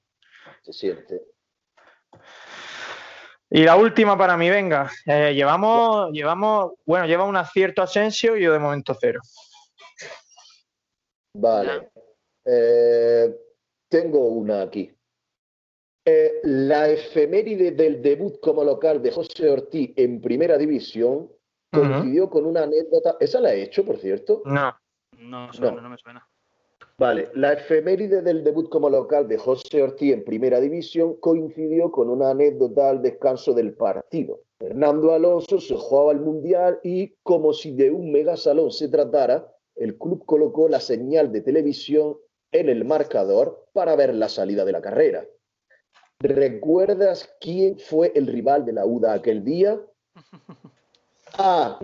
se 0.62 0.74
siente. 0.74 1.22
Y 3.50 3.64
la 3.64 3.76
última 3.76 4.18
para 4.18 4.36
mí, 4.36 4.50
venga. 4.50 4.90
Eh, 5.06 5.34
llevamos, 5.36 6.12
llevamos, 6.12 6.74
bueno, 6.86 7.06
lleva 7.06 7.24
un 7.24 7.36
acierto 7.36 7.84
Asensio 7.84 8.36
y 8.36 8.44
yo 8.44 8.52
de 8.52 8.60
momento 8.60 8.96
cero. 9.00 9.22
Vale. 11.36 11.92
Eh, 12.46 13.36
tengo 13.88 14.26
una 14.28 14.64
aquí. 14.64 14.92
Eh, 16.06 16.42
la 16.44 16.90
efeméride 16.90 17.72
del 17.72 18.02
debut 18.02 18.40
como 18.42 18.64
local 18.64 19.02
de 19.02 19.12
José 19.12 19.50
Ortiz 19.50 19.94
en 19.96 20.20
primera 20.20 20.58
división 20.58 21.32
coincidió 21.72 22.30
con 22.30 22.46
una 22.46 22.64
anécdota. 22.64 23.18
¿Esa 23.20 23.40
la 23.40 23.54
he 23.54 23.64
hecho, 23.64 23.86
por 23.86 23.98
cierto? 23.98 24.42
No. 24.46 24.76
No 25.18 25.48
me 25.48 25.54
suena, 25.54 25.76
No. 25.76 25.82
no, 25.82 25.90
me 25.90 25.98
suena. 25.98 26.28
La 27.34 27.52
efeméride 27.52 28.22
del 28.22 28.46
debut 28.46 28.70
como 28.70 28.90
local 28.90 29.28
de 29.28 29.38
José 29.38 29.84
Ortiz 29.84 30.14
en 30.14 30.24
primera 30.24 30.62
división 30.62 31.18
coincidió 31.20 31.92
con 31.92 32.10
una 32.10 32.30
anécdota 32.30 32.90
al 32.90 33.02
descanso 33.02 33.54
del 33.54 33.74
partido. 33.74 34.40
Fernando 34.58 35.12
Alonso 35.12 35.60
se 35.60 35.76
jugaba 35.76 36.14
el 36.14 36.22
Mundial 36.22 36.80
y, 36.82 37.14
como 37.24 37.52
si 37.52 37.74
de 37.74 37.92
un 37.92 38.14
megasalón 38.14 38.72
se 38.72 38.88
tratara, 38.88 39.54
el 39.76 39.98
club 39.98 40.24
colocó 40.26 40.70
la 40.70 40.80
señal 40.80 41.34
de 41.34 41.42
televisión 41.42 42.16
en 42.54 42.70
el 42.70 42.86
marcador 42.86 43.66
para 43.74 43.98
ver 43.98 44.16
la 44.16 44.30
salida 44.30 44.64
de 44.64 44.72
la 44.72 44.82
carrera. 44.82 45.28
¿Recuerdas 46.22 47.30
quién 47.42 47.80
fue 47.80 48.14
el 48.16 48.28
rival 48.28 48.64
de 48.64 48.72
la 48.72 48.86
UDA 48.86 49.12
aquel 49.12 49.44
día? 49.44 49.78
A. 51.38 51.80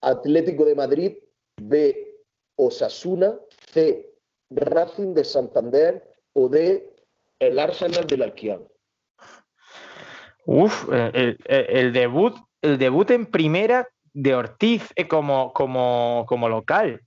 Atlético 0.00 0.64
de 0.64 0.76
Madrid. 0.76 1.16
B. 1.60 2.20
Osasuna. 2.54 3.36
C. 3.72 4.13
Racing 4.50 5.14
de 5.14 5.24
Santander. 5.24 6.14
O 6.32 6.48
D. 6.48 6.90
El 7.38 7.58
Arsenal 7.58 8.06
del 8.06 8.22
Alquiano. 8.22 8.68
Uf, 10.46 10.88
el, 10.92 11.38
el- 11.44 11.66
el 11.68 11.92
debut, 11.92 12.36
el 12.62 12.78
debut 12.78 13.10
en 13.10 13.26
primera 13.26 13.88
de 14.12 14.34
Ortiz 14.34 14.92
eh, 14.96 15.08
como, 15.08 15.52
como, 15.52 16.24
como 16.28 16.48
local. 16.48 17.00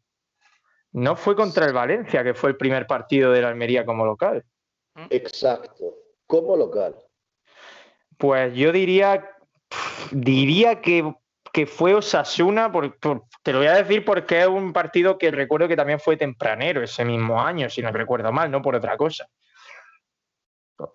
No 0.91 1.15
fue 1.15 1.35
contra 1.35 1.65
el 1.65 1.73
Valencia, 1.73 2.23
que 2.23 2.33
fue 2.33 2.49
el 2.49 2.57
primer 2.57 2.87
partido 2.87 3.31
de 3.31 3.41
la 3.41 3.49
Almería 3.49 3.85
como 3.85 4.05
local. 4.05 4.43
Exacto. 5.09 5.95
Como 6.25 6.55
local. 6.57 6.95
Pues 8.17 8.53
yo 8.55 8.71
diría, 8.71 9.29
diría 10.11 10.81
que, 10.81 11.13
que 11.57 11.65
fue 11.65 11.95
Osasuna, 11.95 12.71
por, 12.71 12.99
por- 12.99 13.23
te 13.41 13.51
lo 13.51 13.57
voy 13.57 13.67
a 13.67 13.73
decir 13.73 14.05
porque 14.05 14.41
es 14.41 14.47
un 14.47 14.71
partido 14.71 15.17
que 15.17 15.31
recuerdo 15.31 15.67
que 15.67 15.75
también 15.75 15.99
fue 15.99 16.15
tempranero 16.15 16.83
ese 16.83 17.03
mismo 17.03 17.41
año, 17.41 17.67
si 17.67 17.81
no 17.81 17.91
recuerdo 17.91 18.31
mal, 18.31 18.51
no 18.51 18.61
por 18.61 18.75
otra 18.75 18.95
cosa. 18.95 19.27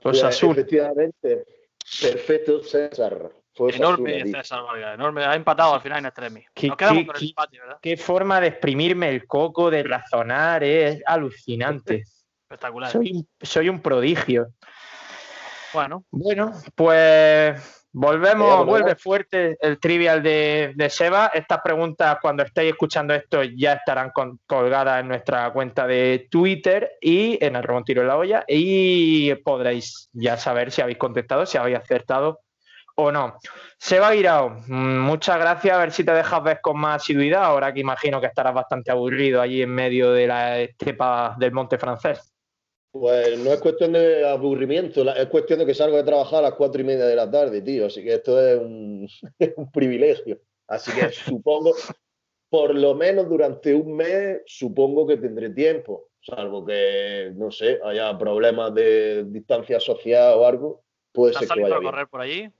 Osasuna. 0.04 0.52
efectivamente. 0.52 1.44
Perfecto, 2.00 2.62
César. 2.62 3.32
Fue 3.52 3.70
Osasuna, 3.70 3.88
Enorme 3.88 4.22
di. 4.22 4.30
César 4.32 4.62
Vargas, 4.62 4.94
enorme. 4.94 5.24
Ha 5.24 5.34
empatado 5.34 5.74
al 5.74 5.80
final 5.80 5.98
en 5.98 6.06
extremis. 6.06 6.46
Qué- 6.54 6.68
Nos 6.68 6.76
quedamos 6.76 7.00
qué- 7.02 7.06
con 7.08 7.16
el 7.16 7.28
empate, 7.28 7.58
¿verdad? 7.58 7.78
Qué 7.82 7.96
forma 7.96 8.40
de 8.40 8.46
exprimirme 8.46 9.08
el 9.08 9.26
coco, 9.26 9.68
de 9.68 9.82
razonar, 9.82 10.62
es 10.62 11.02
alucinante. 11.04 12.04
Espectacular. 12.48 12.88
Soy, 12.92 13.10
un- 13.16 13.28
soy 13.40 13.68
un 13.68 13.80
prodigio. 13.82 14.46
Bueno, 15.74 16.04
Bueno, 16.12 16.52
pues 16.76 17.81
volvemos, 17.92 18.66
vuelve 18.66 18.96
fuerte 18.96 19.56
el 19.60 19.78
trivial 19.78 20.22
de, 20.22 20.72
de 20.74 20.90
Seba. 20.90 21.30
Estas 21.32 21.60
preguntas, 21.62 22.18
cuando 22.20 22.42
estéis 22.42 22.72
escuchando 22.72 23.14
esto, 23.14 23.42
ya 23.42 23.74
estarán 23.74 24.10
con- 24.10 24.40
colgadas 24.46 25.00
en 25.00 25.08
nuestra 25.08 25.50
cuenta 25.52 25.86
de 25.86 26.26
Twitter 26.30 26.92
y 27.00 27.42
en 27.44 27.56
el 27.56 27.62
Ramón 27.62 27.84
Tiro 27.84 28.02
en 28.02 28.08
la 28.08 28.16
olla. 28.16 28.44
Y 28.48 29.34
podréis 29.36 30.08
ya 30.12 30.36
saber 30.36 30.70
si 30.72 30.80
habéis 30.82 30.98
contestado, 30.98 31.46
si 31.46 31.58
habéis 31.58 31.78
acertado 31.78 32.40
o 32.94 33.10
no. 33.10 33.38
Seba 33.78 34.12
Guirao, 34.12 34.50
mm, 34.66 34.98
muchas 35.00 35.38
gracias. 35.38 35.74
A 35.74 35.78
ver 35.80 35.92
si 35.92 36.04
te 36.04 36.12
dejas 36.12 36.42
ver 36.42 36.60
con 36.60 36.78
más 36.78 37.02
asiduidad, 37.02 37.44
ahora 37.44 37.72
que 37.72 37.80
imagino 37.80 38.20
que 38.20 38.26
estarás 38.26 38.54
bastante 38.54 38.90
aburrido 38.90 39.40
allí 39.40 39.62
en 39.62 39.70
medio 39.74 40.12
de 40.12 40.26
la 40.26 40.58
estepa 40.58 41.34
del 41.38 41.52
monte 41.52 41.78
francés. 41.78 42.31
Pues 42.92 43.38
no 43.38 43.50
es 43.50 43.60
cuestión 43.60 43.94
de 43.94 44.28
aburrimiento, 44.28 45.02
es 45.14 45.26
cuestión 45.28 45.58
de 45.60 45.66
que 45.66 45.74
salgo 45.74 45.96
de 45.96 46.04
trabajar 46.04 46.40
a 46.40 46.48
las 46.50 46.54
cuatro 46.54 46.82
y 46.82 46.84
media 46.84 47.06
de 47.06 47.16
la 47.16 47.30
tarde, 47.30 47.62
tío. 47.62 47.86
Así 47.86 48.04
que 48.04 48.14
esto 48.14 48.38
es 48.38 48.60
un, 48.60 49.08
privilegio. 49.72 50.38
Así 50.68 50.92
que 50.92 51.08
supongo, 51.10 51.74
por 52.50 52.74
lo 52.74 52.94
menos 52.94 53.30
durante 53.30 53.74
un 53.74 53.96
mes, 53.96 54.42
supongo 54.44 55.06
que 55.06 55.16
tendré 55.16 55.48
tiempo. 55.50 56.10
Salvo 56.20 56.66
que, 56.66 57.32
no 57.34 57.50
sé, 57.50 57.80
haya 57.82 58.16
problemas 58.18 58.74
de 58.74 59.24
distancia 59.24 59.80
social 59.80 60.34
o 60.36 60.46
algo, 60.46 60.84
puede 61.12 61.32
¿te 61.32 61.38
has 61.38 61.46
ser 61.46 61.56
que 61.56 61.62
vaya 61.62 61.76
a 61.76 61.78
bien. 61.78 61.90
correr 61.90 62.08
por 62.08 62.20
allí? 62.20 62.50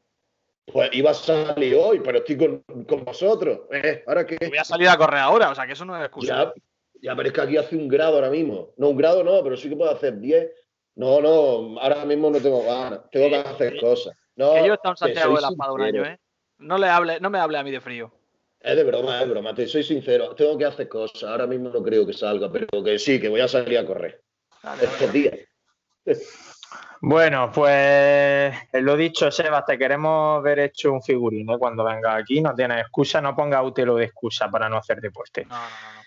Pues 0.65 0.89
iba 0.95 1.11
a 1.11 1.15
salir 1.15 1.75
hoy, 1.75 2.01
pero 2.01 2.19
estoy 2.19 2.39
con, 2.39 2.63
con 2.85 3.05
vosotros. 3.05 3.61
¿eh? 3.71 4.03
¿Ahora 4.07 4.25
qué? 4.25 4.39
Voy 4.49 4.57
a 4.57 4.65
salir 4.65 4.89
a 4.89 4.97
correr 4.97 5.21
ahora, 5.21 5.51
o 5.51 5.55
sea 5.55 5.67
que 5.67 5.75
eso 5.75 5.85
no 5.85 5.95
es 5.97 6.03
excusa. 6.03 6.45
Ya, 6.45 6.63
ya, 7.03 7.17
pero 7.17 7.29
es 7.29 7.35
que 7.35 7.41
aquí 7.41 7.57
hace 7.57 7.77
un 7.77 7.89
grado 7.89 8.15
ahora 8.15 8.31
mismo. 8.31 8.73
No, 8.77 8.91
un 8.91 8.97
grado 8.97 9.25
no, 9.25 9.43
pero 9.43 9.57
sí 9.57 9.69
que 9.69 9.77
puedo 9.77 9.91
hacer 9.91 10.19
10. 10.19 10.51
No, 10.95 11.21
no, 11.21 11.81
ahora 11.81 12.05
mismo 12.05 12.31
no 12.31 12.39
tengo 12.39 12.65
ganas. 12.65 13.01
Tengo 13.11 13.29
que 13.29 13.37
hacer 13.37 13.81
cosas. 13.81 14.15
No, 14.37 14.55
que 14.55 14.67
yo 14.67 14.73
he 14.73 14.75
estado 14.75 14.93
en 14.93 14.97
Santiago 14.97 15.35
de 15.35 15.41
la 15.43 15.49
Espada 15.49 15.73
un 15.73 15.83
año, 15.83 16.05
¿eh? 16.05 16.19
No, 16.59 16.79
le 16.79 16.89
hable, 16.89 17.19
no 17.19 17.29
me 17.29 17.39
hable 17.39 17.59
a 17.59 17.65
mí 17.65 17.73
de 17.73 17.81
frío. 17.81 18.13
Es 18.61 18.77
de 18.77 18.85
broma, 18.85 19.21
es 19.21 19.27
de 19.27 19.33
broma. 19.33 19.53
Te 19.53 19.67
soy 19.67 19.83
sincero. 19.83 20.35
Tengo 20.37 20.57
que 20.57 20.65
hacer 20.65 20.89
cosas. 20.89 21.25
Ahora 21.25 21.49
mismo 21.49 21.71
no 21.71 21.83
creo 21.83 22.07
que 22.07 22.13
salga, 22.13 22.51
pero 22.53 22.85
que 22.85 22.99
sí, 23.01 23.21
que 23.21 23.29
voy 23.29 23.41
a 23.41 23.49
salir 23.49 23.79
a 23.79 23.85
correr. 23.85 24.23
Dale, 24.63 24.85
Estos 24.85 25.13
días. 25.13 25.39
Bueno, 27.05 27.51
pues 27.53 28.55
lo 28.75 28.97
dicho, 28.97 29.29
Sebas, 29.29 29.67
te 29.67 29.77
queremos 29.77 30.41
ver 30.41 30.61
hecho 30.61 30.93
un 30.93 31.03
figurín 31.03 31.51
¿eh? 31.51 31.59
cuando 31.59 31.83
venga 31.83 32.15
aquí. 32.15 32.41
No 32.41 32.55
tienes 32.55 32.83
excusa, 32.83 33.21
no 33.21 33.35
ponga 33.35 33.61
Utelo 33.61 33.97
de 33.97 34.05
excusa 34.05 34.49
para 34.49 34.69
no 34.69 34.77
hacer 34.77 35.01
deporte. 35.01 35.45
No, 35.47 35.57
no, 35.57 35.63
no. 35.97 36.02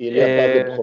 Eh, 0.00 0.76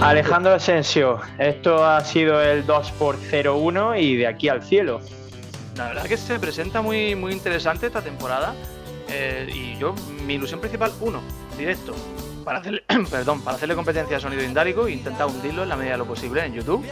Alejandro 0.00 0.52
Asensio, 0.54 1.20
esto 1.38 1.84
ha 1.84 2.04
sido 2.04 2.40
el 2.42 2.66
2 2.66 2.90
por 2.92 3.16
0-1 3.18 3.98
y 4.00 4.16
de 4.16 4.26
aquí 4.26 4.48
al 4.48 4.62
cielo. 4.62 5.00
La 5.76 5.88
verdad 5.88 6.04
que 6.04 6.16
se 6.16 6.38
presenta 6.38 6.82
muy, 6.82 7.14
muy 7.14 7.32
interesante 7.32 7.86
esta 7.86 8.02
temporada. 8.02 8.54
eh, 9.08 9.48
y 9.54 9.78
yo, 9.78 9.94
mi 10.26 10.34
ilusión 10.34 10.60
principal, 10.60 10.92
uno, 11.00 11.20
directo. 11.56 11.94
Para 12.44 12.58
hacerle, 12.58 12.82
perdón, 13.10 13.40
para 13.42 13.56
hacerle 13.56 13.74
competencia 13.74 14.16
a 14.16 14.20
Sonido 14.20 14.42
Indálico 14.42 14.86
e 14.86 14.92
intentar 14.92 15.26
hundirlo 15.26 15.62
en 15.62 15.68
la 15.68 15.76
medida 15.76 15.92
de 15.92 15.98
lo 15.98 16.06
posible 16.06 16.44
en 16.44 16.54
YouTube. 16.54 16.84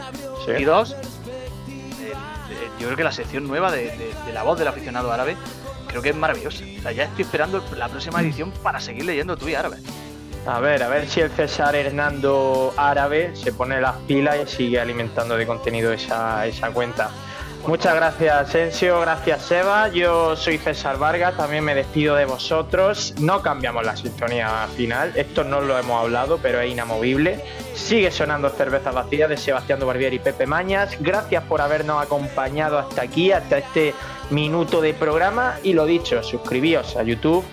Y 0.59 0.63
dos, 0.63 0.93
eh, 0.93 0.97
eh, 2.01 2.13
yo 2.79 2.85
creo 2.87 2.97
que 2.97 3.03
la 3.03 3.11
sección 3.11 3.47
nueva 3.47 3.71
de, 3.71 3.83
de- 3.97 4.13
de 4.25 4.33
la 4.33 4.43
voz 4.43 4.57
del 4.57 4.67
aficionado 4.67 5.11
árabe 5.11 5.35
creo 5.87 6.01
que 6.01 6.09
es 6.09 6.15
maravillosa. 6.15 6.63
O 6.79 6.81
sea, 6.81 6.91
ya 6.91 7.03
estoy 7.03 7.23
esperando 7.23 7.63
la 7.77 7.87
próxima 7.89 8.21
edición 8.21 8.51
para 8.63 8.79
seguir 8.79 9.05
leyendo 9.05 9.37
tú 9.37 9.47
y 9.47 9.55
árabe. 9.55 9.77
A 10.47 10.59
ver, 10.59 10.83
a 10.83 10.89
ver 10.89 11.07
si 11.07 11.21
el 11.21 11.31
César 11.31 11.75
Hernando 11.75 12.71
árabe 12.77 13.35
se 13.35 13.51
pone 13.51 13.81
las 13.81 13.95
pilas 14.07 14.37
y 14.43 14.47
sigue 14.47 14.79
alimentando 14.79 15.35
de 15.35 15.47
contenido 15.47 15.91
esa, 15.91 16.45
esa 16.45 16.69
cuenta. 16.69 17.09
Muchas 17.65 17.95
gracias, 17.95 18.49
Asensio. 18.49 18.99
Gracias, 18.99 19.41
Seba. 19.41 19.87
Yo 19.87 20.35
soy 20.35 20.59
César 20.59 20.99
Vargas. 20.99 21.35
También 21.35 21.63
me 21.63 21.73
despido 21.73 22.15
de 22.15 22.25
vosotros. 22.25 23.15
No 23.19 23.41
cambiamos 23.41 23.83
la 23.83 23.95
sintonía 23.95 24.67
final. 24.77 25.13
Esto 25.15 25.43
no 25.43 25.61
lo 25.61 25.79
hemos 25.79 25.99
hablado, 25.99 26.37
pero 26.39 26.61
es 26.61 26.71
inamovible. 26.71 27.43
Sigue 27.73 28.11
sonando 28.11 28.51
cervezas 28.51 28.93
vacías 28.93 29.29
de 29.29 29.37
Sebastián 29.37 29.79
Dubarbier 29.79 30.13
y 30.13 30.19
Pepe 30.19 30.45
Mañas. 30.45 30.95
Gracias 30.99 31.43
por 31.45 31.59
habernos 31.59 32.03
acompañado 32.03 32.77
hasta 32.77 33.01
aquí, 33.01 33.31
hasta 33.31 33.57
este 33.57 33.95
minuto 34.29 34.79
de 34.79 34.93
programa. 34.93 35.55
Y 35.63 35.73
lo 35.73 35.87
dicho, 35.87 36.21
suscribíos 36.21 36.95
a 36.95 37.01
YouTube 37.01 37.43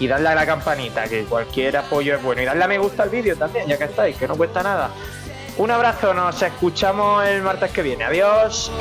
y 0.00 0.08
darle 0.08 0.30
a 0.30 0.34
la 0.34 0.46
campanita, 0.46 1.04
que 1.04 1.24
cualquier 1.24 1.76
apoyo 1.76 2.16
es 2.16 2.22
bueno. 2.22 2.42
Y 2.42 2.46
darle 2.46 2.64
a 2.64 2.68
me 2.68 2.78
gusta 2.78 3.04
al 3.04 3.10
vídeo 3.10 3.36
también, 3.36 3.68
ya 3.68 3.78
que 3.78 3.84
estáis, 3.84 4.16
que 4.16 4.26
no 4.26 4.34
cuesta 4.34 4.62
nada. 4.62 4.90
Un 5.58 5.70
abrazo, 5.70 6.14
nos 6.14 6.40
escuchamos 6.40 7.24
el 7.26 7.42
martes 7.42 7.70
que 7.70 7.82
viene. 7.82 8.04
Adiós. 8.04 8.72